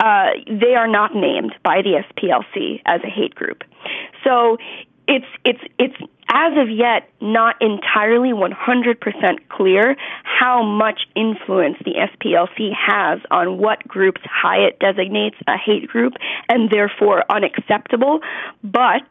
uh, 0.00 0.30
they 0.48 0.74
are 0.74 0.88
not 0.88 1.14
named 1.14 1.54
by 1.62 1.82
the 1.82 2.02
SPLC 2.10 2.82
as 2.94 3.00
a 3.04 3.10
hate 3.10 3.34
group. 3.34 3.64
So 4.24 4.56
it's 5.06 5.26
it's 5.44 5.60
it's 5.78 5.96
as 6.28 6.52
of 6.58 6.70
yet 6.70 7.08
not 7.20 7.60
entirely 7.60 8.30
100% 8.30 9.48
clear 9.50 9.96
how 10.24 10.62
much 10.64 11.02
influence 11.14 11.76
the 11.84 11.92
SPLC 11.92 12.72
has 12.74 13.20
on 13.30 13.58
what 13.58 13.86
groups 13.86 14.22
Hyatt 14.24 14.78
designates 14.80 15.36
a 15.46 15.56
hate 15.56 15.86
group 15.86 16.14
and 16.48 16.70
therefore 16.70 17.24
unacceptable, 17.30 18.20
but 18.64 19.06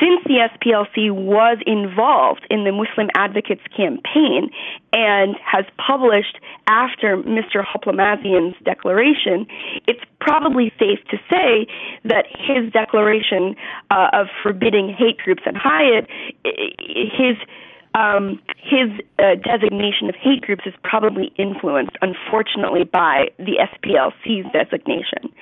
since 0.00 0.22
the 0.24 0.48
SPLC 0.52 1.10
was 1.10 1.58
involved 1.66 2.46
in 2.50 2.64
the 2.64 2.72
Muslim 2.72 3.08
Advocates 3.14 3.62
campaign 3.76 4.50
and 4.92 5.36
has 5.44 5.64
published 5.76 6.38
after 6.66 7.16
Mr. 7.16 7.64
Hoplamazian's 7.64 8.56
declaration, 8.64 9.46
it's 9.86 10.00
probably 10.20 10.72
safe 10.78 10.98
to 11.10 11.16
say 11.30 11.66
that 12.04 12.26
his 12.30 12.72
declaration 12.72 13.56
uh, 13.90 14.08
of 14.12 14.26
forbidding 14.42 14.88
hate 14.88 15.18
groups 15.18 15.42
and 15.46 15.56
Hyatt, 15.56 16.06
his 16.44 17.36
um, 17.98 18.40
his 18.56 18.90
uh, 19.18 19.34
designation 19.42 20.08
of 20.08 20.14
hate 20.14 20.42
groups 20.42 20.62
is 20.66 20.74
probably 20.84 21.32
influenced, 21.36 21.96
unfortunately, 22.00 22.84
by 22.84 23.26
the 23.38 23.58
SPLC's 23.58 24.46
designation. 24.52 25.34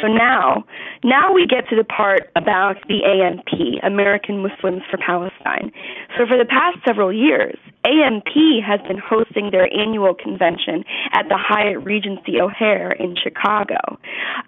So 0.00 0.06
now, 0.06 0.64
now 1.04 1.32
we 1.32 1.46
get 1.46 1.68
to 1.68 1.76
the 1.76 1.84
part 1.84 2.30
about 2.36 2.76
the 2.88 3.04
AMP, 3.04 3.82
American 3.82 4.42
Muslims 4.42 4.82
for 4.90 4.96
Palestine. 4.96 5.72
So 6.16 6.24
for 6.26 6.38
the 6.38 6.46
past 6.46 6.78
several 6.86 7.12
years, 7.12 7.58
AMP 7.84 8.30
has 8.64 8.80
been 8.86 8.98
hosting 8.98 9.50
their 9.50 9.66
annual 9.74 10.14
convention 10.14 10.84
at 11.12 11.28
the 11.28 11.36
Hyatt 11.36 11.84
Regency 11.84 12.40
O'Hare 12.40 12.92
in 12.92 13.16
Chicago. 13.16 13.76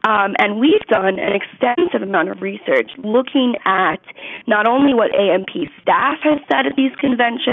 Um, 0.07 0.35
and 0.39 0.61
we've 0.61 0.87
done 0.89 1.19
an 1.19 1.35
extensive 1.35 2.03
amount 2.03 2.31
of 2.31 2.43
research 2.43 2.91
looking 2.99 3.55
at 3.65 4.01
not 4.47 4.69
only 4.69 4.95
what 4.95 5.11
AMP 5.15 5.51
staff 5.83 6.19
has 6.23 6.39
said 6.51 6.67
at 6.67 6.77
these 6.77 6.95
conventions, 7.01 7.50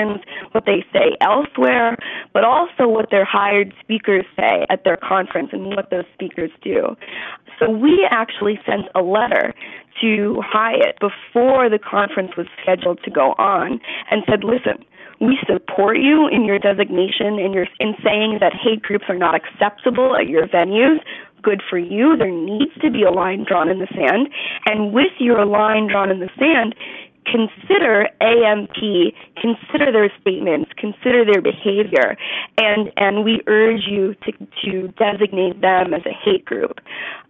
what 0.51 0.65
they 0.65 0.85
say 0.93 1.15
elsewhere, 1.21 1.97
but 2.33 2.43
also 2.43 2.87
what 2.87 3.09
their 3.11 3.25
hired 3.25 3.73
speakers 3.81 4.25
say 4.35 4.65
at 4.69 4.83
their 4.83 4.97
conference 4.97 5.49
and 5.51 5.67
what 5.67 5.89
those 5.89 6.05
speakers 6.13 6.51
do. 6.63 6.95
So 7.59 7.69
we 7.69 8.07
actually 8.09 8.59
sent 8.65 8.85
a 8.95 9.01
letter 9.01 9.53
to 10.01 10.41
Hyatt 10.45 10.99
before 10.99 11.69
the 11.69 11.79
conference 11.79 12.31
was 12.37 12.47
scheduled 12.61 13.01
to 13.03 13.11
go 13.11 13.33
on 13.37 13.79
and 14.11 14.23
said, 14.29 14.43
listen, 14.43 14.85
we 15.19 15.39
support 15.47 15.97
you 15.97 16.27
in 16.27 16.45
your 16.45 16.59
designation 16.59 17.39
and 17.39 17.53
your 17.53 17.65
in 17.79 17.95
saying 18.03 18.37
that 18.39 18.53
hate 18.53 18.83
groups 18.83 19.05
are 19.09 19.17
not 19.17 19.33
acceptable 19.33 20.15
at 20.15 20.27
your 20.27 20.47
venues. 20.47 20.99
Good 21.41 21.63
for 21.67 21.79
you. 21.79 22.15
There 22.17 22.31
needs 22.31 22.73
to 22.81 22.91
be 22.91 23.03
a 23.03 23.11
line 23.11 23.45
drawn 23.47 23.69
in 23.69 23.79
the 23.79 23.87
sand. 23.87 24.29
And 24.65 24.93
with 24.93 25.13
your 25.19 25.45
line 25.45 25.87
drawn 25.87 26.11
in 26.11 26.19
the 26.19 26.29
sand, 26.37 26.75
consider 27.31 28.09
AMP, 28.21 29.13
consider 29.35 29.91
their 29.91 30.11
statements, 30.21 30.71
consider 30.77 31.25
their 31.25 31.41
behavior, 31.41 32.17
and 32.57 32.91
and 32.97 33.23
we 33.23 33.41
urge 33.47 33.81
you 33.87 34.15
to 34.25 34.31
to 34.63 34.87
designate 34.99 35.61
them 35.61 35.93
as 35.93 36.01
a 36.05 36.13
hate 36.13 36.45
group. 36.45 36.79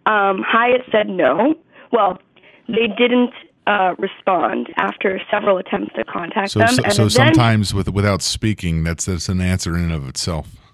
Um, 0.06 0.44
Hyatt 0.48 0.82
said 0.92 1.10
no. 1.10 1.56
Well, 1.92 2.20
they 2.68 2.88
didn't 2.98 3.34
uh, 3.66 3.96
respond 3.98 4.70
after 4.78 5.20
several 5.30 5.58
attempts 5.58 5.94
to 5.96 6.04
contact 6.06 6.52
so, 6.52 6.60
them. 6.60 6.70
So, 6.70 6.90
so 6.90 7.02
then, 7.04 7.10
sometimes 7.10 7.74
with 7.74 7.90
without 7.90 8.22
speaking, 8.22 8.84
that's 8.84 9.06
that's 9.06 9.30
an 9.30 9.42
answer 9.42 9.78
in 9.78 9.86
and 9.86 9.94
of 9.94 10.08
itself. 10.08 10.67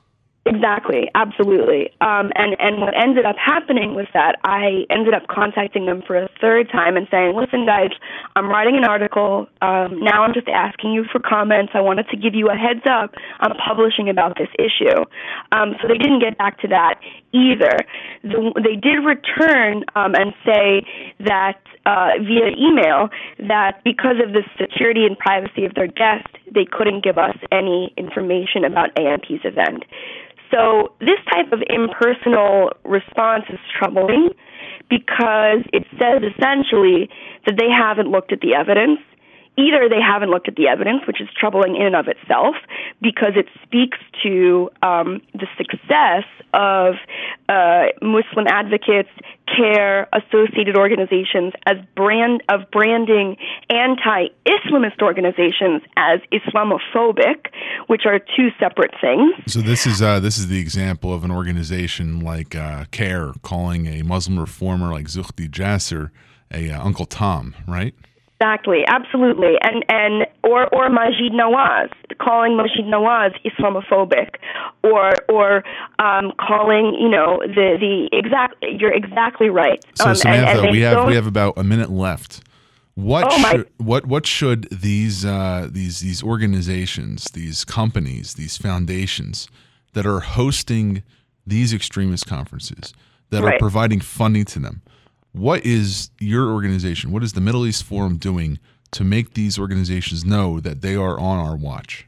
Exactly, 0.45 1.10
absolutely. 1.15 1.89
Um, 2.01 2.29
and 2.36 2.60
and 2.60 2.82
what 2.82 2.93
ended 3.01 3.25
up 3.25 3.38
happening 3.38 3.95
was 3.95 4.08
that 4.13 4.36
I 4.43 4.86
ended 4.89 5.13
up 5.13 5.27
contacting 5.27 5.86
them 5.86 6.03
for 6.06 6.17
a 6.17 6.27
third 6.41 6.69
time 6.69 6.97
and 6.97 7.08
saying, 7.10 7.34
"Listen, 7.34 7.65
guys, 7.65 7.91
I'm 8.36 8.49
writing 8.49 8.75
an 8.75 8.84
article. 8.84 9.47
Um, 9.62 10.03
now 10.03 10.23
I'm 10.23 10.34
just 10.34 10.49
asking 10.49 10.91
you 10.91 11.06
for 11.10 11.19
comments. 11.19 11.71
I 11.73 11.79
wanted 11.79 12.10
to 12.10 12.17
give 12.17 12.36
you 12.36 12.49
a 12.49 12.56
heads 12.56 12.84
up. 12.86 13.15
I'm 13.39 13.56
publishing 13.56 14.10
about 14.10 14.38
this 14.38 14.49
issue." 14.60 15.06
Um, 15.53 15.75
so 15.82 15.88
they 15.88 15.97
didn't 15.97 16.19
get 16.19 16.38
back 16.38 16.60
to 16.60 16.67
that 16.67 16.99
either. 17.32 17.77
The, 18.23 18.51
they 18.62 18.75
did 18.75 18.99
return 18.99 19.86
um, 19.95 20.13
and 20.13 20.34
say 20.45 20.86
that 21.21 21.60
uh, 21.86 22.12
via 22.19 22.51
email 22.58 23.10
that 23.47 23.82
because 23.86 24.17
of 24.25 24.34
the 24.34 24.43
security 24.60 25.06
and 25.06 25.17
privacy 25.17 25.63
of 25.63 25.73
their 25.75 25.88
guest, 25.88 26.27
they 26.53 26.65
couldn't 26.65 27.03
give 27.03 27.17
us 27.17 27.36
any 27.51 27.93
information 27.97 28.65
about 28.65 28.89
AMP's 28.99 29.45
event. 29.45 29.84
So 30.54 30.94
this 31.00 31.18
type 31.34 31.52
of 31.52 31.62
impersonal 31.68 32.70
response 32.86 33.46
is 33.50 33.60
troubling 33.78 34.30
because 34.89 35.66
it 35.74 35.84
says 35.98 36.22
essentially 36.22 37.10
that 37.48 37.56
they 37.58 37.70
haven't 37.74 38.10
looked 38.12 38.32
at 38.32 38.42
the 38.42 38.54
evidence. 38.54 39.00
Either 39.58 39.88
they 39.88 40.02
haven't 40.02 40.30
looked 40.30 40.48
at 40.48 40.56
the 40.56 40.68
evidence, 40.68 41.02
which 41.06 41.22
is 41.22 41.28
troubling 41.38 41.76
in 41.76 41.88
and 41.88 41.96
of 41.96 42.08
itself, 42.08 42.56
because 43.02 43.34
it 43.36 43.48
speaks 43.63 43.98
to 44.24 44.70
um, 44.82 45.22
the 45.34 45.48
success 45.58 46.24
of 46.54 46.96
uh, 47.50 47.86
Muslim 48.02 48.48
advocates, 48.48 49.10
CAIR, 49.48 50.08
associated 50.13 50.78
organizations 50.78 51.54
as 51.66 51.78
brand 51.96 52.42
of 52.50 52.70
branding 52.72 53.38
anti-Islamist 53.70 55.02
organizations 55.02 55.82
as 55.98 56.20
Islamophobic, 56.32 57.48
which 57.88 58.04
are 58.06 58.20
two 58.20 58.50
separate 58.60 58.94
things. 59.02 59.34
So 59.48 59.62
this 59.62 59.86
is 59.86 60.02
uh, 60.02 60.20
this 60.20 60.38
is 60.38 60.48
the 60.48 60.60
example 60.60 61.13
of 61.13 61.24
an 61.24 61.32
organization 61.32 62.22
like 62.22 62.56
uh, 62.56 62.86
CAIR 62.92 63.34
calling 63.42 63.88
a 63.88 64.04
Muslim 64.04 64.39
reformer 64.39 64.92
like 64.92 65.06
Zuhdi 65.08 65.50
Jasser 65.50 66.12
a 66.54 66.70
uh, 66.70 66.84
Uncle 66.84 67.06
Tom, 67.06 67.56
right? 67.68 67.94
Exactly, 68.43 68.84
absolutely, 68.88 69.53
and 69.62 69.86
and 69.88 70.27
or 70.43 70.67
or 70.75 70.89
Maajid 70.89 71.32
Nawaz 71.32 71.89
calling 72.19 72.53
Maajid 72.53 72.86
Nawaz 72.88 73.32
Islamophobic, 73.45 74.36
or 74.84 75.13
or 75.29 75.63
um, 75.99 76.34
calling 76.39 76.95
you 76.99 77.10
know 77.10 77.39
the 77.39 77.77
the 77.79 78.10
exact. 78.12 78.56
You're 78.62 78.93
exactly 78.93 79.49
right. 79.49 79.84
So 79.95 80.10
um, 80.10 80.15
Samantha, 80.15 80.51
and, 80.51 80.60
and 80.60 80.71
we 80.71 80.82
have 80.82 80.97
don't- 80.97 81.08
we 81.08 81.15
have 81.15 81.25
about 81.27 81.58
a 81.58 81.63
minute 81.63 81.89
left. 81.89 82.41
What 82.95 83.25
Oh, 83.32 83.38
should 83.49 83.69
what 83.77 84.06
what 84.08 84.27
should 84.27 84.67
these 84.69 85.25
uh, 85.25 85.67
these 85.71 86.01
these 86.01 86.21
organizations, 86.21 87.25
these 87.34 87.63
companies, 87.63 88.34
these 88.36 88.58
foundations 88.58 89.47
that 89.93 90.06
are 90.06 90.19
hosting 90.19 91.01
these 91.47 91.73
extremist 91.73 92.27
conferences, 92.27 92.93
that 93.29 93.43
are 93.43 93.58
providing 93.58 93.99
funding 94.01 94.45
to 94.45 94.60
them, 94.60 94.82
what 95.34 95.65
is 95.65 96.12
your 96.19 96.52
organization? 96.52 97.12
What 97.12 97.24
is 97.24 97.34
the 97.34 97.41
Middle 97.41 97.65
East 97.65 97.84
Forum 97.84 98.17
doing 98.17 98.60
to 98.91 99.04
make 99.04 99.34
these 99.34 99.60
organizations 99.60 100.24
know 100.24 100.60
that 100.60 100.82
they 100.82 100.96
are 100.96 101.19
on 101.19 101.39
our 101.39 101.56
watch? 101.56 102.08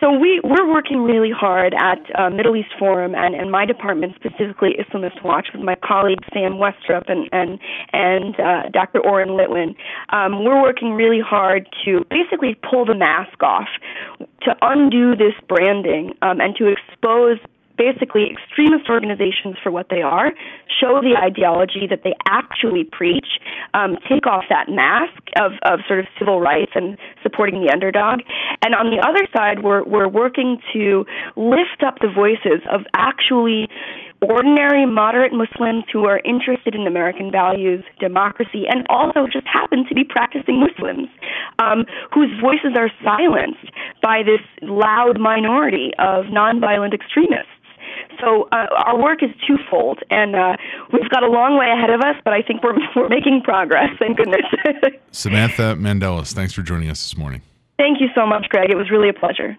So 0.00 0.12
we, 0.12 0.40
we're 0.44 0.70
working 0.70 1.02
really 1.02 1.32
hard 1.32 1.74
at 1.74 1.98
uh, 2.16 2.30
Middle 2.30 2.54
East 2.54 2.70
Forum 2.78 3.16
and, 3.16 3.34
and 3.34 3.50
my 3.50 3.66
department, 3.66 4.14
specifically 4.14 4.76
Islamist 4.78 5.24
Watch, 5.24 5.48
with 5.52 5.64
my 5.64 5.74
colleague 5.74 6.20
Sam 6.32 6.52
Westrop 6.52 7.10
and, 7.10 7.28
and, 7.32 7.58
and 7.92 8.38
uh, 8.38 8.68
Dr. 8.72 9.00
Oren 9.00 9.30
Litwin. 9.30 9.74
Um, 10.10 10.44
we're 10.44 10.62
working 10.62 10.92
really 10.92 11.20
hard 11.20 11.68
to 11.84 12.04
basically 12.10 12.56
pull 12.70 12.84
the 12.84 12.94
mask 12.94 13.42
off, 13.42 13.68
to 14.42 14.54
undo 14.62 15.16
this 15.16 15.34
branding, 15.48 16.14
um, 16.22 16.40
and 16.40 16.54
to 16.56 16.68
expose 16.68 17.38
basically 17.78 18.28
extremist 18.28 18.90
organizations 18.90 19.56
for 19.62 19.70
what 19.70 19.86
they 19.88 20.02
are, 20.02 20.32
show 20.68 21.00
the 21.00 21.16
ideology 21.16 21.86
that 21.88 22.02
they 22.04 22.14
actually 22.26 22.84
preach, 22.84 23.38
um, 23.72 23.96
take 24.08 24.26
off 24.26 24.44
that 24.50 24.68
mask 24.68 25.22
of, 25.40 25.52
of 25.62 25.80
sort 25.86 26.00
of 26.00 26.06
civil 26.18 26.40
rights 26.40 26.72
and 26.74 26.98
supporting 27.22 27.64
the 27.64 27.72
underdog. 27.72 28.20
And 28.62 28.74
on 28.74 28.90
the 28.90 29.00
other 29.00 29.26
side, 29.34 29.62
we're, 29.62 29.84
we're 29.84 30.08
working 30.08 30.58
to 30.72 31.06
lift 31.36 31.86
up 31.86 32.00
the 32.00 32.10
voices 32.12 32.60
of 32.70 32.82
actually 32.94 33.68
ordinary 34.22 34.84
moderate 34.84 35.32
Muslims 35.32 35.84
who 35.92 36.04
are 36.06 36.20
interested 36.24 36.74
in 36.74 36.86
American 36.86 37.30
values, 37.30 37.84
democracy, 38.00 38.64
and 38.68 38.84
also 38.88 39.26
just 39.30 39.46
happen 39.46 39.84
to 39.88 39.94
be 39.94 40.04
practicing 40.04 40.60
Muslims, 40.60 41.08
um, 41.58 41.84
whose 42.12 42.30
voices 42.40 42.76
are 42.76 42.90
silenced 43.04 43.70
by 44.02 44.22
this 44.22 44.40
loud 44.62 45.20
minority 45.20 45.92
of 45.98 46.26
nonviolent 46.26 46.94
extremists. 46.94 47.52
So 48.20 48.48
uh, 48.52 48.66
our 48.86 49.00
work 49.00 49.22
is 49.22 49.30
twofold, 49.46 50.00
and 50.10 50.34
uh, 50.34 50.56
we've 50.92 51.08
got 51.10 51.22
a 51.22 51.28
long 51.28 51.58
way 51.58 51.70
ahead 51.70 51.90
of 51.90 52.00
us, 52.00 52.16
but 52.24 52.32
I 52.32 52.42
think 52.42 52.62
we're 52.62 52.74
we're 52.96 53.08
making 53.08 53.42
progress. 53.42 53.90
Thank 53.98 54.16
goodness. 54.18 54.42
Samantha 55.12 55.76
Mandeles, 55.76 56.32
thanks 56.32 56.52
for 56.52 56.62
joining 56.62 56.90
us 56.90 57.02
this 57.02 57.16
morning. 57.16 57.42
Thank 57.78 58.00
you 58.00 58.08
so 58.14 58.26
much, 58.26 58.48
Greg. 58.48 58.70
It 58.70 58.76
was 58.76 58.90
really 58.90 59.08
a 59.08 59.12
pleasure. 59.14 59.56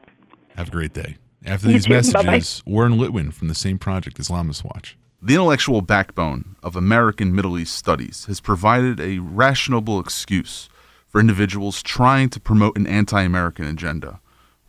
Have 0.56 0.68
a 0.68 0.72
great 0.72 0.94
day. 0.94 1.18
After 1.46 1.68
You 1.68 1.74
these 1.74 1.86
too. 1.86 2.12
Bye-bye. 2.12 2.32
messages, 2.32 2.64
Oren 2.66 2.94
Litwin 2.98 3.32
from 3.34 3.48
the 3.48 3.56
same 3.56 3.78
project, 3.78 4.18
Islamist 4.18 4.64
Watch. 4.66 4.98
The 5.22 5.34
intellectual 5.36 5.82
backbone 5.82 6.56
of 6.64 6.76
American 6.76 7.34
Middle 7.34 7.58
East 7.58 7.76
studies 7.76 8.26
has 8.26 8.40
provided 8.42 9.00
a 9.00 9.20
rationable 9.20 10.00
excuse 10.02 10.70
for 11.08 11.20
individuals 11.20 11.82
trying 11.82 12.30
to 12.30 12.40
promote 12.40 12.78
an 12.78 12.88
anti 12.88 13.22
American 13.22 13.66
agenda. 13.66 14.20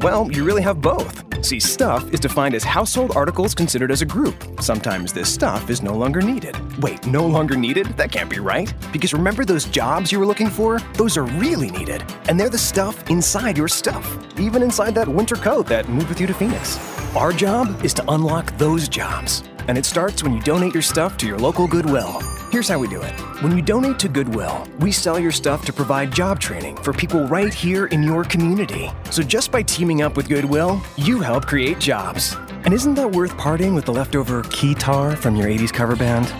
Well, 0.00 0.30
you 0.30 0.44
really 0.44 0.62
have 0.62 0.80
both. 0.80 1.44
See, 1.44 1.58
stuff 1.58 2.12
is 2.12 2.20
defined 2.20 2.54
as 2.54 2.62
household 2.62 3.16
articles 3.16 3.52
considered 3.52 3.90
as 3.90 4.00
a 4.00 4.06
group. 4.06 4.36
Sometimes 4.60 5.12
this 5.12 5.32
stuff 5.32 5.68
is 5.70 5.82
no 5.82 5.92
longer 5.92 6.22
needed. 6.22 6.56
Wait, 6.80 7.04
no 7.08 7.26
longer 7.26 7.56
needed? 7.56 7.86
That 7.96 8.12
can't 8.12 8.30
be 8.30 8.38
right. 8.38 8.72
Because 8.92 9.12
remember 9.12 9.44
those 9.44 9.64
jobs 9.64 10.12
you 10.12 10.20
were 10.20 10.26
looking 10.26 10.50
for? 10.50 10.78
Those 10.94 11.16
are 11.16 11.24
really 11.24 11.72
needed. 11.72 12.04
And 12.28 12.38
they're 12.38 12.48
the 12.48 12.58
stuff 12.58 13.10
inside 13.10 13.58
your 13.58 13.66
stuff, 13.66 14.06
even 14.38 14.62
inside 14.62 14.94
that 14.94 15.08
winter 15.08 15.36
coat 15.36 15.66
that 15.66 15.88
moved 15.88 16.10
with 16.10 16.20
you 16.20 16.28
to 16.28 16.34
Phoenix. 16.34 16.78
Our 17.16 17.32
job 17.32 17.84
is 17.84 17.92
to 17.94 18.04
unlock 18.12 18.56
those 18.56 18.88
jobs. 18.88 19.42
And 19.66 19.76
it 19.76 19.84
starts 19.84 20.22
when 20.22 20.32
you 20.32 20.40
donate 20.42 20.74
your 20.74 20.82
stuff 20.82 21.16
to 21.18 21.26
your 21.26 21.38
local 21.38 21.66
Goodwill. 21.66 22.20
Here's 22.50 22.68
how 22.68 22.78
we 22.78 22.88
do 22.88 23.02
it. 23.02 23.12
When 23.42 23.54
you 23.54 23.62
donate 23.62 23.98
to 24.00 24.08
Goodwill, 24.08 24.66
we 24.80 24.90
sell 24.90 25.18
your 25.18 25.32
stuff 25.32 25.64
to 25.66 25.72
provide 25.72 26.10
job 26.12 26.40
training 26.40 26.76
for 26.76 26.92
people 26.92 27.26
right 27.28 27.52
here 27.52 27.86
in 27.86 28.02
your 28.02 28.24
community. 28.24 28.90
So 29.10 29.22
just 29.22 29.50
by 29.52 29.62
teaming 29.62 29.87
up 29.96 30.16
with 30.16 30.28
Goodwill, 30.28 30.82
you 30.96 31.20
help 31.20 31.46
create 31.46 31.78
jobs. 31.78 32.36
And 32.64 32.74
isn't 32.74 32.94
that 32.94 33.10
worth 33.10 33.36
parting 33.38 33.74
with 33.74 33.86
the 33.86 33.92
leftover 33.92 34.42
keytar 34.42 35.16
from 35.16 35.34
your 35.34 35.46
80s 35.46 35.72
cover 35.72 35.96
band? 35.96 36.32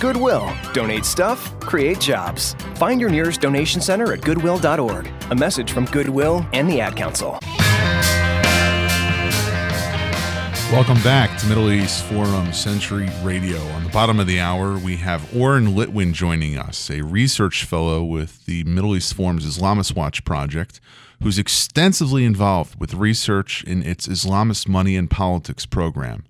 Goodwill. 0.00 0.50
Donate 0.74 1.04
stuff, 1.04 1.58
create 1.60 2.00
jobs. 2.00 2.54
Find 2.74 3.00
your 3.00 3.10
nearest 3.10 3.40
donation 3.40 3.80
center 3.80 4.12
at 4.12 4.20
goodwill.org. 4.20 5.10
A 5.30 5.34
message 5.34 5.72
from 5.72 5.84
Goodwill 5.86 6.44
and 6.52 6.68
the 6.68 6.80
Ad 6.80 6.96
Council. 6.96 7.38
Welcome 10.72 11.02
back 11.02 11.38
to 11.38 11.46
Middle 11.46 11.70
East 11.70 12.04
Forum 12.04 12.52
Century 12.52 13.08
Radio. 13.22 13.58
On 13.58 13.84
the 13.84 13.90
bottom 13.90 14.20
of 14.20 14.26
the 14.26 14.38
hour, 14.38 14.76
we 14.76 14.96
have 14.96 15.34
Oren 15.34 15.68
Litwin 15.68 16.12
joining 16.12 16.58
us, 16.58 16.90
a 16.90 17.00
research 17.00 17.64
fellow 17.64 18.04
with 18.04 18.44
the 18.44 18.64
Middle 18.64 18.94
East 18.94 19.14
Forum's 19.14 19.46
Islamist 19.46 19.96
Watch 19.96 20.26
project, 20.26 20.80
who's 21.22 21.38
extensively 21.38 22.24
involved 22.24 22.78
with 22.80 22.94
research 22.94 23.64
in 23.64 23.82
its 23.82 24.06
Islamist 24.06 24.68
Money 24.68 24.96
and 24.96 25.10
Politics 25.10 25.66
program. 25.66 26.24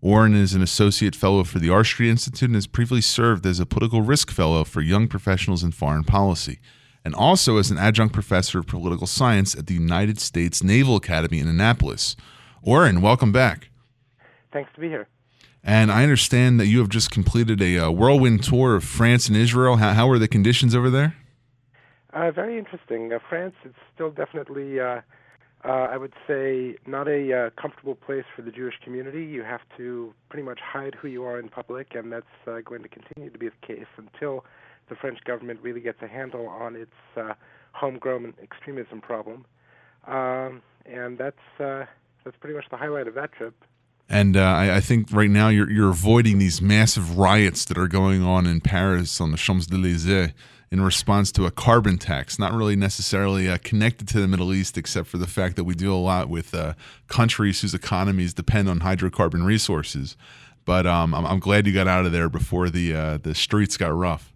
Oren 0.00 0.34
is 0.34 0.52
an 0.52 0.62
associate 0.62 1.16
fellow 1.16 1.44
for 1.44 1.58
the 1.58 1.70
R 1.70 1.82
Street 1.82 2.10
Institute 2.10 2.50
and 2.50 2.54
has 2.54 2.66
previously 2.66 3.00
served 3.00 3.46
as 3.46 3.58
a 3.58 3.64
political 3.64 4.02
risk 4.02 4.30
fellow 4.30 4.62
for 4.62 4.82
young 4.82 5.08
professionals 5.08 5.64
in 5.64 5.72
foreign 5.72 6.04
policy, 6.04 6.60
and 7.04 7.14
also 7.14 7.56
as 7.56 7.70
an 7.70 7.78
adjunct 7.78 8.12
professor 8.12 8.58
of 8.58 8.66
political 8.66 9.06
science 9.06 9.54
at 9.54 9.66
the 9.66 9.74
United 9.74 10.20
States 10.20 10.62
Naval 10.62 10.96
Academy 10.96 11.38
in 11.38 11.48
Annapolis. 11.48 12.16
Oren, 12.62 13.00
welcome 13.00 13.32
back. 13.32 13.70
Thanks 14.52 14.70
to 14.74 14.80
be 14.80 14.88
here. 14.88 15.08
And 15.62 15.90
I 15.90 16.02
understand 16.02 16.60
that 16.60 16.66
you 16.66 16.80
have 16.80 16.90
just 16.90 17.10
completed 17.10 17.62
a, 17.62 17.78
uh, 17.78 17.90
whirlwind 17.90 18.44
tour 18.44 18.76
of 18.76 18.84
France 18.84 19.28
and 19.28 19.36
Israel. 19.36 19.76
How, 19.76 19.94
how 19.94 20.10
are 20.10 20.18
the 20.18 20.28
conditions 20.28 20.74
over 20.74 20.90
there? 20.90 21.16
Uh, 22.14 22.30
very 22.30 22.58
interesting. 22.58 23.12
Uh, 23.12 23.18
France 23.28 23.54
is 23.64 23.72
still 23.92 24.10
definitely, 24.10 24.78
uh, 24.78 25.00
uh, 25.64 25.68
I 25.68 25.96
would 25.96 26.12
say, 26.28 26.76
not 26.86 27.08
a 27.08 27.46
uh, 27.46 27.50
comfortable 27.60 27.96
place 27.96 28.24
for 28.36 28.42
the 28.42 28.52
Jewish 28.52 28.74
community. 28.84 29.24
You 29.24 29.42
have 29.42 29.62
to 29.76 30.14
pretty 30.28 30.44
much 30.44 30.60
hide 30.60 30.94
who 30.94 31.08
you 31.08 31.24
are 31.24 31.40
in 31.40 31.48
public, 31.48 31.88
and 31.94 32.12
that's 32.12 32.64
going 32.64 32.82
to 32.82 32.88
continue 32.88 33.30
to 33.30 33.38
be 33.38 33.48
the 33.48 33.66
case 33.66 33.86
until 33.96 34.44
the 34.88 34.94
French 34.94 35.24
government 35.24 35.58
really 35.60 35.80
gets 35.80 36.02
a 36.02 36.06
handle 36.06 36.46
on 36.46 36.76
its 36.76 37.34
homegrown 37.72 38.34
extremism 38.40 39.00
problem. 39.00 39.44
Um, 40.06 40.62
and 40.86 41.18
that's 41.18 41.36
that's 41.58 42.36
pretty 42.38 42.54
much 42.54 42.66
the 42.70 42.76
highlight 42.76 43.08
of 43.08 43.14
that 43.14 43.32
trip. 43.32 43.54
And 44.08 44.36
uh, 44.36 44.42
I, 44.42 44.76
I, 44.76 44.80
think 44.80 45.08
right 45.12 45.30
now 45.30 45.48
you're 45.48 45.70
you're 45.70 45.90
avoiding 45.90 46.38
these 46.38 46.60
massive 46.60 47.16
riots 47.16 47.64
that 47.64 47.78
are 47.78 47.88
going 47.88 48.22
on 48.22 48.46
in 48.46 48.60
Paris 48.60 49.20
on 49.20 49.30
the 49.30 49.38
Champs 49.38 49.66
Elysees 49.72 50.32
in 50.70 50.80
response 50.80 51.30
to 51.32 51.46
a 51.46 51.50
carbon 51.50 51.96
tax. 51.96 52.38
Not 52.38 52.52
really 52.52 52.76
necessarily 52.76 53.48
uh, 53.48 53.58
connected 53.62 54.08
to 54.08 54.20
the 54.20 54.28
Middle 54.28 54.52
East, 54.52 54.76
except 54.76 55.08
for 55.08 55.18
the 55.18 55.26
fact 55.26 55.56
that 55.56 55.64
we 55.64 55.74
deal 55.74 55.94
a 55.94 55.96
lot 55.96 56.28
with 56.28 56.52
uh, 56.52 56.74
countries 57.08 57.62
whose 57.62 57.74
economies 57.74 58.34
depend 58.34 58.68
on 58.68 58.80
hydrocarbon 58.80 59.46
resources. 59.46 60.16
But 60.64 60.86
um, 60.86 61.14
I'm, 61.14 61.24
I'm, 61.24 61.38
glad 61.38 61.66
you 61.66 61.72
got 61.72 61.88
out 61.88 62.06
of 62.06 62.12
there 62.12 62.28
before 62.28 62.70
the 62.70 62.94
uh, 62.94 63.18
the 63.18 63.34
streets 63.34 63.76
got 63.76 63.94
rough. 63.94 64.32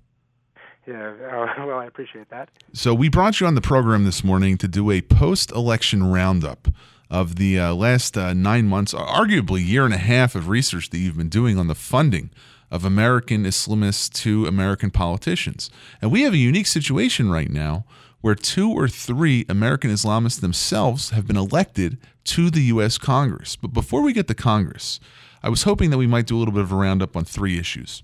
Yeah, 0.86 1.12
uh, 1.30 1.46
well, 1.66 1.78
I 1.78 1.86
appreciate 1.86 2.30
that. 2.30 2.48
So 2.72 2.94
we 2.94 3.08
brought 3.08 3.40
you 3.40 3.46
on 3.46 3.54
the 3.54 3.60
program 3.60 4.04
this 4.04 4.24
morning 4.24 4.56
to 4.58 4.68
do 4.68 4.90
a 4.90 5.02
post-election 5.02 6.04
roundup 6.10 6.68
of 7.10 7.36
the 7.36 7.58
uh, 7.58 7.74
last 7.74 8.16
uh, 8.16 8.34
nine 8.34 8.66
months, 8.66 8.92
arguably 8.92 9.66
year 9.66 9.84
and 9.84 9.94
a 9.94 9.98
half 9.98 10.34
of 10.34 10.48
research 10.48 10.90
that 10.90 10.98
you've 10.98 11.16
been 11.16 11.28
doing 11.28 11.58
on 11.58 11.66
the 11.66 11.74
funding 11.74 12.30
of 12.70 12.84
American 12.84 13.44
Islamists 13.44 14.12
to 14.22 14.46
American 14.46 14.90
politicians. 14.90 15.70
And 16.02 16.12
we 16.12 16.22
have 16.22 16.34
a 16.34 16.38
unique 16.38 16.66
situation 16.66 17.30
right 17.30 17.50
now 17.50 17.84
where 18.20 18.34
two 18.34 18.70
or 18.70 18.88
three 18.88 19.46
American 19.48 19.90
Islamists 19.90 20.40
themselves 20.40 21.10
have 21.10 21.26
been 21.26 21.36
elected 21.36 21.98
to 22.24 22.50
the 22.50 22.62
U.S. 22.64 22.98
Congress. 22.98 23.56
But 23.56 23.72
before 23.72 24.02
we 24.02 24.12
get 24.12 24.28
to 24.28 24.34
Congress, 24.34 25.00
I 25.42 25.48
was 25.48 25.62
hoping 25.62 25.90
that 25.90 25.98
we 25.98 26.06
might 26.06 26.26
do 26.26 26.36
a 26.36 26.38
little 26.38 26.52
bit 26.52 26.62
of 26.62 26.72
a 26.72 26.76
roundup 26.76 27.16
on 27.16 27.24
three 27.24 27.58
issues. 27.58 28.02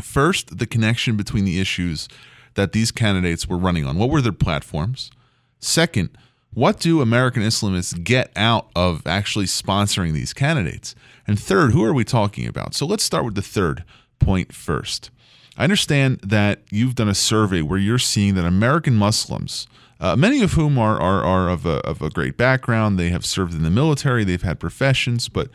First, 0.00 0.58
the 0.58 0.66
connection 0.66 1.16
between 1.16 1.44
the 1.44 1.60
issues 1.60 2.08
that 2.54 2.72
these 2.72 2.92
candidates 2.92 3.48
were 3.48 3.56
running 3.56 3.86
on. 3.86 3.96
What 3.96 4.10
were 4.10 4.20
their 4.20 4.32
platforms? 4.32 5.10
Second, 5.58 6.10
what 6.54 6.78
do 6.80 7.00
American 7.00 7.42
Islamists 7.42 8.02
get 8.02 8.30
out 8.36 8.68
of 8.76 9.06
actually 9.06 9.46
sponsoring 9.46 10.12
these 10.12 10.32
candidates? 10.32 10.94
And 11.26 11.38
third, 11.38 11.72
who 11.72 11.82
are 11.84 11.94
we 11.94 12.04
talking 12.04 12.46
about? 12.46 12.74
So 12.74 12.84
let's 12.84 13.04
start 13.04 13.24
with 13.24 13.34
the 13.34 13.42
third 13.42 13.84
point 14.18 14.52
first. 14.52 15.10
I 15.56 15.64
understand 15.64 16.20
that 16.20 16.60
you've 16.70 16.94
done 16.94 17.08
a 17.08 17.14
survey 17.14 17.62
where 17.62 17.78
you're 17.78 17.98
seeing 17.98 18.34
that 18.34 18.44
American 18.44 18.96
Muslims, 18.96 19.66
uh, 20.00 20.16
many 20.16 20.42
of 20.42 20.52
whom 20.52 20.78
are, 20.78 21.00
are, 21.00 21.22
are 21.22 21.48
of, 21.48 21.64
a, 21.66 21.76
of 21.86 22.02
a 22.02 22.10
great 22.10 22.36
background, 22.36 22.98
they 22.98 23.10
have 23.10 23.24
served 23.24 23.54
in 23.54 23.62
the 23.62 23.70
military, 23.70 24.24
they've 24.24 24.42
had 24.42 24.60
professions, 24.60 25.28
but 25.28 25.48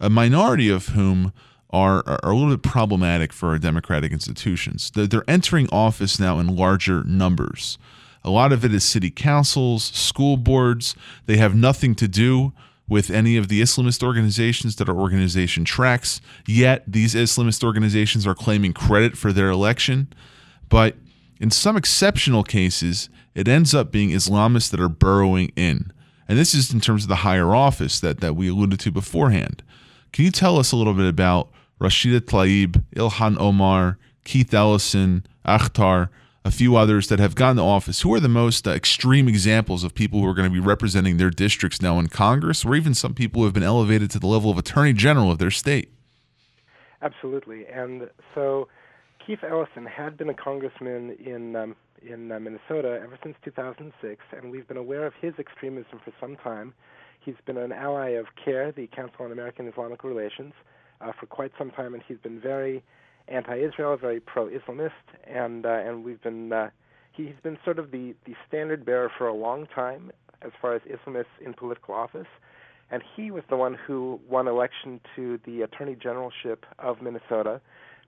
a 0.00 0.10
minority 0.10 0.68
of 0.68 0.88
whom 0.88 1.32
are, 1.70 2.04
are 2.06 2.30
a 2.30 2.34
little 2.34 2.56
bit 2.56 2.62
problematic 2.62 3.32
for 3.32 3.50
our 3.50 3.58
democratic 3.58 4.12
institutions. 4.12 4.92
They're, 4.94 5.06
they're 5.06 5.24
entering 5.28 5.68
office 5.70 6.20
now 6.20 6.38
in 6.38 6.54
larger 6.54 7.02
numbers. 7.04 7.78
A 8.24 8.30
lot 8.30 8.52
of 8.52 8.64
it 8.64 8.72
is 8.72 8.84
city 8.84 9.10
councils, 9.10 9.84
school 9.84 10.36
boards. 10.36 10.94
They 11.26 11.36
have 11.36 11.54
nothing 11.54 11.94
to 11.96 12.08
do 12.08 12.52
with 12.88 13.10
any 13.10 13.36
of 13.36 13.48
the 13.48 13.60
Islamist 13.60 14.02
organizations 14.02 14.76
that 14.76 14.88
our 14.88 14.96
organization 14.96 15.64
tracks. 15.64 16.20
Yet 16.46 16.84
these 16.86 17.14
Islamist 17.14 17.62
organizations 17.62 18.26
are 18.26 18.34
claiming 18.34 18.72
credit 18.72 19.16
for 19.16 19.32
their 19.32 19.48
election. 19.48 20.12
But 20.68 20.96
in 21.40 21.50
some 21.50 21.76
exceptional 21.76 22.42
cases, 22.42 23.08
it 23.34 23.48
ends 23.48 23.74
up 23.74 23.90
being 23.90 24.10
Islamists 24.10 24.70
that 24.70 24.80
are 24.80 24.88
burrowing 24.88 25.52
in. 25.56 25.92
And 26.28 26.38
this 26.38 26.54
is 26.54 26.72
in 26.72 26.80
terms 26.80 27.04
of 27.04 27.08
the 27.08 27.16
higher 27.16 27.54
office 27.54 28.00
that, 28.00 28.20
that 28.20 28.34
we 28.34 28.48
alluded 28.48 28.80
to 28.80 28.90
beforehand. 28.90 29.62
Can 30.12 30.24
you 30.24 30.30
tell 30.30 30.58
us 30.58 30.72
a 30.72 30.76
little 30.76 30.94
bit 30.94 31.08
about 31.08 31.50
Rashida 31.80 32.20
Tlaib, 32.20 32.82
Ilhan 32.94 33.36
Omar, 33.38 33.98
Keith 34.24 34.54
Ellison, 34.54 35.26
Akhtar, 35.44 36.08
a 36.44 36.50
few 36.50 36.76
others 36.76 37.08
that 37.08 37.18
have 37.18 37.34
gotten 37.34 37.56
to 37.56 37.62
office. 37.62 38.02
Who 38.02 38.12
are 38.12 38.20
the 38.20 38.28
most 38.28 38.68
uh, 38.68 38.72
extreme 38.72 39.28
examples 39.28 39.82
of 39.82 39.94
people 39.94 40.20
who 40.20 40.26
are 40.26 40.34
going 40.34 40.48
to 40.48 40.52
be 40.52 40.60
representing 40.60 41.16
their 41.16 41.30
districts 41.30 41.80
now 41.80 41.98
in 41.98 42.08
Congress, 42.08 42.64
or 42.64 42.74
even 42.74 42.94
some 42.94 43.14
people 43.14 43.40
who 43.40 43.46
have 43.46 43.54
been 43.54 43.62
elevated 43.62 44.10
to 44.10 44.18
the 44.18 44.26
level 44.26 44.50
of 44.50 44.58
Attorney 44.58 44.92
General 44.92 45.30
of 45.30 45.38
their 45.38 45.50
state? 45.50 45.90
Absolutely. 47.00 47.66
And 47.66 48.10
so 48.34 48.68
Keith 49.24 49.42
Ellison 49.42 49.86
had 49.86 50.16
been 50.16 50.28
a 50.28 50.34
congressman 50.34 51.16
in 51.24 51.56
um, 51.56 51.76
in 52.02 52.30
uh, 52.30 52.38
Minnesota 52.38 53.00
ever 53.02 53.18
since 53.22 53.34
2006, 53.44 54.22
and 54.36 54.50
we've 54.50 54.68
been 54.68 54.76
aware 54.76 55.06
of 55.06 55.14
his 55.22 55.32
extremism 55.38 56.00
for 56.04 56.12
some 56.20 56.36
time. 56.36 56.74
He's 57.20 57.34
been 57.46 57.56
an 57.56 57.72
ally 57.72 58.10
of 58.10 58.26
CAIR, 58.44 58.72
the 58.72 58.86
Council 58.88 59.24
on 59.24 59.32
American 59.32 59.66
Islamic 59.66 60.04
Relations, 60.04 60.52
uh, 61.00 61.12
for 61.18 61.24
quite 61.24 61.52
some 61.56 61.70
time, 61.70 61.94
and 61.94 62.02
he's 62.06 62.18
been 62.18 62.38
very 62.38 62.82
anti-Israel, 63.28 63.96
very 63.96 64.20
pro-Islamist, 64.20 64.90
and 65.26 65.64
uh, 65.66 65.70
and 65.70 66.04
we've 66.04 66.22
been 66.22 66.52
uh, 66.52 66.70
he's 67.12 67.34
been 67.42 67.58
sort 67.64 67.78
of 67.78 67.90
the 67.90 68.14
the 68.26 68.34
standard 68.46 68.84
bearer 68.84 69.10
for 69.16 69.26
a 69.26 69.34
long 69.34 69.66
time 69.74 70.10
as 70.42 70.52
far 70.60 70.74
as 70.74 70.82
Islamists 70.82 71.24
in 71.44 71.54
political 71.54 71.94
office, 71.94 72.26
and 72.90 73.02
he 73.16 73.30
was 73.30 73.42
the 73.48 73.56
one 73.56 73.74
who 73.86 74.20
won 74.28 74.46
election 74.46 75.00
to 75.16 75.38
the 75.46 75.62
Attorney 75.62 75.96
Generalship 76.00 76.66
of 76.78 77.00
Minnesota. 77.00 77.60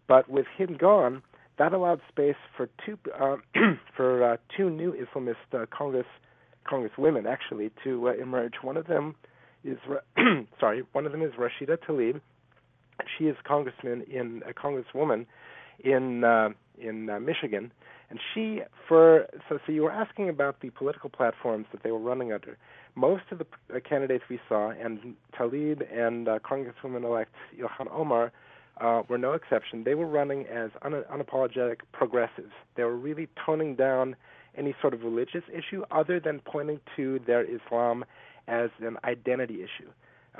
But 0.07 0.29
with 0.29 0.46
him 0.57 0.76
gone, 0.76 1.22
that 1.59 1.72
allowed 1.72 2.00
space 2.09 2.37
for 2.57 2.68
two 2.85 2.98
uh, 3.18 3.37
for 3.96 4.22
uh, 4.33 4.37
two 4.57 4.70
new 4.70 4.92
Islamist 4.94 5.35
uh, 5.52 5.66
Congress 5.76 6.07
Congresswomen 6.70 7.26
actually 7.26 7.70
to 7.85 8.09
uh, 8.09 8.12
emerge. 8.14 8.55
One 8.62 8.76
of 8.76 8.87
them 8.87 9.14
is 9.64 9.79
sorry, 10.61 10.83
one 10.92 11.07
of 11.07 11.12
them 11.12 11.22
is 11.22 11.33
Rashida 11.33 11.79
Tlaib, 11.79 12.20
she 13.16 13.24
is 13.24 13.37
congressman 13.44 14.02
in 14.02 14.42
a 14.48 14.52
congresswoman 14.52 15.26
in 15.82 16.24
uh, 16.24 16.50
in 16.78 17.11
uh, 17.11 17.18
Michigan, 17.20 17.72
and 18.11 18.18
she 18.32 18.61
for 18.88 19.26
so 19.48 19.59
so 19.66 19.72
you 19.72 19.82
were 19.82 19.92
asking 19.92 20.28
about 20.28 20.61
the 20.61 20.70
political 20.70 21.11
platforms 21.11 21.66
that 21.72 21.82
they 21.82 21.90
were 21.90 21.98
running 21.98 22.32
under. 22.32 22.56
Most 22.94 23.24
of 23.30 23.38
the 23.38 23.46
uh, 23.74 23.80
candidates 23.87 24.24
we 24.30 24.40
saw, 24.48 24.70
and 24.70 25.14
Tlaib 25.38 25.82
and 25.92 26.28
uh, 26.28 26.38
Congresswoman-elect 26.38 27.35
Ilhan 27.59 27.92
Omar, 27.92 28.32
uh, 28.80 29.02
were 29.09 29.18
no 29.18 29.32
exception. 29.32 29.85
They 29.85 29.94
were 29.94 30.06
running 30.06 30.46
as 30.46 30.70
un- 30.82 31.04
unapologetic 31.12 31.80
progressives. 31.92 32.52
They 32.76 32.85
were 32.85 32.97
really 32.97 33.28
toning 33.44 33.76
down 33.76 34.16
any 34.57 34.74
sort 34.80 34.94
of 34.94 35.03
religious 35.03 35.42
issue 35.53 35.84
other 35.90 36.18
than 36.20 36.40
pointing 36.40 36.80
to 36.97 37.20
their 37.26 37.44
Islam 37.44 38.05
as 38.49 38.70
an 38.80 38.97
identity 39.05 39.57
issue. 39.57 39.90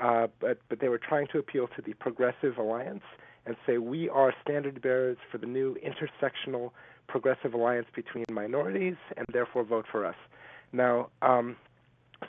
Uh, 0.01 0.27
but 0.39 0.59
but 0.69 0.79
they 0.79 0.89
were 0.89 0.99
trying 0.99 1.27
to 1.31 1.39
appeal 1.39 1.67
to 1.75 1.81
the 1.81 1.93
Progressive 1.93 2.57
Alliance 2.57 3.03
and 3.45 3.55
say 3.65 3.77
we 3.77 4.09
are 4.09 4.33
standard 4.43 4.81
bearers 4.81 5.17
for 5.31 5.37
the 5.37 5.47
new 5.47 5.75
intersectional 5.75 6.71
progressive 7.07 7.53
alliance 7.53 7.87
between 7.95 8.25
minorities, 8.29 8.95
and 9.15 9.25
therefore 9.31 9.63
vote 9.63 9.85
for 9.89 10.05
us. 10.05 10.15
Now, 10.73 11.09
um, 11.21 11.55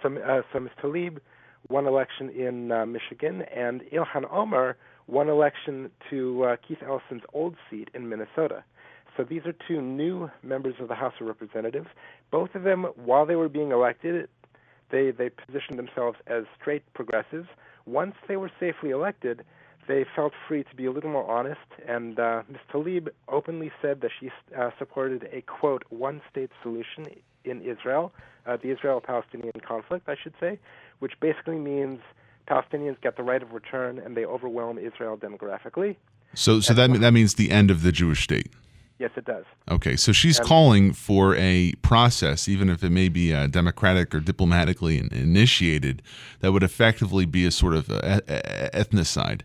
so, 0.02 0.16
uh, 0.16 0.42
so 0.52 0.60
Ms. 0.60 0.70
Tlaib 0.82 1.18
won 1.68 1.86
election 1.86 2.30
in 2.30 2.70
uh, 2.70 2.86
Michigan, 2.86 3.42
and 3.54 3.82
Ilhan 3.92 4.30
Omar 4.30 4.76
won 5.08 5.28
election 5.28 5.90
to 6.10 6.44
uh, 6.44 6.56
Keith 6.66 6.78
Ellison's 6.86 7.22
old 7.32 7.56
seat 7.68 7.88
in 7.94 8.08
Minnesota. 8.08 8.62
So 9.16 9.24
these 9.24 9.42
are 9.46 9.54
two 9.66 9.82
new 9.82 10.30
members 10.44 10.74
of 10.80 10.86
the 10.86 10.94
House 10.94 11.14
of 11.20 11.26
Representatives. 11.26 11.88
Both 12.30 12.54
of 12.54 12.62
them, 12.62 12.84
while 12.94 13.26
they 13.26 13.34
were 13.34 13.48
being 13.48 13.72
elected, 13.72 14.28
they 14.90 15.10
they 15.10 15.30
positioned 15.30 15.78
themselves 15.78 16.18
as 16.26 16.44
straight 16.60 16.82
progressives. 16.94 17.48
Once 17.86 18.14
they 18.26 18.36
were 18.36 18.50
safely 18.60 18.90
elected, 18.90 19.44
they 19.86 20.04
felt 20.14 20.32
free 20.46 20.62
to 20.64 20.74
be 20.76 20.84
a 20.84 20.92
little 20.92 21.10
more 21.10 21.28
honest, 21.28 21.60
and 21.86 22.18
uh, 22.18 22.42
Ms. 22.48 22.60
Tlaib 22.70 23.08
openly 23.28 23.72
said 23.80 24.02
that 24.02 24.10
she 24.20 24.30
uh, 24.56 24.70
supported 24.78 25.28
a 25.32 25.40
quote 25.42 25.84
one-state 25.88 26.50
solution 26.62 27.06
in 27.44 27.62
Israel, 27.62 28.12
uh, 28.46 28.58
the 28.62 28.70
Israel-Palestinian 28.70 29.60
conflict, 29.66 30.08
I 30.08 30.16
should 30.22 30.34
say, 30.38 30.58
which 30.98 31.12
basically 31.20 31.56
means 31.56 32.00
Palestinians 32.46 33.00
get 33.00 33.16
the 33.16 33.22
right 33.22 33.42
of 33.42 33.52
return 33.52 33.98
and 33.98 34.16
they 34.16 34.24
overwhelm 34.24 34.78
Israel 34.78 35.16
demographically. 35.16 35.96
So, 36.34 36.60
so 36.60 36.74
that 36.74 36.92
that 37.00 37.12
means 37.12 37.34
the 37.34 37.50
end 37.50 37.70
of 37.70 37.82
the 37.82 37.90
Jewish 37.90 38.22
state. 38.22 38.52
Yes, 38.98 39.10
it 39.16 39.24
does. 39.24 39.44
Okay, 39.70 39.94
so 39.94 40.10
she's 40.12 40.38
and, 40.38 40.48
calling 40.48 40.92
for 40.92 41.36
a 41.36 41.72
process, 41.82 42.48
even 42.48 42.68
if 42.68 42.82
it 42.82 42.90
may 42.90 43.08
be 43.08 43.32
uh, 43.32 43.46
democratic 43.46 44.12
or 44.12 44.18
diplomatically 44.18 44.98
initiated, 44.98 46.02
that 46.40 46.52
would 46.52 46.64
effectively 46.64 47.24
be 47.24 47.46
a 47.46 47.52
sort 47.52 47.74
of 47.74 47.90
uh, 47.90 48.20
ethnocide 48.74 49.42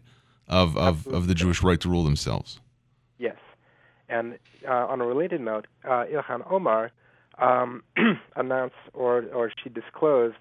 of, 0.48 0.76
of, 0.76 1.06
of 1.08 1.28
the 1.28 1.36
Jewish 1.36 1.62
right 1.62 1.80
to 1.82 1.90
rule 1.90 2.04
themselves. 2.04 2.60
Yes. 3.20 3.38
And 4.10 4.40
uh, 4.68 4.72
on 4.72 5.02
a 5.02 5.06
related 5.06 5.42
note, 5.42 5.68
uh, 5.84 6.06
Ilhan 6.12 6.52
Omar 6.52 6.92
um, 7.40 7.84
announced 8.36 8.76
or, 8.94 9.26
or 9.34 9.52
she 9.64 9.70
disclosed 9.70 10.38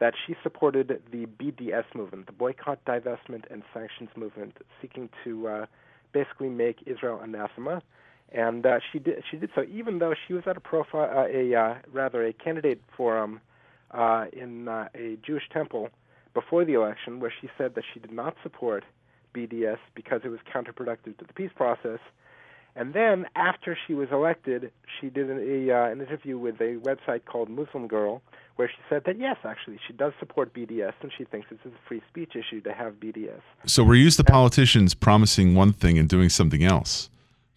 that 0.00 0.14
she 0.26 0.34
supported 0.42 1.02
the 1.10 1.26
BDS 1.26 1.84
movement, 1.94 2.26
the 2.26 2.32
Boycott, 2.32 2.84
Divestment, 2.86 3.44
and 3.50 3.62
Sanctions 3.72 4.08
movement, 4.16 4.56
seeking 4.80 5.10
to 5.24 5.46
uh, 5.46 5.66
basically 6.12 6.48
make 6.48 6.78
Israel 6.86 7.20
anathema. 7.22 7.82
And 8.32 8.64
uh, 8.64 8.78
she 8.92 8.98
did 9.00 9.24
she 9.30 9.38
did 9.38 9.50
so 9.54 9.64
even 9.72 9.98
though 9.98 10.14
she 10.26 10.34
was 10.34 10.44
at 10.46 10.56
a 10.56 10.60
profile 10.60 11.10
uh, 11.12 11.26
a 11.26 11.54
uh, 11.54 11.74
rather 11.92 12.24
a 12.24 12.32
candidate 12.32 12.80
forum 12.96 13.40
uh, 13.90 14.26
in 14.32 14.68
uh, 14.68 14.88
a 14.94 15.18
Jewish 15.26 15.48
temple 15.52 15.90
before 16.34 16.64
the 16.64 16.74
election, 16.74 17.20
where 17.20 17.32
she 17.40 17.48
said 17.58 17.74
that 17.74 17.84
she 17.92 18.00
did 18.00 18.12
not 18.12 18.36
support 18.42 18.84
BDS 19.34 19.78
because 19.94 20.20
it 20.24 20.28
was 20.28 20.40
counterproductive 20.52 21.18
to 21.18 21.24
the 21.26 21.32
peace 21.34 21.50
process. 21.54 21.98
And 22.76 22.94
then, 22.94 23.26
after 23.34 23.76
she 23.86 23.94
was 23.94 24.08
elected, 24.12 24.70
she 25.00 25.10
did 25.10 25.28
an, 25.28 25.38
a, 25.38 25.72
uh, 25.74 25.90
an 25.90 26.00
interview 26.00 26.38
with 26.38 26.60
a 26.60 26.76
website 26.76 27.24
called 27.24 27.50
Muslim 27.50 27.88
Girl, 27.88 28.22
where 28.54 28.68
she 28.68 28.80
said 28.88 29.02
that 29.06 29.18
yes, 29.18 29.36
actually, 29.44 29.80
she 29.88 29.92
does 29.92 30.12
support 30.20 30.54
BDS, 30.54 30.92
and 31.02 31.10
she 31.16 31.24
thinks 31.24 31.48
it's 31.50 31.64
a 31.66 31.70
free 31.88 32.00
speech 32.08 32.36
issue 32.36 32.60
to 32.60 32.72
have 32.72 32.94
BDS. 32.94 33.40
So 33.66 33.82
we're 33.82 33.96
used 33.96 34.18
to 34.18 34.24
politicians 34.24 34.94
promising 34.94 35.56
one 35.56 35.72
thing 35.72 35.98
and 35.98 36.08
doing 36.08 36.28
something 36.28 36.62
else. 36.62 37.10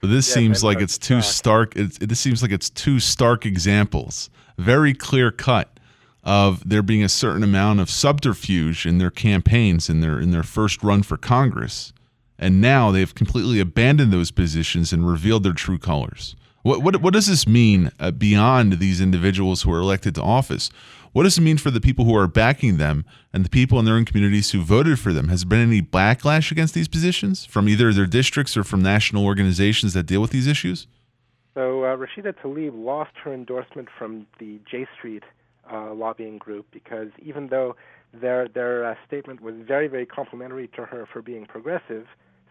But 0.04 0.10
this 0.10 0.28
yes, 0.28 0.34
seems 0.34 0.64
like 0.66 0.82
it's 0.82 0.98
too 0.98 1.22
stark. 1.22 1.78
It, 1.78 2.04
it, 2.04 2.10
this 2.10 2.20
seems 2.20 2.42
like 2.42 2.52
it's 2.52 2.70
two 2.70 3.00
stark 3.00 3.46
examples, 3.46 4.30
very 4.58 4.94
clear 4.94 5.32
cut 5.32 5.80
of 6.26 6.68
there 6.68 6.82
being 6.82 7.06
a 7.06 7.08
certain 7.08 7.42
amount 7.42 7.80
of 7.80 7.90
subterfuge 7.90 8.86
in 8.86 8.98
their 8.98 9.10
campaigns 9.10 9.90
in 9.90 10.02
their 10.02 10.20
in 10.20 10.32
their 10.32 10.44
first 10.44 10.84
run 10.84 11.04
for 11.04 11.16
Congress, 11.16 11.94
and 12.38 12.60
now 12.60 12.92
they've 12.92 13.16
completely 13.16 13.62
abandoned 13.62 14.12
those 14.12 14.30
positions 14.30 14.92
and 14.92 15.08
revealed 15.08 15.44
their 15.44 15.54
true 15.54 15.80
colors. 15.80 16.36
What 16.64 16.82
what 16.82 17.02
what 17.02 17.14
does 17.14 17.28
this 17.28 17.46
mean 17.46 17.92
uh, 18.00 18.12
beyond 18.12 18.80
these 18.80 19.02
individuals 19.02 19.62
who 19.62 19.74
are 19.74 19.80
elected 19.80 20.16
to 20.16 20.22
office? 20.22 20.70
What 21.12 21.24
does 21.24 21.38
it 21.38 21.42
mean 21.42 21.58
for 21.58 21.70
the 21.70 21.82
people 21.82 22.06
who 22.06 22.16
are 22.16 22.26
backing 22.26 22.78
them 22.78 23.06
and 23.34 23.46
the 23.46 23.50
people 23.50 23.78
in 23.80 23.86
their 23.86 23.96
own 23.96 24.06
communities 24.06 24.52
who 24.52 24.62
voted 24.62 24.98
for 24.98 25.12
them? 25.14 25.28
Has 25.28 25.42
there 25.42 25.50
been 25.50 25.60
any 25.60 25.82
backlash 25.82 26.52
against 26.52 26.74
these 26.74 26.88
positions 26.88 27.46
from 27.46 27.68
either 27.70 27.94
their 27.94 28.08
districts 28.08 28.58
or 28.58 28.64
from 28.64 28.82
national 28.82 29.26
organizations 29.26 29.94
that 29.94 30.06
deal 30.06 30.22
with 30.22 30.32
these 30.32 30.48
issues? 30.48 30.88
So 31.54 31.84
uh, 31.84 31.98
Rashida 31.98 32.34
Tlaib 32.34 32.72
lost 32.74 33.12
her 33.24 33.34
endorsement 33.34 33.90
from 33.96 34.26
the 34.40 34.60
J 34.70 34.88
Street 34.98 35.24
uh, 35.72 35.94
lobbying 35.94 36.38
group 36.38 36.66
because 36.72 37.10
even 37.22 37.48
though 37.48 37.76
their 38.14 38.48
their 38.48 38.86
uh, 38.86 38.96
statement 39.06 39.42
was 39.42 39.56
very 39.68 39.88
very 39.90 40.06
complimentary 40.06 40.70
to 40.70 40.86
her 40.86 41.06
for 41.12 41.22
being 41.22 41.46
progressive, 41.46 42.08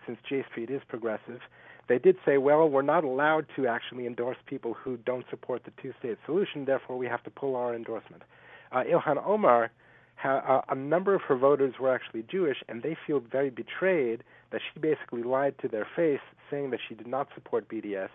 since 0.06 0.18
J 0.28 0.44
Street 0.50 0.68
is 0.70 0.82
progressive, 0.86 1.40
they 1.88 1.98
did 1.98 2.16
say, 2.24 2.38
well, 2.38 2.68
we're 2.68 2.82
not 2.82 3.04
allowed 3.04 3.46
to 3.56 3.66
actually 3.66 4.06
endorse 4.06 4.36
people 4.46 4.74
who 4.74 4.96
don't 4.98 5.24
support 5.30 5.64
the 5.64 5.72
two-state 5.82 6.18
solution. 6.24 6.64
Therefore, 6.64 6.96
we 6.96 7.06
have 7.06 7.22
to 7.24 7.30
pull 7.30 7.56
our 7.56 7.74
endorsement. 7.74 8.22
Uh, 8.70 8.84
Ilhan 8.84 9.24
Omar. 9.24 9.70
Ha- 10.16 10.62
uh, 10.68 10.72
a 10.72 10.76
number 10.76 11.14
of 11.14 11.22
her 11.22 11.36
voters 11.36 11.74
were 11.80 11.92
actually 11.92 12.22
Jewish, 12.30 12.58
and 12.68 12.82
they 12.82 12.96
feel 13.06 13.18
very 13.18 13.50
betrayed 13.50 14.22
that 14.52 14.60
she 14.72 14.78
basically 14.78 15.22
lied 15.24 15.54
to 15.60 15.68
their 15.68 15.86
face, 15.96 16.20
saying 16.48 16.70
that 16.70 16.80
she 16.88 16.94
did 16.94 17.08
not 17.08 17.28
support 17.34 17.68
BDS, 17.68 18.10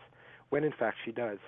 when 0.50 0.64
in 0.64 0.72
fact 0.72 0.98
she 1.04 1.12
does. 1.12 1.40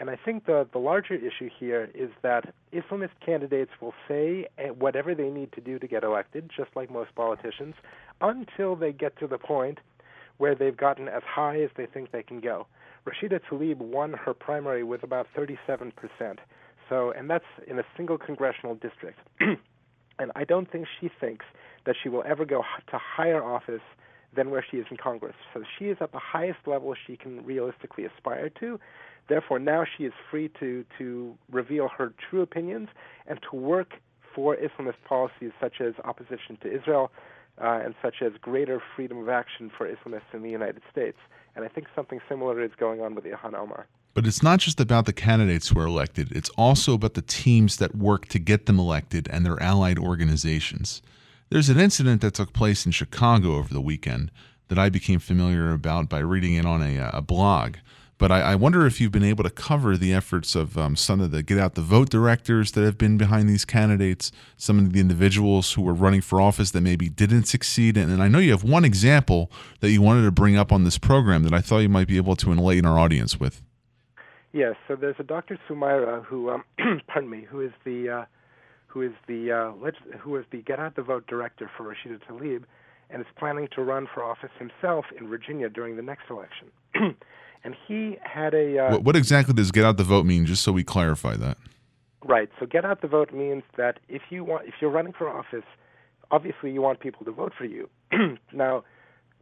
And 0.00 0.10
I 0.10 0.16
think 0.16 0.46
the, 0.46 0.66
the 0.72 0.78
larger 0.78 1.14
issue 1.14 1.50
here 1.58 1.90
is 1.94 2.10
that 2.22 2.52
Islamist 2.72 3.10
candidates 3.24 3.72
will 3.80 3.94
say 4.06 4.46
eh, 4.56 4.68
whatever 4.68 5.14
they 5.14 5.28
need 5.28 5.52
to 5.52 5.60
do 5.60 5.78
to 5.78 5.86
get 5.86 6.04
elected, 6.04 6.50
just 6.56 6.70
like 6.76 6.90
most 6.90 7.14
politicians, 7.14 7.74
until 8.20 8.76
they 8.76 8.92
get 8.92 9.16
to 9.18 9.26
the 9.26 9.38
point 9.38 9.78
where 10.38 10.54
they've 10.54 10.76
gotten 10.76 11.08
as 11.08 11.22
high 11.24 11.60
as 11.60 11.70
they 11.76 11.86
think 11.86 12.10
they 12.10 12.22
can 12.22 12.40
go. 12.40 12.66
Rashida 13.06 13.40
Tlaib 13.50 13.78
won 13.78 14.12
her 14.12 14.34
primary 14.34 14.82
with 14.82 15.02
about 15.02 15.26
37%. 15.36 15.92
So, 16.88 17.10
and 17.10 17.28
that's 17.28 17.44
in 17.66 17.78
a 17.78 17.84
single 17.96 18.18
congressional 18.18 18.74
district. 18.74 19.18
and 19.40 20.32
I 20.34 20.44
don't 20.44 20.70
think 20.70 20.86
she 21.00 21.10
thinks 21.20 21.44
that 21.86 21.96
she 22.02 22.08
will 22.08 22.24
ever 22.26 22.44
go 22.44 22.62
to 22.90 22.98
higher 22.98 23.42
office 23.42 23.82
than 24.34 24.50
where 24.50 24.64
she 24.68 24.76
is 24.78 24.86
in 24.90 24.96
Congress. 24.96 25.34
So 25.54 25.62
she 25.78 25.86
is 25.86 25.96
at 26.00 26.12
the 26.12 26.18
highest 26.18 26.60
level 26.66 26.94
she 27.06 27.16
can 27.16 27.44
realistically 27.44 28.04
aspire 28.04 28.50
to. 28.60 28.78
Therefore, 29.28 29.58
now 29.58 29.84
she 29.96 30.04
is 30.04 30.12
free 30.30 30.50
to, 30.60 30.84
to 30.98 31.34
reveal 31.50 31.88
her 31.96 32.12
true 32.30 32.42
opinions 32.42 32.88
and 33.26 33.38
to 33.50 33.56
work 33.56 33.94
for 34.38 34.56
Islamist 34.56 35.02
policies 35.04 35.50
such 35.60 35.80
as 35.80 35.94
opposition 36.04 36.56
to 36.62 36.72
Israel 36.72 37.10
uh, 37.60 37.80
and 37.84 37.96
such 38.00 38.22
as 38.22 38.30
greater 38.40 38.80
freedom 38.94 39.18
of 39.18 39.28
action 39.28 39.68
for 39.76 39.92
Islamists 39.92 40.32
in 40.32 40.42
the 40.42 40.48
United 40.48 40.80
States. 40.92 41.16
And 41.56 41.64
I 41.64 41.68
think 41.68 41.88
something 41.96 42.20
similar 42.28 42.62
is 42.62 42.70
going 42.78 43.00
on 43.00 43.16
with 43.16 43.24
Ilhan 43.24 43.54
Omar. 43.54 43.88
But 44.14 44.28
it's 44.28 44.40
not 44.40 44.60
just 44.60 44.78
about 44.78 45.06
the 45.06 45.12
candidates 45.12 45.68
who 45.68 45.80
are 45.80 45.86
elected, 45.86 46.30
it's 46.30 46.50
also 46.50 46.94
about 46.94 47.14
the 47.14 47.22
teams 47.22 47.78
that 47.78 47.96
work 47.96 48.26
to 48.26 48.38
get 48.38 48.66
them 48.66 48.78
elected 48.78 49.26
and 49.28 49.44
their 49.44 49.60
allied 49.60 49.98
organizations. 49.98 51.02
There's 51.50 51.68
an 51.68 51.80
incident 51.80 52.20
that 52.20 52.34
took 52.34 52.52
place 52.52 52.86
in 52.86 52.92
Chicago 52.92 53.56
over 53.56 53.74
the 53.74 53.80
weekend 53.80 54.30
that 54.68 54.78
I 54.78 54.88
became 54.88 55.18
familiar 55.18 55.72
about 55.72 56.08
by 56.08 56.20
reading 56.20 56.54
it 56.54 56.64
on 56.64 56.80
a, 56.80 57.10
a 57.12 57.22
blog. 57.22 57.78
But 58.18 58.32
I, 58.32 58.40
I, 58.40 58.54
wonder 58.56 58.84
if 58.84 59.00
you've 59.00 59.12
been 59.12 59.22
able 59.22 59.44
to 59.44 59.50
cover 59.50 59.96
the 59.96 60.12
efforts 60.12 60.56
of 60.56 60.76
um, 60.76 60.96
some 60.96 61.20
of 61.20 61.30
the 61.30 61.40
get 61.40 61.56
out 61.56 61.76
the 61.76 61.80
vote 61.80 62.10
directors 62.10 62.72
that 62.72 62.82
have 62.82 62.98
been 62.98 63.16
behind 63.16 63.48
these 63.48 63.64
candidates, 63.64 64.32
some 64.56 64.78
of 64.78 64.92
the 64.92 64.98
individuals 64.98 65.72
who 65.74 65.82
were 65.82 65.94
running 65.94 66.20
for 66.20 66.40
office 66.40 66.72
that 66.72 66.80
maybe 66.80 67.08
didn't 67.08 67.44
succeed. 67.44 67.96
And, 67.96 68.10
and 68.10 68.20
I 68.20 68.26
know 68.26 68.40
you 68.40 68.50
have 68.50 68.64
one 68.64 68.84
example 68.84 69.52
that 69.80 69.90
you 69.90 70.02
wanted 70.02 70.24
to 70.24 70.32
bring 70.32 70.56
up 70.56 70.72
on 70.72 70.82
this 70.82 70.98
program 70.98 71.44
that 71.44 71.54
I 71.54 71.60
thought 71.60 71.78
you 71.78 71.88
might 71.88 72.08
be 72.08 72.16
able 72.16 72.34
to 72.36 72.50
enlighten 72.50 72.84
our 72.84 72.98
audience 72.98 73.38
with. 73.38 73.62
Yes, 74.52 74.74
so 74.88 74.96
there's 74.96 75.16
a 75.20 75.24
Dr. 75.24 75.58
Sumaira 75.68 76.24
who, 76.24 76.50
um, 76.50 76.64
pardon 77.06 77.30
me, 77.30 77.46
who 77.48 77.60
is 77.60 77.72
the 77.84 78.08
uh, 78.10 78.24
who 78.88 79.02
is 79.02 79.12
the 79.28 79.52
uh, 79.52 79.72
leg- 79.80 80.18
who 80.18 80.36
is 80.36 80.44
the 80.50 80.58
Get 80.62 80.80
Out 80.80 80.96
the 80.96 81.02
Vote 81.02 81.26
director 81.28 81.70
for 81.76 81.84
Rashida 81.84 82.18
Tlaib, 82.26 82.64
and 83.10 83.20
is 83.20 83.28
planning 83.38 83.68
to 83.76 83.82
run 83.82 84.08
for 84.12 84.24
office 84.24 84.50
himself 84.58 85.04
in 85.16 85.28
Virginia 85.28 85.68
during 85.68 85.96
the 85.96 86.02
next 86.02 86.30
election. 86.30 86.72
and 87.64 87.74
he 87.86 88.18
had 88.22 88.54
a. 88.54 88.78
Uh, 88.78 88.90
what, 88.92 89.04
what, 89.04 89.16
exactly 89.16 89.54
does 89.54 89.70
get 89.70 89.84
out 89.84 89.96
the 89.96 90.04
vote 90.04 90.26
mean? 90.26 90.46
Just 90.46 90.62
so 90.62 90.72
we 90.72 90.84
clarify 90.84 91.36
that. 91.36 91.58
Right. 92.24 92.50
So 92.58 92.66
get 92.66 92.84
out 92.84 93.00
the 93.00 93.08
vote 93.08 93.32
means 93.32 93.62
that 93.76 94.00
if 94.08 94.22
you 94.30 94.44
want, 94.44 94.66
if 94.66 94.74
you're 94.80 94.90
running 94.90 95.12
for 95.12 95.28
office, 95.28 95.64
obviously 96.30 96.72
you 96.72 96.82
want 96.82 97.00
people 97.00 97.24
to 97.24 97.32
vote 97.32 97.52
for 97.56 97.64
you. 97.64 97.88
now, 98.52 98.84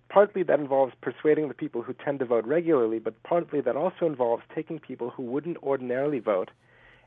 partly 0.08 0.42
that 0.42 0.60
involves 0.60 0.92
persuading 1.00 1.48
the 1.48 1.54
people 1.54 1.82
who 1.82 1.94
tend 1.94 2.18
to 2.20 2.24
vote 2.24 2.46
regularly, 2.46 2.98
but 2.98 3.22
partly 3.22 3.60
that 3.60 3.76
also 3.76 4.06
involves 4.06 4.42
taking 4.54 4.78
people 4.78 5.10
who 5.10 5.22
wouldn't 5.22 5.56
ordinarily 5.62 6.18
vote 6.18 6.50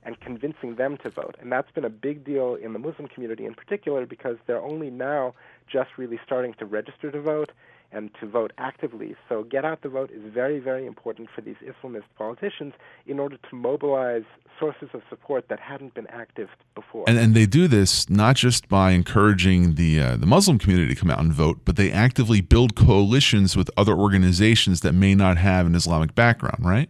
and 0.03 0.20
convincing 0.20 0.76
them 0.76 0.97
to 1.03 1.10
vote. 1.10 1.36
And 1.41 1.51
that's 1.51 1.72
been 1.72 1.86
a 1.86 1.89
big 1.89 2.24
deal 2.24 2.55
in 2.55 2.74
the 2.74 2.80
Muslim 2.80 3.07
community 3.07 3.45
in 3.45 3.53
particular 3.53 4.05
because 4.05 4.38
they're 4.47 4.62
only 4.62 4.89
now 4.89 5.34
just 5.72 5.91
really 5.97 6.20
starting 6.26 6.53
to 6.55 6.66
register 6.66 7.12
to 7.12 7.22
vote 7.22 7.51
and 7.91 8.11
to 8.19 8.27
vote 8.27 8.53
actively. 8.57 9.15
So, 9.27 9.43
get 9.43 9.65
out 9.65 9.81
the 9.81 9.89
vote 9.89 10.11
is 10.11 10.21
very, 10.31 10.59
very 10.59 10.85
important 10.85 11.29
for 11.33 11.41
these 11.41 11.55
Islamist 11.63 12.03
politicians 12.17 12.73
in 13.05 13.19
order 13.19 13.37
to 13.49 13.55
mobilize 13.55 14.23
sources 14.59 14.89
of 14.93 15.01
support 15.09 15.47
that 15.49 15.59
hadn't 15.59 15.93
been 15.93 16.07
active 16.07 16.49
before. 16.75 17.05
And, 17.07 17.17
and 17.17 17.33
they 17.33 17.45
do 17.45 17.67
this 17.67 18.09
not 18.09 18.35
just 18.35 18.67
by 18.69 18.91
encouraging 18.91 19.75
the 19.75 19.99
uh, 19.99 20.17
the 20.17 20.25
Muslim 20.25 20.59
community 20.59 20.93
to 20.93 20.99
come 20.99 21.09
out 21.09 21.19
and 21.19 21.33
vote, 21.33 21.59
but 21.65 21.75
they 21.75 21.91
actively 21.91 22.41
build 22.41 22.75
coalitions 22.75 23.55
with 23.55 23.69
other 23.77 23.93
organizations 23.93 24.81
that 24.81 24.93
may 24.93 25.15
not 25.15 25.37
have 25.37 25.65
an 25.65 25.75
Islamic 25.75 26.13
background, 26.15 26.65
right? 26.65 26.89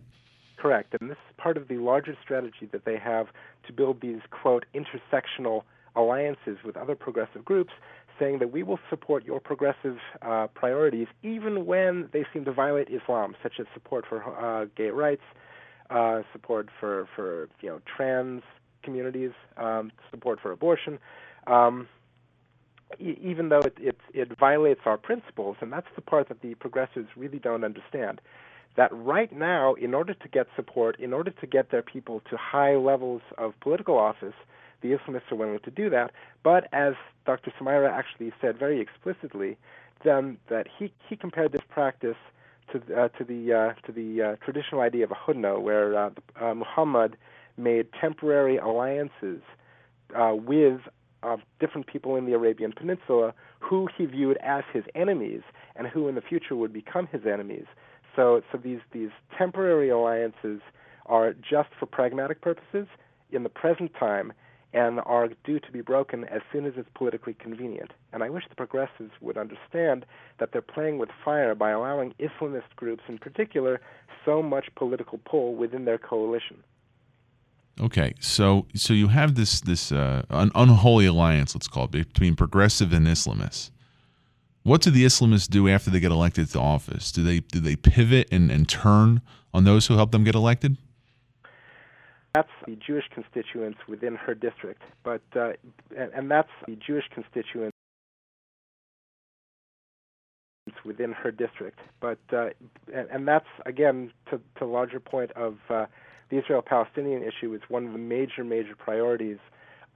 Correct. 0.58 0.96
And 1.00 1.10
this 1.10 1.18
is 1.30 1.36
part 1.38 1.56
of 1.56 1.68
the 1.70 1.78
larger 1.78 2.18
strategy 2.22 2.68
that 2.72 2.84
they 2.84 2.98
have 2.98 3.28
to 3.68 3.74
build 3.74 4.02
these, 4.02 4.20
quote, 4.32 4.66
intersectional 4.76 5.64
alliances 5.96 6.58
with 6.64 6.78
other 6.78 6.96
progressive 6.96 7.44
groups 7.46 7.72
saying 8.20 8.40
that 8.40 8.52
we 8.52 8.64
will 8.64 8.80
support 8.90 9.26
your 9.26 9.40
progressive 9.40 9.98
uh, 10.22 10.48
priorities 10.54 11.08
even 11.24 11.66
when 11.66 12.10
they 12.14 12.26
seem 12.34 12.46
to 12.46 12.52
violate 12.52 12.90
Islam, 12.90 13.36
such 13.42 13.54
as 13.60 13.66
support 13.74 14.06
for 14.08 14.24
uh, 14.24 14.66
gay 14.76 14.90
rights, 14.90 15.22
uh, 15.90 16.22
support 16.32 16.70
for, 16.80 17.08
for 17.16 17.50
you 17.62 17.70
know 17.70 17.80
trans 17.96 18.42
communities, 18.84 19.32
um, 19.58 19.92
support 20.12 20.40
for 20.42 20.52
abortion, 20.52 21.00
um, 21.48 21.88
e- 23.00 23.18
even 23.22 23.50
though 23.50 23.60
it, 23.60 23.76
it 23.80 23.98
it 24.14 24.38
violates 24.40 24.82
our 24.86 24.98
principles, 24.98 25.58
and 25.62 25.72
that's 25.72 25.88
the 25.96 26.02
part 26.02 26.30
that 26.30 26.42
the 26.42 26.56
progressives 26.56 27.08
really 27.16 27.40
don't 27.40 27.64
understand. 27.64 28.22
That 28.78 28.90
right 28.94 29.32
now, 29.36 29.74
in 29.74 29.94
order 29.94 30.14
to 30.14 30.28
get 30.30 30.48
support, 30.56 31.00
in 31.00 31.12
order 31.12 31.32
to 31.32 31.48
get 31.48 31.72
their 31.72 31.82
people 31.82 32.22
to 32.30 32.38
high 32.38 32.76
levels 32.76 33.22
of 33.38 33.54
political 33.62 33.98
office, 33.98 34.36
the 34.82 34.90
Islamists 34.90 35.32
are 35.32 35.36
willing 35.36 35.60
to 35.60 35.72
do 35.72 35.90
that. 35.90 36.12
But 36.44 36.68
as 36.74 36.94
Dr. 37.26 37.52
Samira 37.60 37.92
actually 37.92 38.32
said 38.42 38.58
very 38.58 38.80
explicitly, 38.80 39.58
then 40.04 40.38
that 40.50 40.68
he 40.78 40.94
he 41.08 41.16
compared 41.16 41.52
this 41.52 41.62
practice 41.70 42.18
to 42.72 42.78
uh, 42.96 43.10
to 43.10 43.24
the 43.24 43.54
uh, 43.54 43.74
to 43.86 43.92
the 43.92 44.22
uh, 44.22 44.36
traditional 44.44 44.82
idea 44.82 45.04
of 45.04 45.12
a 45.12 45.16
hudna, 45.16 45.62
where 45.62 45.98
uh, 45.98 46.10
uh, 46.40 46.54
Muhammad 46.54 47.18
made 47.58 47.88
temporary 48.00 48.58
alliances 48.58 49.42
uh, 50.16 50.34
with 50.34 50.82
different 51.60 51.86
people 51.86 52.16
in 52.16 52.26
the 52.26 52.32
Arabian 52.32 52.72
Peninsula 52.72 53.34
who 53.60 53.90
he 53.98 54.06
viewed 54.06 54.38
as 54.38 54.64
his 54.72 54.86
enemies 54.96 55.42
and 55.76 55.86
who 55.86 56.08
in 56.08 56.16
the 56.16 56.22
future 56.22 56.56
would 56.56 56.72
become 56.72 57.08
his 57.08 57.26
enemies. 57.26 57.66
So 58.16 58.42
so 58.52 58.58
these 58.58 58.80
these 58.94 59.10
temporary 59.38 59.90
alliances 59.90 60.62
are 61.06 61.34
just 61.34 61.70
for 61.78 61.86
pragmatic 61.86 62.40
purposes 62.42 62.88
in 63.32 63.44
the 63.44 63.50
present 63.50 63.92
time 64.00 64.32
and 64.74 65.00
are 65.06 65.30
due 65.44 65.60
to 65.60 65.72
be 65.72 65.82
broken 65.82 66.26
as 66.26 66.42
soon 66.52 66.66
as 66.66 66.74
it's 66.78 66.90
politically 66.94 67.34
convenient. 67.34 67.92
And 68.14 68.24
I 68.24 68.30
wish 68.30 68.44
the 68.48 68.56
progressives 68.56 69.12
would 69.20 69.38
understand 69.38 70.06
that 70.40 70.52
they're 70.52 70.62
playing 70.62 71.00
with 71.00 71.10
fire 71.26 71.56
by 71.56 71.72
allowing 71.72 72.14
Islamist 72.20 72.76
groups 72.76 73.04
in 73.08 73.18
particular 73.18 73.82
so 74.26 74.44
much 74.44 74.68
political 74.76 75.20
pull 75.26 75.56
within 75.56 75.86
their 75.86 75.98
coalition. 75.98 76.64
Okay, 77.82 78.14
so 78.20 78.66
so 78.76 78.94
you 78.94 79.08
have 79.08 79.36
this 79.36 79.62
this 79.62 79.92
uh, 79.92 80.24
un- 80.30 80.52
unholy 80.54 81.06
alliance, 81.06 81.56
let's 81.56 81.68
call 81.68 81.86
it, 81.86 81.92
between 81.92 82.36
progressive 82.36 82.92
and 82.92 83.08
Islamists. 83.08 83.72
What 84.64 84.82
do 84.82 84.92
the 84.92 85.06
Islamists 85.06 85.50
do 85.50 85.70
after 85.70 85.90
they 85.90 86.02
get 86.02 86.12
elected 86.12 86.50
to 86.52 86.60
office? 86.60 87.12
Do 87.12 87.24
they 87.24 87.40
do 87.40 87.60
they 87.60 87.78
pivot 87.78 88.28
and, 88.32 88.52
and 88.52 88.68
turn 88.68 89.22
on 89.54 89.64
those 89.64 89.88
who 89.88 89.96
help 89.96 90.12
them 90.12 90.26
get 90.26 90.36
elected? 90.36 90.78
That's 92.40 92.48
the 92.66 92.78
Jewish 92.78 93.04
constituents 93.14 93.80
within 93.90 94.16
her 94.16 94.34
district, 94.34 94.82
but 95.04 95.22
uh, 95.36 95.52
and, 95.98 96.10
and 96.14 96.32
that's 96.32 96.48
the 96.66 96.78
Jewish 96.78 97.04
constituents 97.14 97.76
within 100.86 101.12
her 101.12 101.32
district. 101.32 101.80
But 102.00 102.20
uh, 102.32 102.52
and, 102.96 103.10
and 103.12 103.28
that's 103.28 103.52
again 103.66 104.14
to 104.30 104.40
to 104.58 104.66
larger 104.66 105.02
point 105.02 105.32
of 105.34 105.58
uh, 105.70 105.88
the 106.30 106.38
Israel-Palestinian 106.38 107.24
issue 107.24 107.54
is 107.54 107.60
one 107.68 107.88
of 107.88 107.92
the 107.92 108.00
major 108.00 108.46
major 108.46 108.76
priorities 108.78 109.40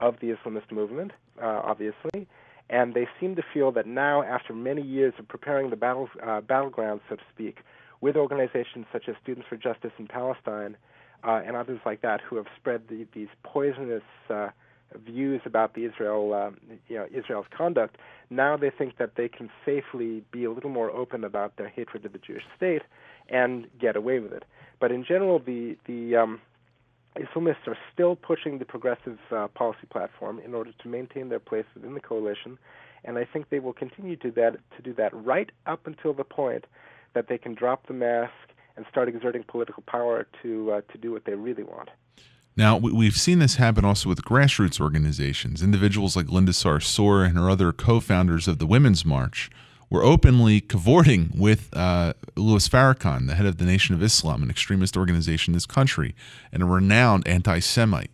of 0.00 0.16
the 0.20 0.34
Islamist 0.34 0.70
movement, 0.70 1.12
uh, 1.42 1.62
obviously. 1.64 2.28
And 2.68 2.92
they 2.92 3.08
seem 3.18 3.36
to 3.36 3.42
feel 3.54 3.72
that 3.72 3.86
now, 3.86 4.22
after 4.22 4.52
many 4.52 4.82
years 4.82 5.14
of 5.18 5.26
preparing 5.28 5.70
the 5.70 5.76
battle 5.76 6.10
uh, 6.22 6.42
battleground, 6.42 7.00
so 7.08 7.16
to 7.16 7.22
speak, 7.32 7.60
with 8.02 8.16
organizations 8.16 8.84
such 8.92 9.08
as 9.08 9.14
Students 9.22 9.48
for 9.48 9.56
Justice 9.56 9.92
in 9.98 10.08
Palestine 10.08 10.76
uh, 11.22 11.40
and 11.46 11.56
others 11.56 11.80
like 11.86 12.02
that 12.02 12.20
who 12.20 12.36
have 12.36 12.46
spread 12.56 12.82
the, 12.88 13.06
these 13.14 13.28
poisonous 13.42 14.02
uh, 14.28 14.48
views 15.06 15.40
about 15.44 15.74
the 15.74 15.84
Israel, 15.84 16.34
um, 16.34 16.56
you 16.88 16.96
know, 16.96 17.06
Israel's 17.12 17.46
conduct. 17.56 17.96
Now 18.30 18.56
they 18.56 18.70
think 18.70 18.98
that 18.98 19.12
they 19.16 19.28
can 19.28 19.50
safely 19.64 20.22
be 20.30 20.44
a 20.44 20.50
little 20.50 20.70
more 20.70 20.90
open 20.90 21.24
about 21.24 21.56
their 21.56 21.68
hatred 21.68 22.04
of 22.04 22.12
the 22.12 22.18
Jewish 22.18 22.44
state 22.56 22.82
and 23.28 23.66
get 23.80 23.96
away 23.96 24.18
with 24.20 24.32
it. 24.32 24.44
But 24.80 24.92
in 24.92 25.04
general, 25.04 25.38
the 25.38 25.76
the 25.86 26.16
um, 26.16 26.40
Islamists 27.16 27.66
are 27.66 27.78
still 27.92 28.16
pushing 28.16 28.58
the 28.58 28.64
progressive 28.64 29.18
uh, 29.30 29.48
policy 29.48 29.86
platform 29.90 30.40
in 30.40 30.54
order 30.54 30.72
to 30.82 30.88
maintain 30.88 31.28
their 31.28 31.38
place 31.38 31.64
within 31.74 31.94
the 31.94 32.00
coalition, 32.00 32.58
and 33.04 33.18
I 33.18 33.24
think 33.24 33.50
they 33.50 33.60
will 33.60 33.72
continue 33.72 34.16
to 34.16 34.30
that 34.32 34.56
to 34.76 34.82
do 34.82 34.92
that 34.94 35.14
right 35.14 35.50
up 35.66 35.86
until 35.86 36.12
the 36.12 36.24
point 36.24 36.66
that 37.14 37.28
they 37.28 37.38
can 37.38 37.54
drop 37.54 37.86
the 37.86 37.94
mask 37.94 38.32
and 38.76 38.86
start 38.90 39.08
exerting 39.08 39.44
political 39.44 39.82
power 39.86 40.26
to 40.42 40.72
uh, 40.72 40.80
to 40.92 40.98
do 40.98 41.12
what 41.12 41.24
they 41.24 41.34
really 41.34 41.62
want. 41.62 41.90
Now, 42.56 42.76
we've 42.76 43.16
seen 43.16 43.40
this 43.40 43.56
happen 43.56 43.84
also 43.84 44.08
with 44.08 44.22
grassroots 44.22 44.80
organizations. 44.80 45.60
Individuals 45.60 46.14
like 46.14 46.28
Linda 46.28 46.52
Sarsour 46.52 47.26
and 47.26 47.36
her 47.36 47.50
other 47.50 47.72
co 47.72 47.98
founders 47.98 48.46
of 48.46 48.58
the 48.58 48.66
Women's 48.66 49.04
March 49.04 49.50
were 49.90 50.04
openly 50.04 50.60
cavorting 50.60 51.32
with 51.34 51.68
uh, 51.76 52.12
Louis 52.36 52.68
Farrakhan, 52.68 53.26
the 53.26 53.34
head 53.34 53.46
of 53.46 53.58
the 53.58 53.64
Nation 53.64 53.94
of 53.94 54.02
Islam, 54.02 54.42
an 54.42 54.50
extremist 54.50 54.96
organization 54.96 55.52
in 55.52 55.56
this 55.56 55.66
country, 55.66 56.14
and 56.52 56.62
a 56.62 56.66
renowned 56.66 57.26
anti 57.26 57.58
Semite. 57.58 58.10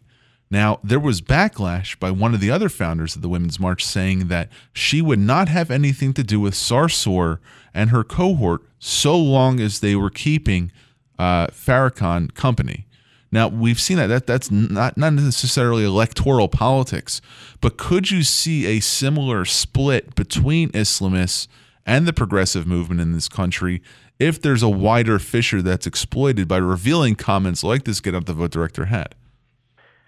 Now, 0.51 0.81
there 0.83 0.99
was 0.99 1.21
backlash 1.21 1.99
by 2.01 2.11
one 2.11 2.35
of 2.35 2.41
the 2.41 2.51
other 2.51 2.69
founders 2.69 3.15
of 3.15 3.23
the 3.23 3.29
Women's 3.29 3.61
March 3.61 3.85
saying 3.85 4.27
that 4.29 4.49
she 4.73 5.01
would 5.01 5.21
not 5.21 5.49
have 5.49 5.71
anything 5.71 6.13
to 6.15 6.25
do 6.25 6.41
with 6.41 6.55
Sarsour 6.55 7.39
and 7.73 7.91
her 7.91 8.03
cohort 8.03 8.63
so 8.81 9.17
long 9.17 9.61
as 9.61 9.79
they 9.79 9.95
were 9.95 10.11
keeping 10.11 10.73
uh, 11.19 11.47
Farrakhan 11.49 12.35
company. 12.35 12.87
Now 13.31 13.47
we've 13.47 13.81
seen 13.81 13.99
that, 13.99 14.09
that 14.09 14.27
that's 14.27 14.51
not 14.51 14.97
not 14.97 15.13
necessarily 15.13 15.85
electoral 15.85 16.49
politics, 16.49 17.21
but 17.61 17.77
could 17.77 18.11
you 18.11 18.25
see 18.25 18.67
a 18.67 18.81
similar 18.81 19.45
split 19.45 20.17
between 20.17 20.71
Islamists 20.71 21.47
and 21.87 22.09
the 22.09 22.13
progressive 22.13 22.67
movement 22.67 23.01
in 23.01 23.13
this 23.13 23.29
country 23.29 23.83
if 24.19 24.43
there's 24.43 24.65
a 24.65 24.69
wider 24.69 25.21
fissure 25.21 25.63
that's 25.63 25.87
exploited 25.87 26.49
by 26.49 26.57
revealing 26.57 27.15
comments 27.15 27.63
like 27.63 27.85
this 27.85 28.01
get 28.01 28.17
up 28.17 28.25
the 28.25 28.35
vote 28.35 28.51
director 28.51 28.87
had? 28.87 29.15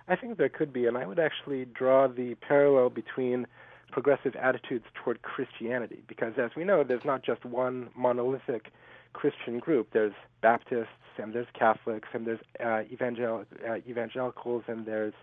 I 0.09 0.17
think 0.17 0.39
there 0.39 0.49
could 0.49 0.73
be, 0.73 0.87
and 0.87 0.97
I 0.99 1.07
would 1.07 1.19
actually 1.19 1.65
draw 1.67 2.09
the 2.09 2.35
parallel 2.37 2.91
between 2.91 3.47
progressive 3.91 4.35
attitudes 4.37 4.85
toward 4.95 5.23
Christianity, 5.23 6.03
because 6.09 6.35
as 6.39 6.51
we 6.57 6.65
know, 6.65 6.83
there's 6.83 7.05
not 7.05 7.23
just 7.23 7.45
one 7.45 7.91
monolithic 7.95 8.73
Christian 9.13 9.59
group. 9.59 9.89
There's 9.93 10.15
Baptists, 10.41 10.89
and 11.19 11.35
there's 11.35 11.47
Catholics, 11.53 12.09
and 12.13 12.27
there's 12.27 12.41
uh, 12.59 12.83
evangel- 12.91 13.45
uh, 13.69 13.77
evangelicals, 13.87 14.65
and 14.67 14.87
there's 14.87 15.15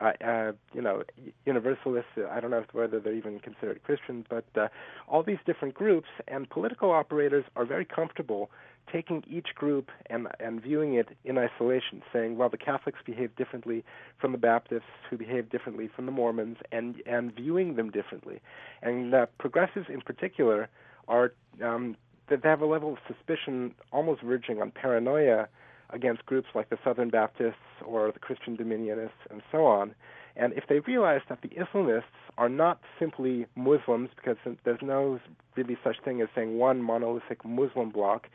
uh, 0.00 0.12
uh, 0.24 0.52
you 0.72 0.80
know 0.80 1.02
Universalists. 1.44 2.10
I 2.30 2.40
don't 2.40 2.50
know 2.50 2.64
whether 2.72 3.00
they're 3.00 3.12
even 3.12 3.38
considered 3.40 3.82
Christians, 3.82 4.24
but 4.30 4.44
uh, 4.56 4.68
all 5.08 5.22
these 5.22 5.38
different 5.44 5.74
groups 5.74 6.08
and 6.28 6.48
political 6.48 6.90
operators 6.90 7.44
are 7.56 7.64
very 7.64 7.84
comfortable 7.84 8.50
taking 8.90 9.22
each 9.28 9.54
group 9.54 9.90
and 10.06 10.28
and 10.40 10.62
viewing 10.62 10.94
it 10.94 11.08
in 11.24 11.38
isolation, 11.38 12.02
saying, 12.12 12.36
well, 12.36 12.48
the 12.48 12.58
Catholics 12.58 12.98
behave 13.04 13.34
differently 13.36 13.84
from 14.18 14.32
the 14.32 14.38
Baptists, 14.38 14.82
who 15.08 15.16
behave 15.16 15.50
differently 15.50 15.88
from 15.94 16.06
the 16.06 16.12
Mormons, 16.12 16.58
and 16.70 16.96
and 17.06 17.34
viewing 17.34 17.76
them 17.76 17.90
differently. 17.90 18.40
And 18.82 19.14
uh, 19.14 19.26
progressives, 19.38 19.86
in 19.88 20.00
particular, 20.00 20.68
are 21.08 21.32
um, 21.62 21.96
they 22.28 22.36
have 22.42 22.60
a 22.60 22.66
level 22.66 22.92
of 22.92 22.98
suspicion 23.06 23.74
almost 23.92 24.22
verging 24.22 24.62
on 24.62 24.70
paranoia 24.70 25.48
against 25.90 26.24
groups 26.24 26.48
like 26.54 26.70
the 26.70 26.78
Southern 26.82 27.10
Baptists 27.10 27.54
or 27.84 28.10
the 28.12 28.18
Christian 28.18 28.56
Dominionists 28.56 29.10
and 29.30 29.42
so 29.50 29.66
on. 29.66 29.94
And 30.36 30.54
if 30.54 30.64
they 30.68 30.80
realize 30.80 31.20
that 31.28 31.40
the 31.42 31.48
Islamists 31.50 32.02
are 32.38 32.48
not 32.48 32.80
simply 32.98 33.46
Muslims, 33.54 34.08
because 34.16 34.38
there's 34.64 34.80
no 34.80 35.20
really 35.56 35.76
such 35.84 35.96
thing 36.02 36.22
as 36.22 36.28
saying 36.34 36.56
one 36.58 36.82
monolithic 36.82 37.44
Muslim 37.44 37.90
bloc, 37.90 38.28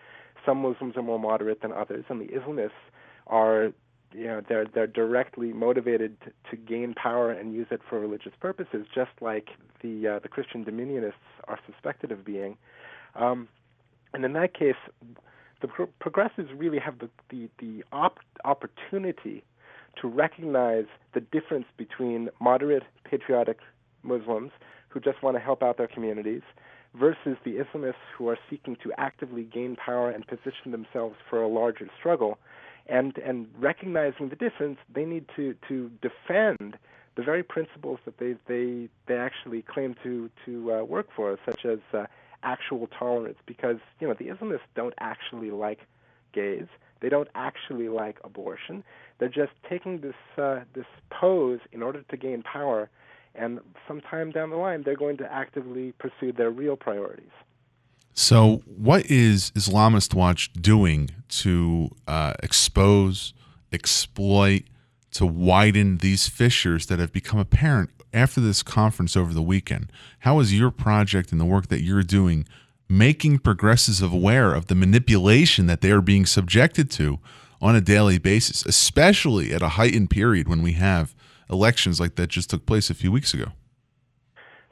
some 0.47 0.61
Muslims 0.61 0.95
are 0.95 1.03
more 1.03 1.19
moderate 1.19 1.61
than 1.61 1.71
others, 1.71 2.05
and 2.09 2.21
the 2.21 2.27
Islamists 2.27 2.71
are 3.27 3.73
you 4.13 4.25
know 4.25 4.41
they're 4.47 4.65
they're 4.73 4.87
directly 4.87 5.51
motivated 5.51 6.15
to, 6.21 6.31
to 6.49 6.55
gain 6.55 6.93
power 6.93 7.31
and 7.31 7.53
use 7.53 7.67
it 7.69 7.81
for 7.87 7.99
religious 7.99 8.31
purposes, 8.39 8.87
just 8.95 9.11
like 9.21 9.49
the 9.83 10.07
uh, 10.07 10.19
the 10.19 10.29
Christian 10.29 10.63
Dominionists 10.63 11.13
are 11.47 11.59
suspected 11.69 12.11
of 12.11 12.23
being. 12.23 12.57
Um, 13.15 13.49
and 14.13 14.23
in 14.23 14.33
that 14.33 14.53
case, 14.57 14.75
the 15.61 15.67
pro- 15.67 15.89
progressives 15.99 16.49
really 16.55 16.79
have 16.79 16.99
the 16.99 17.09
the, 17.29 17.49
the 17.59 17.83
op- 17.91 18.19
opportunity 18.45 19.43
to 20.01 20.07
recognize 20.07 20.85
the 21.13 21.19
difference 21.19 21.65
between 21.75 22.29
moderate 22.39 22.83
patriotic 23.03 23.59
Muslims 24.03 24.51
who 24.89 24.99
just 24.99 25.21
want 25.21 25.35
to 25.35 25.41
help 25.41 25.61
out 25.61 25.77
their 25.77 25.87
communities 25.87 26.43
versus 26.99 27.37
the 27.43 27.57
Islamists 27.57 27.93
who 28.17 28.27
are 28.29 28.37
seeking 28.49 28.75
to 28.83 28.91
actively 28.97 29.43
gain 29.43 29.75
power 29.75 30.09
and 30.09 30.25
position 30.27 30.71
themselves 30.71 31.15
for 31.29 31.41
a 31.41 31.47
larger 31.47 31.87
struggle. 31.99 32.37
And, 32.87 33.17
and 33.17 33.47
recognizing 33.59 34.29
the 34.29 34.35
difference, 34.35 34.77
they 34.93 35.05
need 35.05 35.25
to, 35.35 35.55
to 35.67 35.91
defend 36.01 36.77
the 37.15 37.23
very 37.23 37.43
principles 37.43 37.99
that 38.05 38.17
they, 38.17 38.35
they, 38.47 38.89
they 39.07 39.17
actually 39.17 39.61
claim 39.63 39.95
to, 40.03 40.29
to 40.45 40.73
uh, 40.73 40.83
work 40.83 41.07
for, 41.15 41.37
such 41.45 41.65
as 41.65 41.79
uh, 41.93 42.05
actual 42.43 42.87
tolerance, 42.87 43.37
because 43.45 43.77
you 43.99 44.07
know, 44.07 44.13
the 44.13 44.25
Islamists 44.25 44.59
don't 44.75 44.93
actually 44.99 45.51
like 45.51 45.79
gays. 46.33 46.67
They 47.01 47.09
don't 47.09 47.27
actually 47.35 47.89
like 47.89 48.17
abortion. 48.23 48.83
They're 49.19 49.29
just 49.29 49.51
taking 49.69 50.01
this 50.01 50.15
uh, 50.37 50.61
this 50.73 50.85
pose 51.09 51.59
in 51.71 51.83
order 51.83 52.03
to 52.03 52.17
gain 52.17 52.43
power, 52.43 52.89
and 53.37 53.59
sometime 53.87 54.31
down 54.31 54.49
the 54.49 54.57
line, 54.57 54.83
they're 54.83 54.95
going 54.95 55.17
to 55.17 55.31
actively 55.31 55.93
pursue 55.93 56.31
their 56.31 56.49
real 56.49 56.75
priorities. 56.75 57.29
So, 58.13 58.63
what 58.65 59.05
is 59.05 59.51
Islamist 59.51 60.13
Watch 60.13 60.51
doing 60.53 61.11
to 61.29 61.89
uh, 62.07 62.33
expose, 62.41 63.33
exploit, 63.71 64.63
to 65.11 65.25
widen 65.25 65.99
these 65.99 66.27
fissures 66.27 66.87
that 66.87 66.99
have 66.99 67.13
become 67.13 67.39
apparent 67.39 67.91
after 68.13 68.41
this 68.41 68.63
conference 68.63 69.15
over 69.15 69.33
the 69.33 69.41
weekend? 69.41 69.91
How 70.19 70.39
is 70.39 70.57
your 70.57 70.71
project 70.71 71.31
and 71.31 71.39
the 71.39 71.45
work 71.45 71.67
that 71.67 71.83
you're 71.83 72.03
doing 72.03 72.47
making 72.89 73.39
progressives 73.39 74.01
aware 74.01 74.53
of 74.53 74.67
the 74.67 74.75
manipulation 74.75 75.67
that 75.67 75.81
they 75.81 75.91
are 75.91 76.01
being 76.01 76.25
subjected 76.25 76.89
to 76.89 77.19
on 77.61 77.75
a 77.75 77.81
daily 77.81 78.17
basis, 78.17 78.65
especially 78.65 79.53
at 79.53 79.61
a 79.61 79.69
heightened 79.69 80.09
period 80.09 80.47
when 80.47 80.61
we 80.61 80.73
have 80.73 81.13
elections 81.49 81.99
like 81.99 82.15
that 82.15 82.27
just 82.27 82.49
took 82.49 82.65
place 82.65 82.89
a 82.89 82.93
few 82.93 83.11
weeks 83.11 83.33
ago? 83.33 83.51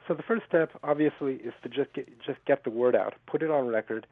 So 0.06 0.14
the 0.14 0.22
first 0.22 0.44
step, 0.48 0.70
obviously, 0.84 1.34
is 1.34 1.52
to 1.62 1.68
just 1.68 1.92
get, 1.92 2.08
just 2.24 2.38
get 2.46 2.62
the 2.64 2.70
word 2.70 2.94
out, 2.94 3.14
put 3.26 3.42
it 3.42 3.50
on 3.50 3.66
record, 3.66 4.06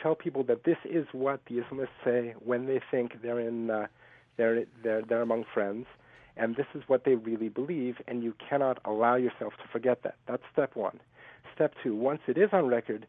tell 0.00 0.14
people 0.14 0.44
that 0.44 0.64
this 0.64 0.76
is 0.84 1.06
what 1.12 1.40
the 1.46 1.56
Islamists 1.56 1.88
say 2.04 2.34
when 2.44 2.66
they 2.66 2.80
think 2.90 3.20
they're 3.22 3.40
in 3.40 3.70
uh, 3.70 3.86
they're 4.36 4.64
they're 4.82 5.02
they're 5.02 5.22
among 5.22 5.44
friends, 5.52 5.86
and 6.36 6.56
this 6.56 6.66
is 6.74 6.82
what 6.86 7.04
they 7.04 7.16
really 7.16 7.48
believe, 7.48 7.96
and 8.06 8.22
you 8.22 8.34
cannot 8.48 8.78
allow 8.84 9.16
yourself 9.16 9.54
to 9.62 9.68
forget 9.72 10.02
that. 10.04 10.14
That's 10.26 10.42
step 10.52 10.76
one. 10.76 11.00
Step 11.54 11.74
two, 11.82 11.94
once 11.96 12.20
it 12.26 12.38
is 12.38 12.50
on 12.52 12.68
record, 12.68 13.06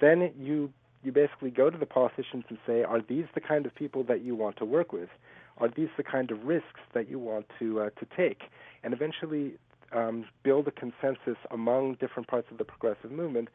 then 0.00 0.32
you 0.38 0.72
you 1.04 1.12
basically 1.12 1.50
go 1.50 1.70
to 1.70 1.78
the 1.78 1.86
politicians 1.86 2.44
and 2.48 2.58
say, 2.66 2.82
are 2.82 3.00
these 3.00 3.26
the 3.34 3.40
kind 3.40 3.66
of 3.66 3.74
people 3.74 4.02
that 4.04 4.22
you 4.22 4.34
want 4.34 4.56
to 4.56 4.64
work 4.64 4.92
with? 4.92 5.10
Are 5.58 5.68
these 5.68 5.88
the 5.96 6.02
kind 6.02 6.30
of 6.30 6.44
risks 6.44 6.80
that 6.94 7.08
you 7.08 7.18
want 7.18 7.46
to 7.58 7.80
uh, 7.80 7.90
to 7.90 8.06
take? 8.16 8.42
And 8.82 8.92
eventually 8.92 9.54
um, 9.92 10.26
build 10.42 10.66
a 10.68 10.72
consensus 10.72 11.38
among 11.50 11.94
different 11.94 12.28
parts 12.28 12.48
of 12.50 12.58
the 12.58 12.64
progressive 12.64 13.10
movement 13.10 13.48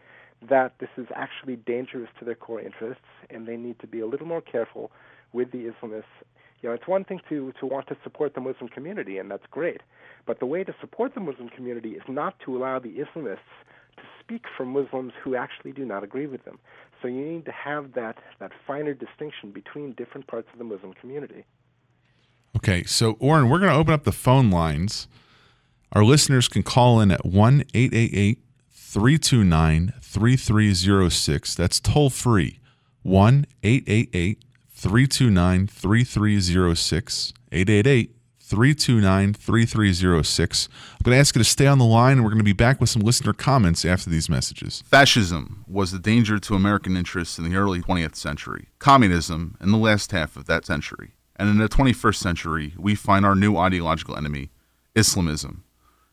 that 0.47 0.74
this 0.80 0.89
is 0.97 1.08
actually 1.16 1.58
dangerous 1.58 2.10
to 2.18 2.26
their 2.26 2.36
core 2.36 2.62
interests, 2.62 3.04
and 3.30 3.45
they 3.45 3.58
need 3.58 3.78
to 3.80 3.88
be 3.88 4.00
a 4.00 4.08
little 4.08 4.28
more 4.28 4.41
careful 4.41 4.91
with 5.34 5.52
the 5.52 5.70
Islamists. 5.70 6.04
You 6.62 6.70
know, 6.70 6.76
it's 6.76 6.88
one 6.88 7.04
thing 7.04 7.20
to 7.30 7.54
to 7.60 7.66
want 7.66 7.88
to 7.88 7.97
support 8.04 8.34
the 8.36 8.41
Muslim 8.41 8.70
community, 8.70 9.18
and 9.18 9.30
that's 9.30 9.45
great. 9.52 9.82
But 10.26 10.39
the 10.39 10.45
way 10.45 10.64
to 10.64 10.74
support 10.80 11.14
the 11.14 11.22
Muslim 11.22 11.50
community 11.50 11.91
is 11.91 12.04
not 12.08 12.39
to 12.45 12.56
allow 12.58 12.80
the 12.80 12.95
Islamists 12.95 13.54
to 13.97 14.04
speak 14.22 14.43
for 14.56 14.66
Muslims 14.66 15.14
who 15.24 15.36
actually 15.36 15.72
do 15.72 15.86
not 15.86 16.04
agree 16.04 16.28
with 16.28 16.45
them. 16.45 16.60
So 17.02 17.08
you 17.08 17.26
need 17.26 17.45
to 17.45 17.52
have 17.52 17.93
that, 17.93 18.18
that 18.39 18.52
finer 18.68 18.93
distinction 18.93 19.52
between 19.52 19.93
different 19.93 20.28
parts 20.28 20.47
of 20.54 20.60
the 20.60 20.66
Muslim 20.66 20.93
community. 20.93 21.45
Okay, 22.58 22.84
so 22.84 23.14
Oren, 23.14 23.50
we're 23.50 23.60
going 23.60 23.72
to 23.72 23.78
open 23.78 23.93
up 23.93 24.04
the 24.04 24.12
phone 24.12 24.50
lines. 24.50 25.08
Our 25.91 26.04
listeners 26.04 26.47
can 26.47 26.64
call 26.64 27.00
in 27.00 27.12
at 27.12 27.26
1 27.26 27.62
888 27.74 28.39
329 28.72 29.93
3306. 30.02 31.56
That's 31.56 31.80
toll 31.80 32.10
free. 32.10 32.60
1 33.04 33.45
888 33.64 34.43
329 34.72 35.68
3306. 35.68 37.34
888 37.52 38.16
329 38.39 39.34
3306. 39.34 40.70
I'm 40.91 40.97
going 41.04 41.16
to 41.16 41.20
ask 41.20 41.36
you 41.36 41.39
to 41.39 41.45
stay 41.45 41.68
on 41.68 41.78
the 41.78 41.86
line, 41.86 42.14
and 42.14 42.24
we're 42.24 42.32
going 42.32 42.39
to 42.39 42.43
be 42.43 42.54
back 42.54 42.82
with 42.82 42.89
some 42.89 43.04
listener 43.04 43.34
comments 43.34 43.86
after 43.86 44.10
these 44.10 44.28
messages. 44.28 44.84
Fascism 44.88 45.66
was 45.68 45.91
the 45.91 46.00
danger 46.00 46.39
to 46.39 46.56
American 46.56 46.97
interests 46.97 47.38
in 47.38 47.47
the 47.47 47.56
early 47.56 47.82
20th 47.82 48.16
century, 48.16 48.70
communism 48.80 49.56
in 49.62 49.72
the 49.72 49.78
last 49.78 50.12
half 50.12 50.36
of 50.36 50.45
that 50.45 50.66
century. 50.66 51.14
And 51.39 51.47
in 51.49 51.57
the 51.57 51.69
21st 51.69 52.17
century, 52.17 52.73
we 52.77 52.95
find 52.95 53.25
our 53.25 53.33
new 53.33 53.55
ideological 53.55 54.17
enemy, 54.17 54.51
Islamism. 54.93 55.63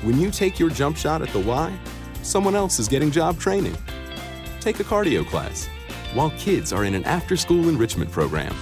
When 0.03 0.19
you 0.19 0.31
take 0.31 0.59
your 0.59 0.69
jump 0.69 0.95
shot 0.95 1.21
at 1.21 1.29
the 1.29 1.39
why, 1.39 1.75
someone 2.21 2.55
else 2.55 2.77
is 2.77 2.87
getting 2.87 3.09
job 3.09 3.39
training. 3.39 3.75
Take 4.63 4.79
a 4.79 4.83
cardio 4.85 5.27
class, 5.27 5.67
while 6.13 6.29
kids 6.37 6.71
are 6.71 6.85
in 6.85 6.95
an 6.95 7.03
after 7.03 7.35
school 7.35 7.67
enrichment 7.67 8.09
program. 8.09 8.55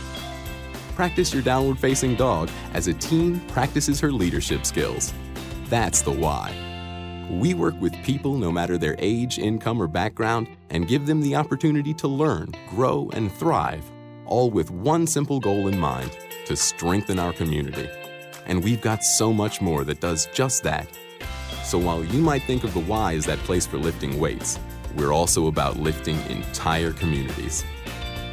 Practice 0.96 1.32
your 1.32 1.44
downward 1.44 1.78
facing 1.78 2.16
dog 2.16 2.50
as 2.74 2.88
a 2.88 2.94
teen 2.96 3.40
practices 3.42 4.00
her 4.00 4.12
leadership 4.12 4.66
skills. 4.66 5.14
That's 5.66 6.02
the 6.02 6.10
why. 6.10 6.56
We 7.30 7.54
work 7.54 7.80
with 7.80 7.94
people 8.04 8.34
no 8.34 8.52
matter 8.52 8.80
their 8.80 8.96
age, 8.98 9.38
income, 9.38 9.80
or 9.80 9.86
background 9.86 10.48
and 10.72 10.88
give 10.88 11.06
them 11.06 11.22
the 11.22 11.36
opportunity 11.36 11.94
to 11.94 12.08
learn, 12.08 12.52
grow, 12.68 13.12
and 13.14 13.32
thrive, 13.32 13.86
all 14.26 14.50
with 14.50 14.72
one 14.72 15.06
simple 15.06 15.40
goal 15.40 15.68
in 15.68 15.78
mind 15.78 16.18
to 16.48 16.56
strengthen 16.56 17.20
our 17.20 17.32
community. 17.32 17.88
And 18.48 18.64
we've 18.64 18.82
got 18.82 19.04
so 19.04 19.32
much 19.32 19.62
more 19.62 19.84
that 19.84 20.00
does 20.00 20.26
just 20.34 20.64
that. 20.64 20.88
So 21.64 21.78
while 21.78 22.04
you 22.04 22.22
might 22.24 22.42
think 22.42 22.64
of 22.64 22.74
the 22.74 22.80
Y 22.80 23.14
as 23.14 23.28
that 23.28 23.38
place 23.40 23.68
for 23.68 23.78
lifting 23.78 24.20
weights, 24.20 24.58
we're 24.96 25.14
also 25.14 25.48
about 25.48 25.78
lifting 25.78 26.20
entire 26.30 26.94
communities. 26.94 27.64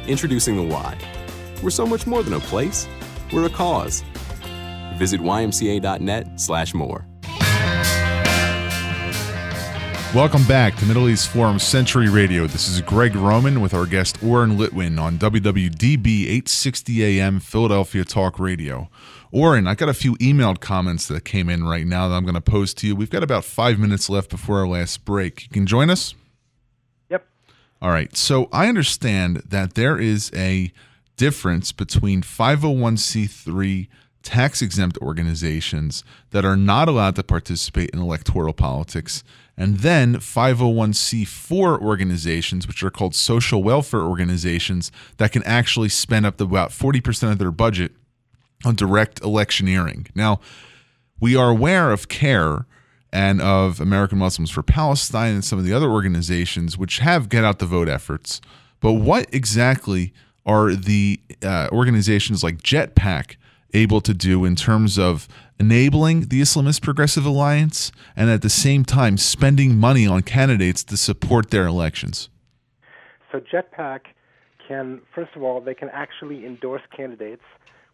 Introducing 0.07 0.55
the 0.55 0.63
Y. 0.63 0.97
We're 1.61 1.69
so 1.69 1.85
much 1.85 2.07
more 2.07 2.23
than 2.23 2.33
a 2.33 2.39
place, 2.39 2.87
we're 3.31 3.45
a 3.45 3.49
cause. 3.49 4.03
Visit 4.97 5.21
ymca.net 5.21 6.39
slash 6.39 6.73
more. 6.73 7.05
Welcome 10.15 10.43
back 10.47 10.75
to 10.77 10.85
Middle 10.87 11.07
East 11.07 11.29
Forum 11.29 11.59
Century 11.59 12.09
Radio. 12.09 12.47
This 12.47 12.67
is 12.67 12.81
Greg 12.81 13.15
Roman 13.15 13.61
with 13.61 13.75
our 13.75 13.85
guest 13.85 14.23
Oren 14.23 14.57
Litwin 14.57 14.99
on 14.99 15.19
WWDB 15.19 16.23
860 16.23 17.03
AM 17.03 17.39
Philadelphia 17.39 18.03
Talk 18.03 18.39
Radio. 18.39 18.89
Oren, 19.31 19.67
I 19.67 19.75
got 19.75 19.87
a 19.87 19.93
few 19.93 20.15
emailed 20.15 20.61
comments 20.61 21.07
that 21.09 21.25
came 21.25 21.47
in 21.47 21.63
right 21.63 21.85
now 21.85 22.09
that 22.09 22.15
I'm 22.15 22.23
going 22.23 22.33
to 22.33 22.41
pose 22.41 22.73
to 22.75 22.87
you. 22.87 22.95
We've 22.95 23.11
got 23.11 23.21
about 23.21 23.45
five 23.45 23.77
minutes 23.77 24.09
left 24.09 24.31
before 24.31 24.57
our 24.57 24.67
last 24.67 25.05
break. 25.05 25.43
You 25.43 25.49
can 25.49 25.67
join 25.67 25.91
us? 25.91 26.15
All 27.81 27.91
right. 27.91 28.15
So 28.15 28.49
I 28.51 28.67
understand 28.67 29.43
that 29.47 29.75
there 29.75 29.97
is 29.97 30.31
a 30.35 30.71
difference 31.15 31.71
between 31.71 32.21
501c3 32.21 33.87
tax 34.21 34.61
exempt 34.61 34.97
organizations 34.97 36.03
that 36.31 36.43
are 36.43 36.57
not 36.57 36.89
allowed 36.89 37.15
to 37.15 37.23
participate 37.23 37.89
in 37.91 37.99
electoral 37.99 38.53
politics 38.53 39.23
and 39.57 39.79
then 39.79 40.15
501c4 40.15 41.81
organizations, 41.81 42.67
which 42.67 42.81
are 42.81 42.89
called 42.89 43.13
social 43.13 43.61
welfare 43.61 44.03
organizations, 44.03 44.91
that 45.17 45.33
can 45.33 45.43
actually 45.43 45.89
spend 45.89 46.25
up 46.25 46.37
to 46.37 46.45
about 46.45 46.69
40% 46.71 47.31
of 47.33 47.37
their 47.39 47.51
budget 47.51 47.91
on 48.65 48.75
direct 48.75 49.21
electioneering. 49.21 50.07
Now, 50.15 50.39
we 51.19 51.35
are 51.35 51.49
aware 51.49 51.91
of 51.91 52.07
CAIR 52.07 52.65
and 53.11 53.41
of 53.41 53.79
American 53.79 54.17
Muslims 54.17 54.51
for 54.51 54.61
Palestine 54.61 55.33
and 55.33 55.43
some 55.43 55.57
of 55.57 55.65
the 55.65 55.73
other 55.73 55.89
organizations 55.89 56.77
which 56.77 56.99
have 56.99 57.29
get 57.29 57.43
out 57.43 57.59
the 57.59 57.65
vote 57.65 57.89
efforts. 57.89 58.39
But 58.79 58.93
what 58.93 59.33
exactly 59.33 60.13
are 60.45 60.73
the 60.73 61.19
uh, 61.43 61.69
organizations 61.71 62.43
like 62.43 62.57
Jetpac 62.61 63.35
able 63.73 64.01
to 64.01 64.13
do 64.13 64.45
in 64.45 64.55
terms 64.55 64.97
of 64.97 65.27
enabling 65.59 66.29
the 66.29 66.41
Islamist 66.41 66.81
Progressive 66.81 67.25
Alliance 67.25 67.91
and 68.15 68.29
at 68.29 68.41
the 68.41 68.49
same 68.49 68.83
time 68.85 69.17
spending 69.17 69.77
money 69.77 70.07
on 70.07 70.21
candidates 70.21 70.83
to 70.85 70.97
support 70.97 71.51
their 71.51 71.67
elections? 71.67 72.29
So, 73.31 73.39
Jetpac 73.39 74.01
can, 74.67 75.01
first 75.13 75.35
of 75.35 75.43
all, 75.43 75.61
they 75.61 75.75
can 75.75 75.89
actually 75.89 76.45
endorse 76.45 76.81
candidates, 76.95 77.43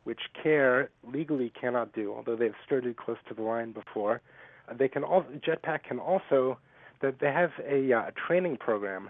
which 0.03 0.21
CAIR 0.41 0.89
legally 1.11 1.51
cannot 1.59 1.93
do, 1.93 2.13
although 2.13 2.35
they've 2.35 2.53
skirted 2.65 2.95
close 2.95 3.17
to 3.27 3.33
the 3.33 3.41
line 3.41 3.71
before. 3.71 4.21
They 4.73 4.87
can 4.87 5.03
also, 5.03 5.27
Jetpac 5.45 5.83
can 5.83 5.99
also, 5.99 6.57
that 7.01 7.19
they 7.19 7.31
have 7.31 7.51
a 7.67 7.93
uh, 7.93 8.11
training 8.27 8.57
program 8.57 9.09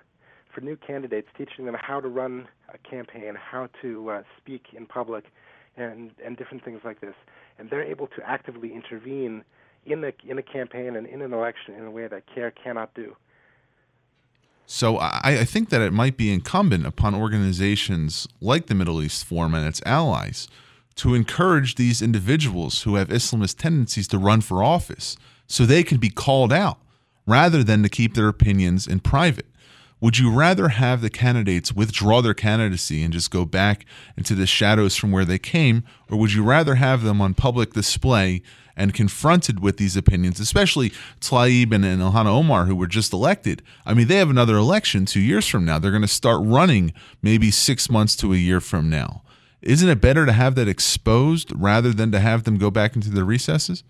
for 0.53 0.62
new 0.62 0.76
candidates, 0.76 1.28
teaching 1.38 1.66
them 1.66 1.76
how 1.80 1.99
to 1.99 2.08
run 2.08 2.47
a 2.74 2.78
campaign, 2.89 3.36
how 3.36 3.70
to 3.82 4.10
uh, 4.10 4.24
speak 4.38 4.64
in 4.74 4.86
public, 4.86 5.26
and 5.78 6.12
and 6.24 6.38
different 6.38 6.64
things 6.64 6.82
like 6.84 7.01
this. 7.01 7.16
And 7.60 7.70
they're 7.70 7.84
able 7.84 8.08
to 8.08 8.22
actively 8.26 8.74
intervene 8.74 9.43
in 9.86 10.01
the 10.01 10.14
in 10.28 10.38
a 10.38 10.43
campaign 10.43 10.95
and 10.95 11.06
in 11.06 11.22
an 11.22 11.34
election 11.34 11.76
in 11.76 11.86
a 11.86 11.91
way 11.91 12.08
that 12.08 12.24
CAIR 12.34 12.51
cannot 12.51 12.93
do. 12.93 13.16
So 14.66 14.97
I, 14.97 15.20
I 15.24 15.45
think 15.45 15.70
that 15.70 15.82
it 15.82 15.93
might 15.93 16.18
be 16.18 16.34
incumbent 16.34 16.88
upon 16.88 17.14
organizations 17.14 18.28
like 18.41 18.66
the 18.66 18.74
Middle 18.74 19.01
East 19.01 19.24
Forum 19.26 19.53
and 19.53 19.68
its 19.68 19.82
allies 19.86 20.47
to 20.95 21.14
encourage 21.14 21.76
these 21.76 22.01
individuals 22.01 22.84
who 22.84 22.95
have 22.95 23.10
Islamist 23.10 23.58
tendencies 23.58 24.08
to 24.08 24.18
run 24.18 24.41
for 24.41 24.64
office 24.64 25.18
so 25.48 25.66
they 25.66 25.84
can 25.84 25.98
be 25.98 26.10
called 26.10 26.52
out 26.52 26.80
rather 27.28 27.64
than 27.64 27.84
to 27.84 27.89
keep 27.89 28.14
their 28.14 28.28
opinions 28.28 28.88
in 28.88 29.00
private. 29.00 29.48
Would 30.02 30.18
you 30.20 30.32
rather 30.32 30.70
have 30.70 31.02
the 31.02 31.10
candidates 31.10 31.74
withdraw 31.74 32.22
their 32.22 32.34
candidacy 32.34 33.02
and 33.02 33.14
just 33.14 33.32
go 33.32 33.46
back 33.46 33.86
into 34.18 34.36
the 34.36 34.46
shadows 34.46 34.96
from 34.96 35.12
where 35.12 35.26
they 35.26 35.39
came, 35.39 35.84
or 36.12 36.18
would 36.18 36.34
you 36.34 36.43
rather 36.43 36.76
have 36.76 37.02
them 37.04 37.22
on 37.22 37.34
public 37.34 37.74
display 37.74 38.41
and 38.76 38.93
confronted 38.93 39.62
with 39.62 39.78
these 39.78 39.96
opinions, 39.96 40.39
especially 40.39 40.91
Tlaib 41.22 41.74
and, 41.74 41.86
and 41.86 42.02
Ilhan 42.02 42.26
Omar, 42.26 42.66
who 42.66 42.76
were 42.76 42.88
just 42.88 43.14
elected? 43.14 43.64
I 43.86 43.93
mean, 43.93 44.08
they 44.08 44.18
have 44.18 44.30
another 44.30 44.58
election 44.58 45.06
two 45.06 45.22
years 45.22 45.48
from 45.48 45.64
now. 45.64 45.80
They're 45.80 45.91
going 45.91 46.02
to 46.02 46.08
start 46.10 46.41
running 46.43 46.93
maybe 47.22 47.50
six 47.50 47.89
months 47.89 48.18
to 48.18 48.34
a 48.34 48.38
year 48.38 48.60
from 48.60 48.89
now. 48.89 49.24
Isn't 49.62 49.89
it 49.89 50.02
better 50.02 50.26
to 50.26 50.34
have 50.34 50.56
that 50.56 50.68
exposed 50.68 51.52
rather 51.56 51.91
than 51.93 52.12
to 52.12 52.20
have 52.20 52.43
them 52.43 52.58
go 52.58 52.70
back 52.70 52.96
into 52.96 53.10
their 53.10 53.26
recesses? 53.26 53.84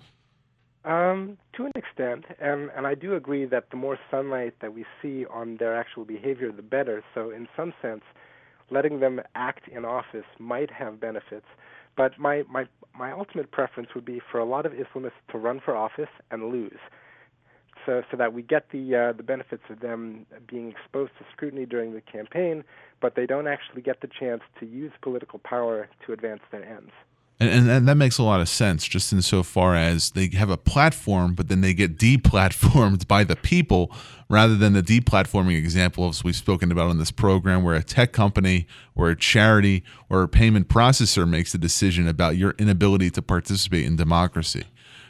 Um, 0.86 1.38
to 1.58 1.66
an 1.66 1.72
extent, 1.76 2.26
and 2.40 2.70
and 2.76 2.86
I 2.86 2.96
do 2.96 3.16
agree 3.16 3.46
that 3.46 3.70
the 3.70 3.78
more 3.78 3.98
sunlight 4.12 4.56
that 4.62 4.74
we 4.74 4.86
see 5.02 5.26
on 5.26 5.58
their 5.58 5.76
actual 5.76 6.06
behavior, 6.06 6.52
the 6.52 6.62
better. 6.62 7.04
So, 7.14 7.32
in 7.32 7.48
some 7.56 7.74
sense, 7.82 8.04
letting 8.70 9.00
them 9.00 9.22
act 9.36 9.68
in 9.68 9.86
office 9.86 10.26
might 10.40 10.72
have 10.72 11.00
benefits. 11.00 11.46
But 11.96 12.18
my 12.20 12.44
my 12.50 12.66
my 12.98 13.12
ultimate 13.12 13.52
preference 13.52 13.90
would 13.96 14.06
be 14.06 14.22
for 14.32 14.40
a 14.40 14.46
lot 14.46 14.66
of 14.66 14.74
Islamists 14.74 15.22
to 15.32 15.38
run 15.38 15.62
for 15.64 15.76
office 15.76 16.10
and 16.32 16.50
lose, 16.52 16.80
so 17.86 18.02
so 18.12 18.18
that 18.18 18.34
we 18.34 18.42
get 18.42 18.70
the 18.72 18.96
uh, 18.96 19.14
the 19.14 19.24
benefits 19.24 19.64
of 19.70 19.80
them 19.80 20.26
being 20.48 20.70
exposed 20.72 21.12
to 21.20 21.26
scrutiny 21.32 21.66
during 21.66 21.94
the 21.94 22.02
campaign, 22.02 22.64
but 23.02 23.16
they 23.16 23.26
don't 23.26 23.48
actually 23.48 23.82
get 23.82 24.02
the 24.02 24.10
chance 24.20 24.42
to 24.60 24.66
use 24.66 24.92
political 25.02 25.40
power 25.40 25.88
to 26.06 26.14
advance 26.14 26.42
their 26.52 26.66
ends. 26.66 26.92
And, 27.38 27.70
and, 27.70 27.88
that 27.88 27.96
makes 27.96 28.18
a 28.18 28.24
lot 28.24 28.40
of 28.40 28.48
sense, 28.48 28.88
just 28.88 29.12
insofar 29.12 29.76
as 29.76 30.12
they 30.12 30.30
have 30.30 30.50
a 30.50 30.56
platform, 30.56 31.34
but 31.36 31.50
then 31.50 31.60
they 31.60 31.74
get 31.74 31.98
deplatformed 31.98 33.08
by 33.10 33.26
the 33.26 33.36
people, 33.36 33.92
rather 34.30 34.56
than 34.56 34.72
the 34.72 34.82
deplatforming 34.82 35.58
example 35.58 36.08
as 36.08 36.24
we've 36.24 36.36
spoken 36.36 36.72
about 36.72 36.90
on 36.90 36.98
this 36.98 37.12
program, 37.12 37.62
where 37.62 37.76
a 37.76 37.84
tech 37.84 38.14
company 38.14 38.68
or 38.96 39.10
a 39.10 39.18
charity 39.18 39.84
or 40.10 40.24
a 40.24 40.30
payment 40.30 40.70
processor 40.70 41.28
makes 41.28 41.54
a 41.54 41.58
decision 41.58 42.08
about 42.08 42.38
your 42.38 42.52
inability 42.58 43.10
to 43.10 43.22
participate 43.22 43.86
in 43.86 43.98
democracy. 43.98 44.64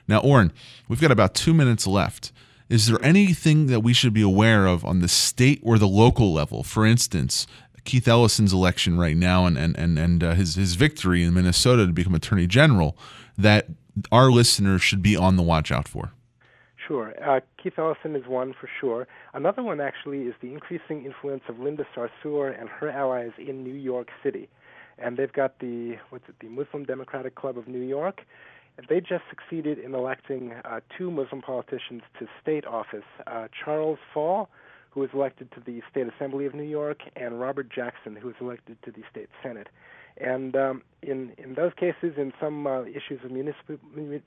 Now, 0.08 0.20
Oren, 0.20 0.52
we've 0.88 1.02
got 1.02 1.12
about 1.12 1.36
two 1.36 1.54
minutes 1.54 1.86
left. 1.86 2.32
Is 2.68 2.88
there 2.88 3.04
anything 3.04 3.68
that 3.68 3.82
we 3.82 3.94
should 3.94 4.14
be 4.14 4.24
aware 4.24 4.66
of 4.66 4.84
on 4.84 5.00
the 5.00 5.08
state 5.08 5.60
or 5.64 5.78
the 5.78 5.88
local 5.88 6.34
level? 6.34 6.64
For 6.64 6.84
instance, 6.86 7.46
Keith 7.86 8.08
Ellison's 8.08 8.52
election 8.52 8.98
right 8.98 9.16
now 9.16 9.46
and 9.46 9.58
and 9.58 9.78
and, 9.78 9.98
and 9.98 10.24
uh, 10.24 10.34
his 10.34 10.56
his 10.56 10.76
victory 10.76 11.24
in 11.24 11.34
Minnesota 11.34 11.86
to 11.86 11.94
become 11.94 12.16
Attorney 12.16 12.48
General 12.48 12.98
that 13.38 13.68
our 14.12 14.30
listeners 14.30 14.82
should 14.82 15.02
be 15.02 15.16
on 15.16 15.36
the 15.38 15.44
watch 15.44 15.72
out 15.72 15.88
for? 15.88 16.12
Sure. 16.88 17.14
Uh, 17.24 17.40
Keith 17.62 17.74
Ellison 17.78 18.16
is 18.16 18.28
one 18.28 18.54
for 18.54 18.70
sure. 18.80 19.08
Another 19.34 19.64
one 19.64 19.82
actually 19.82 20.24
is 20.24 20.36
the 20.42 20.52
increasing 20.52 21.06
influence 21.06 21.44
of 21.48 21.60
Linda 21.60 21.86
Sarsour 21.96 22.60
and 22.60 22.70
her 22.70 22.90
allies 22.90 23.32
in 23.40 23.64
New 23.64 23.74
York 23.74 24.10
City. 24.22 24.50
And 24.98 25.18
they've 25.18 25.32
got 25.32 25.60
the 25.60 25.98
what's 26.10 26.30
it, 26.30 26.36
the 26.40 26.48
Muslim 26.48 26.84
Democratic 26.84 27.36
Club 27.36 27.58
of 27.58 27.68
New 27.68 27.82
York. 27.82 28.22
They 28.90 29.00
just 29.00 29.24
succeeded 29.30 29.80
in 29.80 29.96
electing 29.96 30.54
uh, 30.64 30.82
two 30.98 31.10
Muslim 31.10 31.42
politicians 31.42 32.02
to 32.20 32.28
state 32.42 32.66
office. 32.66 33.06
Uh, 33.26 33.48
Charles 33.64 34.00
Fall, 34.14 34.50
who 34.96 35.02
was 35.02 35.10
elected 35.14 35.52
to 35.52 35.60
the 35.60 35.82
State 35.92 36.08
Assembly 36.08 36.46
of 36.46 36.56
New 36.56 36.64
York, 36.64 37.02
and 37.18 37.40
Robert 37.40 37.70
Jackson, 37.70 38.16
who 38.16 38.28
was 38.28 38.36
elected 38.40 38.78
to 38.84 38.92
the 38.92 39.02
State 39.12 39.28
Senate. 39.44 39.68
And 40.18 40.56
um, 40.56 40.82
in 41.04 41.34
in 41.38 41.56
those 41.56 41.74
cases, 41.78 42.14
in 42.18 42.32
some 42.40 42.66
uh, 42.66 42.84
issues 42.84 43.20
of 43.26 43.32
municipal 43.32 43.78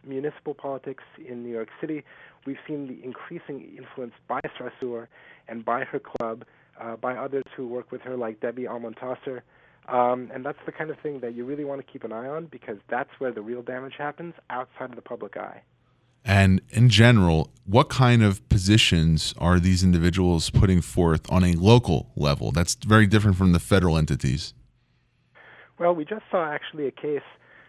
municipal 0.05 0.53
politics 0.53 1.03
in 1.27 1.43
New 1.43 1.51
York 1.51 1.69
City, 1.81 2.05
we've 2.47 2.59
seen 2.67 2.87
the 2.87 3.03
increasing 3.03 3.75
influence 3.79 4.13
by 4.29 4.41
Sarsour 4.61 5.07
and 5.49 5.65
by 5.65 5.85
her 5.85 5.99
club, 5.99 6.45
uh, 6.79 6.97
by 6.97 7.17
others 7.17 7.45
who 7.57 7.67
work 7.67 7.91
with 7.91 8.03
her, 8.03 8.17
like 8.17 8.41
Debbie 8.41 8.65
Almontaser. 8.65 9.41
Um, 9.89 10.31
and 10.35 10.45
that's 10.45 10.59
the 10.67 10.73
kind 10.73 10.91
of 10.91 10.99
thing 11.01 11.21
that 11.21 11.35
you 11.35 11.47
really 11.47 11.65
want 11.65 11.85
to 11.85 11.91
keep 11.91 12.05
an 12.05 12.13
eye 12.13 12.29
on 12.29 12.45
because 12.45 12.77
that's 12.91 13.09
where 13.17 13.33
the 13.33 13.41
real 13.41 13.63
damage 13.63 13.95
happens 13.97 14.35
outside 14.51 14.91
of 14.91 14.97
the 14.97 15.01
public 15.01 15.39
eye. 15.39 15.63
And 16.29 16.61
in 16.69 16.91
general, 16.91 17.51
what 17.65 17.89
kind 17.89 18.23
of 18.23 18.47
positions 18.51 19.33
are 19.39 19.59
these 19.59 19.83
individuals 19.83 20.51
putting 20.51 20.83
forth 20.83 21.23
on 21.33 21.43
a 21.43 21.55
local 21.55 22.11
level? 22.17 22.53
That's 22.53 22.75
very 22.75 23.07
different 23.07 23.39
from 23.39 23.53
the 23.53 23.59
federal 23.59 23.97
entities. 23.97 24.53
Well, 25.79 25.95
we 25.95 26.05
just 26.05 26.25
saw 26.31 26.53
actually 26.53 26.87
a 26.87 26.91
case 26.91 27.23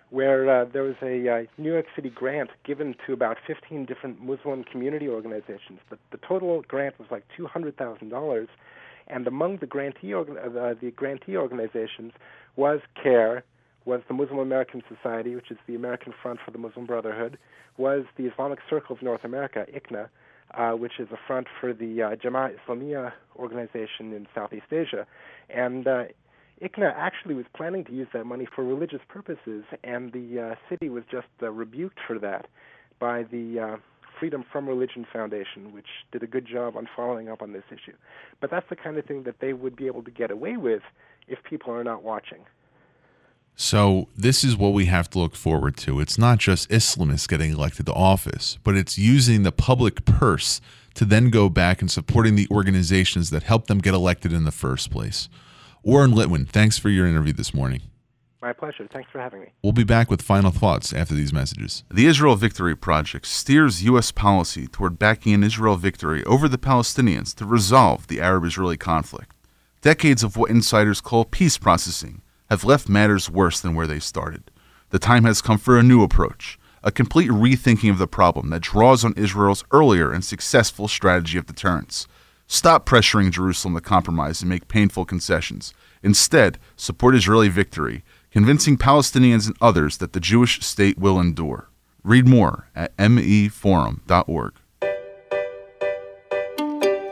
where 0.09 0.49
uh, 0.49 0.65
there 0.65 0.83
was 0.83 0.95
a 1.01 1.29
uh, 1.29 1.43
New 1.57 1.71
York 1.71 1.85
City 1.95 2.09
grant 2.09 2.49
given 2.65 2.95
to 3.07 3.13
about 3.13 3.37
15 3.47 3.85
different 3.85 4.21
Muslim 4.21 4.65
community 4.65 5.07
organizations. 5.07 5.79
The, 5.89 5.97
the 6.11 6.17
total 6.17 6.61
grant 6.67 6.99
was 6.99 7.07
like 7.09 7.23
$200,000, 7.39 8.47
and 9.07 9.25
among 9.25 9.57
the 9.57 9.67
grantee, 9.67 10.09
orga- 10.09 10.37
uh, 10.37 10.73
the 10.81 10.91
grantee 10.91 11.37
organizations 11.37 12.11
was 12.57 12.81
CAIR, 13.01 13.45
was 13.85 14.01
the 14.07 14.13
Muslim 14.13 14.39
American 14.39 14.83
Society, 14.87 15.35
which 15.35 15.51
is 15.51 15.57
the 15.67 15.75
American 15.75 16.13
Front 16.21 16.39
for 16.43 16.51
the 16.51 16.57
Muslim 16.57 16.85
Brotherhood, 16.85 17.37
was 17.77 18.03
the 18.17 18.25
Islamic 18.25 18.59
Circle 18.69 18.95
of 18.95 19.01
North 19.01 19.23
America, 19.23 19.65
ICNA, 19.73 20.09
uh, 20.57 20.75
which 20.75 20.93
is 20.99 21.07
a 21.11 21.17
front 21.27 21.47
for 21.59 21.73
the 21.73 22.01
uh, 22.01 22.15
Jamaat 22.15 22.55
Islamiyah 22.67 23.13
organization 23.35 24.13
in 24.13 24.27
Southeast 24.35 24.65
Asia. 24.71 25.05
And 25.49 25.87
uh, 25.87 26.03
ICNA 26.61 26.93
actually 26.95 27.35
was 27.35 27.45
planning 27.55 27.85
to 27.85 27.93
use 27.93 28.07
that 28.13 28.25
money 28.25 28.47
for 28.53 28.63
religious 28.63 29.01
purposes, 29.07 29.63
and 29.83 30.11
the 30.11 30.51
uh, 30.51 30.55
city 30.69 30.89
was 30.89 31.03
just 31.09 31.27
uh, 31.41 31.49
rebuked 31.49 31.99
for 32.05 32.19
that 32.19 32.47
by 32.99 33.23
the 33.23 33.59
uh, 33.59 33.77
Freedom 34.19 34.43
from 34.51 34.67
Religion 34.67 35.07
Foundation, 35.13 35.71
which 35.73 35.85
did 36.11 36.23
a 36.23 36.27
good 36.27 36.45
job 36.45 36.75
on 36.75 36.89
following 36.93 37.29
up 37.29 37.41
on 37.41 37.53
this 37.53 37.63
issue. 37.71 37.95
But 38.41 38.51
that's 38.51 38.67
the 38.69 38.75
kind 38.75 38.97
of 38.97 39.05
thing 39.05 39.23
that 39.23 39.35
they 39.39 39.53
would 39.53 39.77
be 39.77 39.87
able 39.87 40.03
to 40.03 40.11
get 40.11 40.29
away 40.29 40.57
with 40.57 40.81
if 41.29 41.39
people 41.43 41.71
are 41.73 41.85
not 41.85 42.03
watching. 42.03 42.39
So 43.61 44.07
this 44.15 44.45
is 44.45 44.55
what 44.55 44.71
we 44.71 44.85
have 44.85 45.09
to 45.09 45.19
look 45.19 45.35
forward 45.35 45.75
to. 45.79 45.99
It's 45.99 46.17
not 46.17 46.37
just 46.37 46.69
Islamists 46.69 47.27
getting 47.27 47.51
elected 47.51 47.87
to 47.87 47.93
office, 47.93 48.57
but 48.63 48.77
it's 48.77 48.97
using 48.97 49.43
the 49.43 49.51
public 49.51 50.05
purse 50.05 50.61
to 50.93 51.03
then 51.03 51.29
go 51.29 51.49
back 51.49 51.81
and 51.81 51.91
supporting 51.91 52.37
the 52.37 52.47
organizations 52.49 53.31
that 53.31 53.43
helped 53.43 53.67
them 53.67 53.79
get 53.79 53.93
elected 53.93 54.31
in 54.31 54.45
the 54.45 54.53
first 54.53 54.89
place. 54.89 55.27
Oren 55.83 56.11
Litwin, 56.11 56.47
thanks 56.47 56.77
for 56.77 56.87
your 56.87 57.05
interview 57.05 57.33
this 57.33 57.53
morning. 57.53 57.81
My 58.41 58.53
pleasure. 58.53 58.87
Thanks 58.93 59.11
for 59.11 59.19
having 59.19 59.41
me. 59.41 59.47
We'll 59.61 59.73
be 59.73 59.83
back 59.83 60.09
with 60.09 60.21
final 60.21 60.51
thoughts 60.51 60.93
after 60.93 61.13
these 61.13 61.33
messages. 61.33 61.83
The 61.91 62.05
Israel 62.05 62.37
Victory 62.37 62.77
Project 62.77 63.25
steers 63.25 63.83
U.S. 63.83 64.13
policy 64.13 64.67
toward 64.67 64.97
backing 64.97 65.33
an 65.33 65.43
Israel 65.43 65.75
victory 65.75 66.23
over 66.23 66.47
the 66.47 66.57
Palestinians 66.57 67.35
to 67.35 67.45
resolve 67.45 68.07
the 68.07 68.21
Arab 68.21 68.45
Israeli 68.45 68.77
conflict. 68.77 69.35
Decades 69.81 70.23
of 70.23 70.37
what 70.37 70.49
insiders 70.49 71.01
call 71.01 71.25
peace 71.25 71.57
processing 71.57 72.21
have 72.49 72.63
left 72.63 72.89
matters 72.89 73.29
worse 73.29 73.59
than 73.59 73.75
where 73.75 73.87
they 73.87 73.99
started. 73.99 74.51
The 74.89 74.99
time 74.99 75.23
has 75.25 75.41
come 75.41 75.57
for 75.57 75.77
a 75.77 75.83
new 75.83 76.01
approach, 76.01 76.57
a 76.83 76.91
complete 76.91 77.29
rethinking 77.29 77.91
of 77.91 77.99
the 77.99 78.07
problem 78.07 78.49
that 78.49 78.61
draws 78.61 79.05
on 79.05 79.13
Israel's 79.15 79.63
earlier 79.71 80.11
and 80.11 80.25
successful 80.25 80.87
strategy 80.87 81.37
of 81.37 81.45
deterrence. 81.45 82.07
Stop 82.47 82.87
pressuring 82.87 83.31
Jerusalem 83.31 83.75
to 83.75 83.81
compromise 83.81 84.41
and 84.41 84.49
make 84.49 84.67
painful 84.67 85.05
concessions. 85.05 85.73
Instead, 86.01 86.57
support 86.75 87.13
Israeli 87.13 87.49
victory, 87.49 88.03
convincing 88.31 88.77
Palestinians 88.77 89.45
and 89.45 89.55
others 89.61 89.97
that 89.97 90.13
the 90.13 90.19
Jewish 90.19 90.61
state 90.65 90.97
will 90.97 91.19
endure. 91.19 91.69
Read 92.03 92.27
more 92.27 92.67
at 92.75 92.95
meforum.org. 92.97 94.53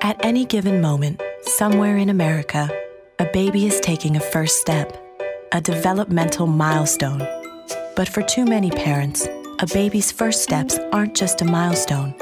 At 0.02 0.26
any 0.26 0.46
given 0.46 0.82
moment, 0.82 1.22
somewhere 1.42 1.98
in 1.98 2.10
America, 2.10 2.72
a 3.20 3.26
baby 3.26 3.68
is 3.68 3.80
taking 3.82 4.16
a 4.16 4.22
first 4.22 4.60
step 4.62 5.04
a 5.54 5.62
developmental 5.62 6.48
milestone. 6.48 7.20
But 7.96 8.10
for 8.10 8.22
too 8.22 8.46
many 8.46 8.70
parents, 8.70 9.28
a 9.60 9.68
baby's 9.74 10.12
first 10.12 10.44
steps 10.44 10.78
aren't 10.92 11.16
just 11.16 11.42
a 11.42 11.46
milestone, 11.46 12.14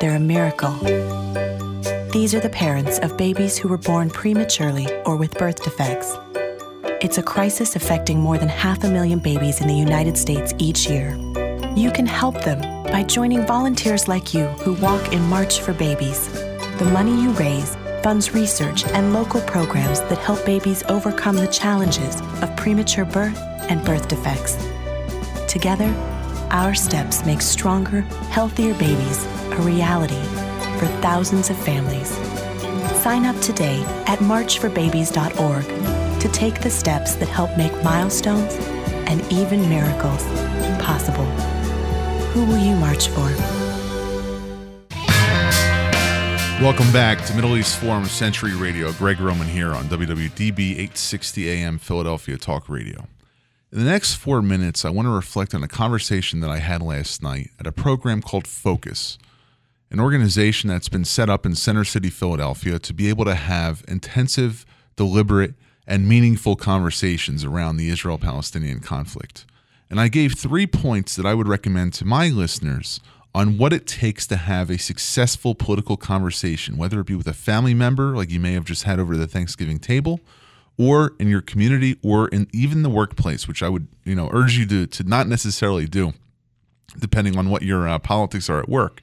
they're 0.00 0.16
a 0.16 0.20
miracle. 0.20 0.72
These 2.12 2.34
are 2.34 2.40
the 2.40 2.50
parents 2.52 2.98
of 3.00 3.16
babies 3.16 3.58
who 3.58 3.68
were 3.68 3.78
born 3.78 4.10
prematurely 4.10 4.86
or 5.04 5.16
with 5.16 5.38
birth 5.38 5.62
defects. 5.64 6.16
It's 7.00 7.18
a 7.18 7.22
crisis 7.22 7.74
affecting 7.74 8.20
more 8.20 8.38
than 8.38 8.48
half 8.48 8.84
a 8.84 8.88
million 8.88 9.18
babies 9.18 9.60
in 9.60 9.66
the 9.66 9.74
United 9.74 10.16
States 10.16 10.54
each 10.58 10.88
year. 10.88 11.16
You 11.74 11.90
can 11.90 12.06
help 12.06 12.42
them 12.42 12.60
by 12.84 13.02
joining 13.02 13.46
volunteers 13.46 14.06
like 14.06 14.34
you 14.34 14.46
who 14.62 14.74
walk 14.74 15.12
in 15.12 15.22
March 15.22 15.60
for 15.60 15.72
Babies. 15.72 16.28
The 16.78 16.90
money 16.92 17.22
you 17.22 17.30
raise 17.32 17.76
funds 18.02 18.34
research 18.34 18.84
and 18.88 19.12
local 19.12 19.40
programs 19.42 20.00
that 20.02 20.18
help 20.18 20.44
babies 20.44 20.82
overcome 20.88 21.36
the 21.36 21.46
challenges 21.46 22.20
of 22.42 22.54
premature 22.56 23.04
birth 23.04 23.38
and 23.68 23.84
birth 23.84 24.08
defects. 24.08 24.56
Together, 25.46 25.88
our 26.50 26.74
steps 26.74 27.24
make 27.24 27.40
stronger, 27.40 28.00
healthier 28.30 28.74
babies 28.74 29.24
a 29.52 29.62
reality 29.62 30.22
for 30.78 30.86
thousands 31.00 31.50
of 31.50 31.56
families. 31.56 32.10
Sign 33.02 33.24
up 33.24 33.38
today 33.40 33.82
at 34.06 34.18
marchforbabies.org 34.20 36.20
to 36.20 36.28
take 36.28 36.60
the 36.60 36.70
steps 36.70 37.14
that 37.16 37.28
help 37.28 37.56
make 37.56 37.72
milestones 37.82 38.54
and 39.08 39.20
even 39.32 39.68
miracles 39.68 40.22
possible. 40.82 41.26
Who 42.32 42.44
will 42.46 42.58
you 42.58 42.74
march 42.76 43.08
for? 43.08 43.51
Welcome 46.62 46.92
back 46.92 47.26
to 47.26 47.34
Middle 47.34 47.56
East 47.56 47.80
Forum 47.80 48.04
Century 48.04 48.54
Radio. 48.54 48.92
Greg 48.92 49.18
Roman 49.18 49.48
here 49.48 49.72
on 49.72 49.86
WWDB 49.86 50.74
860 50.74 51.50
AM 51.50 51.76
Philadelphia 51.76 52.36
Talk 52.36 52.68
Radio. 52.68 53.08
In 53.72 53.78
the 53.80 53.84
next 53.84 54.14
four 54.14 54.40
minutes, 54.42 54.84
I 54.84 54.90
want 54.90 55.06
to 55.06 55.12
reflect 55.12 55.56
on 55.56 55.64
a 55.64 55.68
conversation 55.68 56.38
that 56.38 56.50
I 56.50 56.58
had 56.58 56.80
last 56.80 57.20
night 57.20 57.50
at 57.58 57.66
a 57.66 57.72
program 57.72 58.22
called 58.22 58.46
Focus, 58.46 59.18
an 59.90 59.98
organization 59.98 60.68
that's 60.68 60.88
been 60.88 61.04
set 61.04 61.28
up 61.28 61.44
in 61.44 61.56
Center 61.56 61.82
City, 61.82 62.10
Philadelphia 62.10 62.78
to 62.78 62.94
be 62.94 63.08
able 63.08 63.24
to 63.24 63.34
have 63.34 63.82
intensive, 63.88 64.64
deliberate, 64.94 65.54
and 65.84 66.08
meaningful 66.08 66.54
conversations 66.54 67.44
around 67.44 67.76
the 67.76 67.88
Israel 67.88 68.18
Palestinian 68.18 68.78
conflict. 68.78 69.46
And 69.90 70.00
I 70.00 70.06
gave 70.06 70.38
three 70.38 70.68
points 70.68 71.16
that 71.16 71.26
I 71.26 71.34
would 71.34 71.48
recommend 71.48 71.92
to 71.94 72.04
my 72.04 72.28
listeners 72.28 73.00
on 73.34 73.56
what 73.56 73.72
it 73.72 73.86
takes 73.86 74.26
to 74.26 74.36
have 74.36 74.70
a 74.70 74.78
successful 74.78 75.54
political 75.54 75.96
conversation, 75.96 76.76
whether 76.76 77.00
it 77.00 77.06
be 77.06 77.14
with 77.14 77.26
a 77.26 77.32
family 77.32 77.74
member, 77.74 78.14
like 78.14 78.30
you 78.30 78.40
may 78.40 78.52
have 78.52 78.64
just 78.64 78.82
had 78.82 79.00
over 79.00 79.16
the 79.16 79.26
Thanksgiving 79.26 79.78
table, 79.78 80.20
or 80.78 81.14
in 81.18 81.28
your 81.28 81.40
community, 81.40 81.98
or 82.02 82.28
in 82.28 82.48
even 82.52 82.82
the 82.82 82.90
workplace, 82.90 83.48
which 83.48 83.62
I 83.62 83.68
would 83.68 83.88
you 84.04 84.14
know 84.14 84.28
urge 84.32 84.56
you 84.56 84.66
to 84.66 84.86
to 84.86 85.04
not 85.04 85.28
necessarily 85.28 85.86
do, 85.86 86.12
depending 86.98 87.38
on 87.38 87.48
what 87.48 87.62
your 87.62 87.88
uh, 87.88 87.98
politics 87.98 88.50
are 88.50 88.58
at 88.58 88.68
work. 88.68 89.02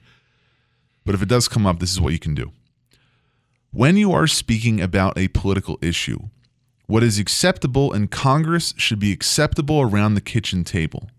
But 1.06 1.16
if 1.16 1.22
it 1.24 1.30
does 1.30 1.48
come 1.48 1.66
up, 1.66 1.80
this 1.80 1.92
is 1.92 2.02
what 2.02 2.14
you 2.14 2.20
can 2.20 2.36
do. 2.36 2.52
When 3.72 3.98
you 3.98 4.12
are 4.12 4.28
speaking 4.28 4.82
about 4.82 5.18
a 5.18 5.28
political 5.30 5.80
issue, 5.82 6.30
what 6.86 7.04
is 7.04 7.20
acceptable 7.20 7.94
in 7.94 8.08
Congress 8.08 8.74
should 8.78 9.00
be 9.00 9.12
acceptable 9.12 9.82
around 9.82 10.14
the 10.14 10.22
kitchen 10.22 10.64
table. 10.64 11.10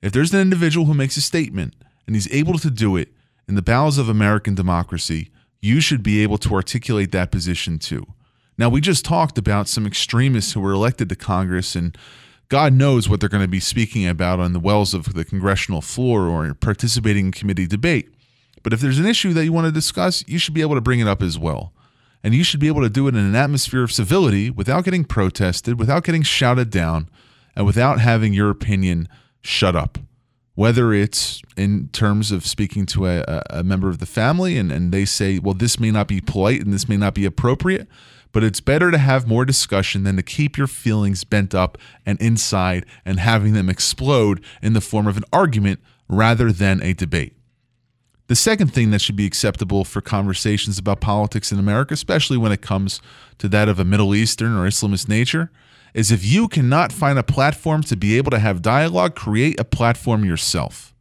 If 0.00 0.12
there's 0.12 0.32
an 0.32 0.40
individual 0.40 0.86
who 0.86 0.94
makes 0.94 1.16
a 1.16 1.20
statement 1.20 1.74
and 2.08 2.16
he's 2.16 2.32
able 2.32 2.58
to 2.58 2.70
do 2.70 2.96
it 2.96 3.12
in 3.46 3.54
the 3.54 3.62
bowels 3.62 3.98
of 3.98 4.08
American 4.08 4.56
democracy, 4.56 5.30
you 5.60 5.80
should 5.80 6.02
be 6.02 6.24
able 6.24 6.38
to 6.38 6.54
articulate 6.54 7.12
that 7.12 7.30
position 7.30 7.78
too. 7.78 8.04
Now, 8.58 8.68
we 8.68 8.80
just 8.80 9.04
talked 9.04 9.38
about 9.38 9.68
some 9.68 9.86
extremists 9.86 10.54
who 10.54 10.60
were 10.60 10.72
elected 10.72 11.08
to 11.10 11.14
Congress, 11.14 11.76
and 11.76 11.96
God 12.48 12.72
knows 12.72 13.08
what 13.08 13.20
they're 13.20 13.28
going 13.28 13.44
to 13.44 13.48
be 13.48 13.60
speaking 13.60 14.08
about 14.08 14.40
on 14.40 14.52
the 14.52 14.58
wells 14.58 14.92
of 14.92 15.14
the 15.14 15.24
congressional 15.24 15.80
floor 15.80 16.26
or 16.26 16.52
participating 16.54 17.26
in 17.26 17.32
committee 17.32 17.68
debate. 17.68 18.08
But 18.64 18.72
if 18.72 18.80
there's 18.80 18.98
an 18.98 19.06
issue 19.06 19.32
that 19.34 19.44
you 19.44 19.52
want 19.52 19.66
to 19.66 19.72
discuss, 19.72 20.24
you 20.26 20.40
should 20.40 20.54
be 20.54 20.62
able 20.62 20.74
to 20.74 20.80
bring 20.80 20.98
it 20.98 21.06
up 21.06 21.22
as 21.22 21.38
well 21.38 21.72
and 22.22 22.34
you 22.34 22.42
should 22.44 22.60
be 22.60 22.66
able 22.66 22.82
to 22.82 22.90
do 22.90 23.06
it 23.06 23.14
in 23.14 23.24
an 23.24 23.36
atmosphere 23.36 23.82
of 23.82 23.92
civility 23.92 24.50
without 24.50 24.84
getting 24.84 25.04
protested, 25.04 25.78
without 25.78 26.04
getting 26.04 26.22
shouted 26.22 26.70
down, 26.70 27.08
and 27.54 27.64
without 27.66 28.00
having 28.00 28.32
your 28.32 28.50
opinion 28.50 29.08
shut 29.40 29.76
up. 29.76 29.98
Whether 30.58 30.92
it's 30.92 31.40
in 31.56 31.88
terms 31.92 32.32
of 32.32 32.44
speaking 32.44 32.84
to 32.86 33.06
a, 33.06 33.44
a 33.48 33.62
member 33.62 33.88
of 33.88 33.98
the 33.98 34.06
family 34.06 34.58
and, 34.58 34.72
and 34.72 34.90
they 34.90 35.04
say, 35.04 35.38
well, 35.38 35.54
this 35.54 35.78
may 35.78 35.92
not 35.92 36.08
be 36.08 36.20
polite 36.20 36.60
and 36.60 36.74
this 36.74 36.88
may 36.88 36.96
not 36.96 37.14
be 37.14 37.24
appropriate, 37.24 37.86
but 38.32 38.42
it's 38.42 38.60
better 38.60 38.90
to 38.90 38.98
have 38.98 39.28
more 39.28 39.44
discussion 39.44 40.02
than 40.02 40.16
to 40.16 40.22
keep 40.24 40.58
your 40.58 40.66
feelings 40.66 41.22
bent 41.22 41.54
up 41.54 41.78
and 42.04 42.20
inside 42.20 42.86
and 43.04 43.20
having 43.20 43.52
them 43.52 43.68
explode 43.68 44.42
in 44.60 44.72
the 44.72 44.80
form 44.80 45.06
of 45.06 45.16
an 45.16 45.22
argument 45.32 45.78
rather 46.08 46.50
than 46.50 46.82
a 46.82 46.92
debate. 46.92 47.36
The 48.26 48.34
second 48.34 48.74
thing 48.74 48.90
that 48.90 49.00
should 49.00 49.14
be 49.14 49.26
acceptable 49.26 49.84
for 49.84 50.00
conversations 50.00 50.76
about 50.76 51.00
politics 51.00 51.52
in 51.52 51.60
America, 51.60 51.94
especially 51.94 52.36
when 52.36 52.50
it 52.50 52.62
comes 52.62 53.00
to 53.38 53.48
that 53.50 53.68
of 53.68 53.78
a 53.78 53.84
Middle 53.84 54.12
Eastern 54.12 54.56
or 54.56 54.66
Islamist 54.66 55.08
nature, 55.08 55.52
is 55.94 56.10
if 56.10 56.24
you 56.24 56.48
cannot 56.48 56.92
find 56.92 57.18
a 57.18 57.22
platform 57.22 57.82
to 57.84 57.96
be 57.96 58.16
able 58.16 58.30
to 58.30 58.38
have 58.38 58.62
dialogue, 58.62 59.14
create 59.14 59.58
a 59.60 59.64
platform 59.64 60.24
yourself. 60.24 60.94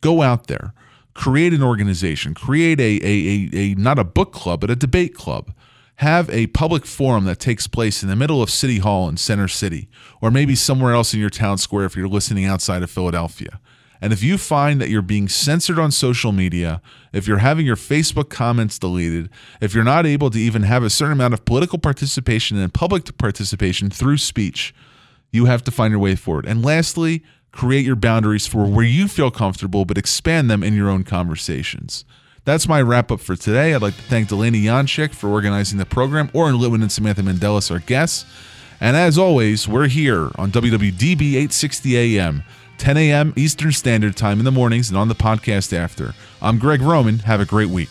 Go 0.00 0.22
out 0.22 0.46
there, 0.46 0.72
create 1.14 1.52
an 1.52 1.62
organization, 1.62 2.34
create 2.34 2.80
a, 2.80 3.00
a, 3.02 3.06
a, 3.06 3.50
a 3.54 3.74
not 3.74 3.98
a 3.98 4.04
book 4.04 4.32
club, 4.32 4.60
but 4.60 4.70
a 4.70 4.76
debate 4.76 5.14
club. 5.14 5.52
Have 5.96 6.30
a 6.30 6.46
public 6.48 6.86
forum 6.86 7.24
that 7.26 7.38
takes 7.38 7.66
place 7.66 8.02
in 8.02 8.08
the 8.08 8.16
middle 8.16 8.40
of 8.40 8.48
City 8.48 8.78
Hall 8.78 9.06
in 9.08 9.18
Center 9.18 9.48
City, 9.48 9.90
or 10.22 10.30
maybe 10.30 10.54
somewhere 10.54 10.94
else 10.94 11.12
in 11.12 11.20
your 11.20 11.28
town 11.28 11.58
square 11.58 11.84
if 11.84 11.94
you're 11.94 12.08
listening 12.08 12.46
outside 12.46 12.82
of 12.82 12.90
Philadelphia 12.90 13.60
and 14.00 14.12
if 14.12 14.22
you 14.22 14.38
find 14.38 14.80
that 14.80 14.88
you're 14.88 15.02
being 15.02 15.28
censored 15.28 15.78
on 15.78 15.90
social 15.90 16.32
media, 16.32 16.80
if 17.12 17.26
you're 17.26 17.38
having 17.38 17.66
your 17.66 17.76
Facebook 17.76 18.30
comments 18.30 18.78
deleted, 18.78 19.28
if 19.60 19.74
you're 19.74 19.84
not 19.84 20.06
able 20.06 20.30
to 20.30 20.38
even 20.38 20.62
have 20.62 20.82
a 20.82 20.90
certain 20.90 21.12
amount 21.12 21.34
of 21.34 21.44
political 21.44 21.78
participation 21.78 22.56
and 22.58 22.72
public 22.72 23.16
participation 23.18 23.90
through 23.90 24.16
speech, 24.16 24.74
you 25.30 25.44
have 25.44 25.62
to 25.64 25.70
find 25.70 25.90
your 25.90 26.00
way 26.00 26.14
forward. 26.14 26.46
And 26.46 26.64
lastly, 26.64 27.22
create 27.52 27.84
your 27.84 27.96
boundaries 27.96 28.46
for 28.46 28.66
where 28.66 28.84
you 28.84 29.06
feel 29.06 29.30
comfortable, 29.30 29.84
but 29.84 29.98
expand 29.98 30.50
them 30.50 30.62
in 30.62 30.74
your 30.74 30.88
own 30.88 31.04
conversations. 31.04 32.04
That's 32.44 32.66
my 32.66 32.80
wrap 32.80 33.12
up 33.12 33.20
for 33.20 33.36
today. 33.36 33.74
I'd 33.74 33.82
like 33.82 33.96
to 33.96 34.02
thank 34.02 34.28
Delaney 34.28 34.62
Yanchek 34.62 35.12
for 35.12 35.28
organizing 35.28 35.78
the 35.78 35.84
program, 35.84 36.30
Oren 36.32 36.56
Litwin 36.56 36.80
and 36.80 36.90
Samantha 36.90 37.22
Mandeles, 37.22 37.70
our 37.70 37.80
guests. 37.80 38.24
And 38.80 38.96
as 38.96 39.18
always, 39.18 39.68
we're 39.68 39.88
here 39.88 40.30
on 40.36 40.50
WWDB 40.50 41.34
860 41.34 42.18
AM 42.18 42.42
10 42.80 42.96
a.m. 42.96 43.34
Eastern 43.36 43.72
Standard 43.72 44.16
Time 44.16 44.38
in 44.38 44.46
the 44.46 44.50
mornings 44.50 44.88
and 44.88 44.96
on 44.96 45.08
the 45.08 45.14
podcast 45.14 45.76
after. 45.76 46.14
I'm 46.40 46.58
Greg 46.58 46.80
Roman. 46.80 47.18
Have 47.18 47.38
a 47.38 47.44
great 47.44 47.68
week. 47.68 47.90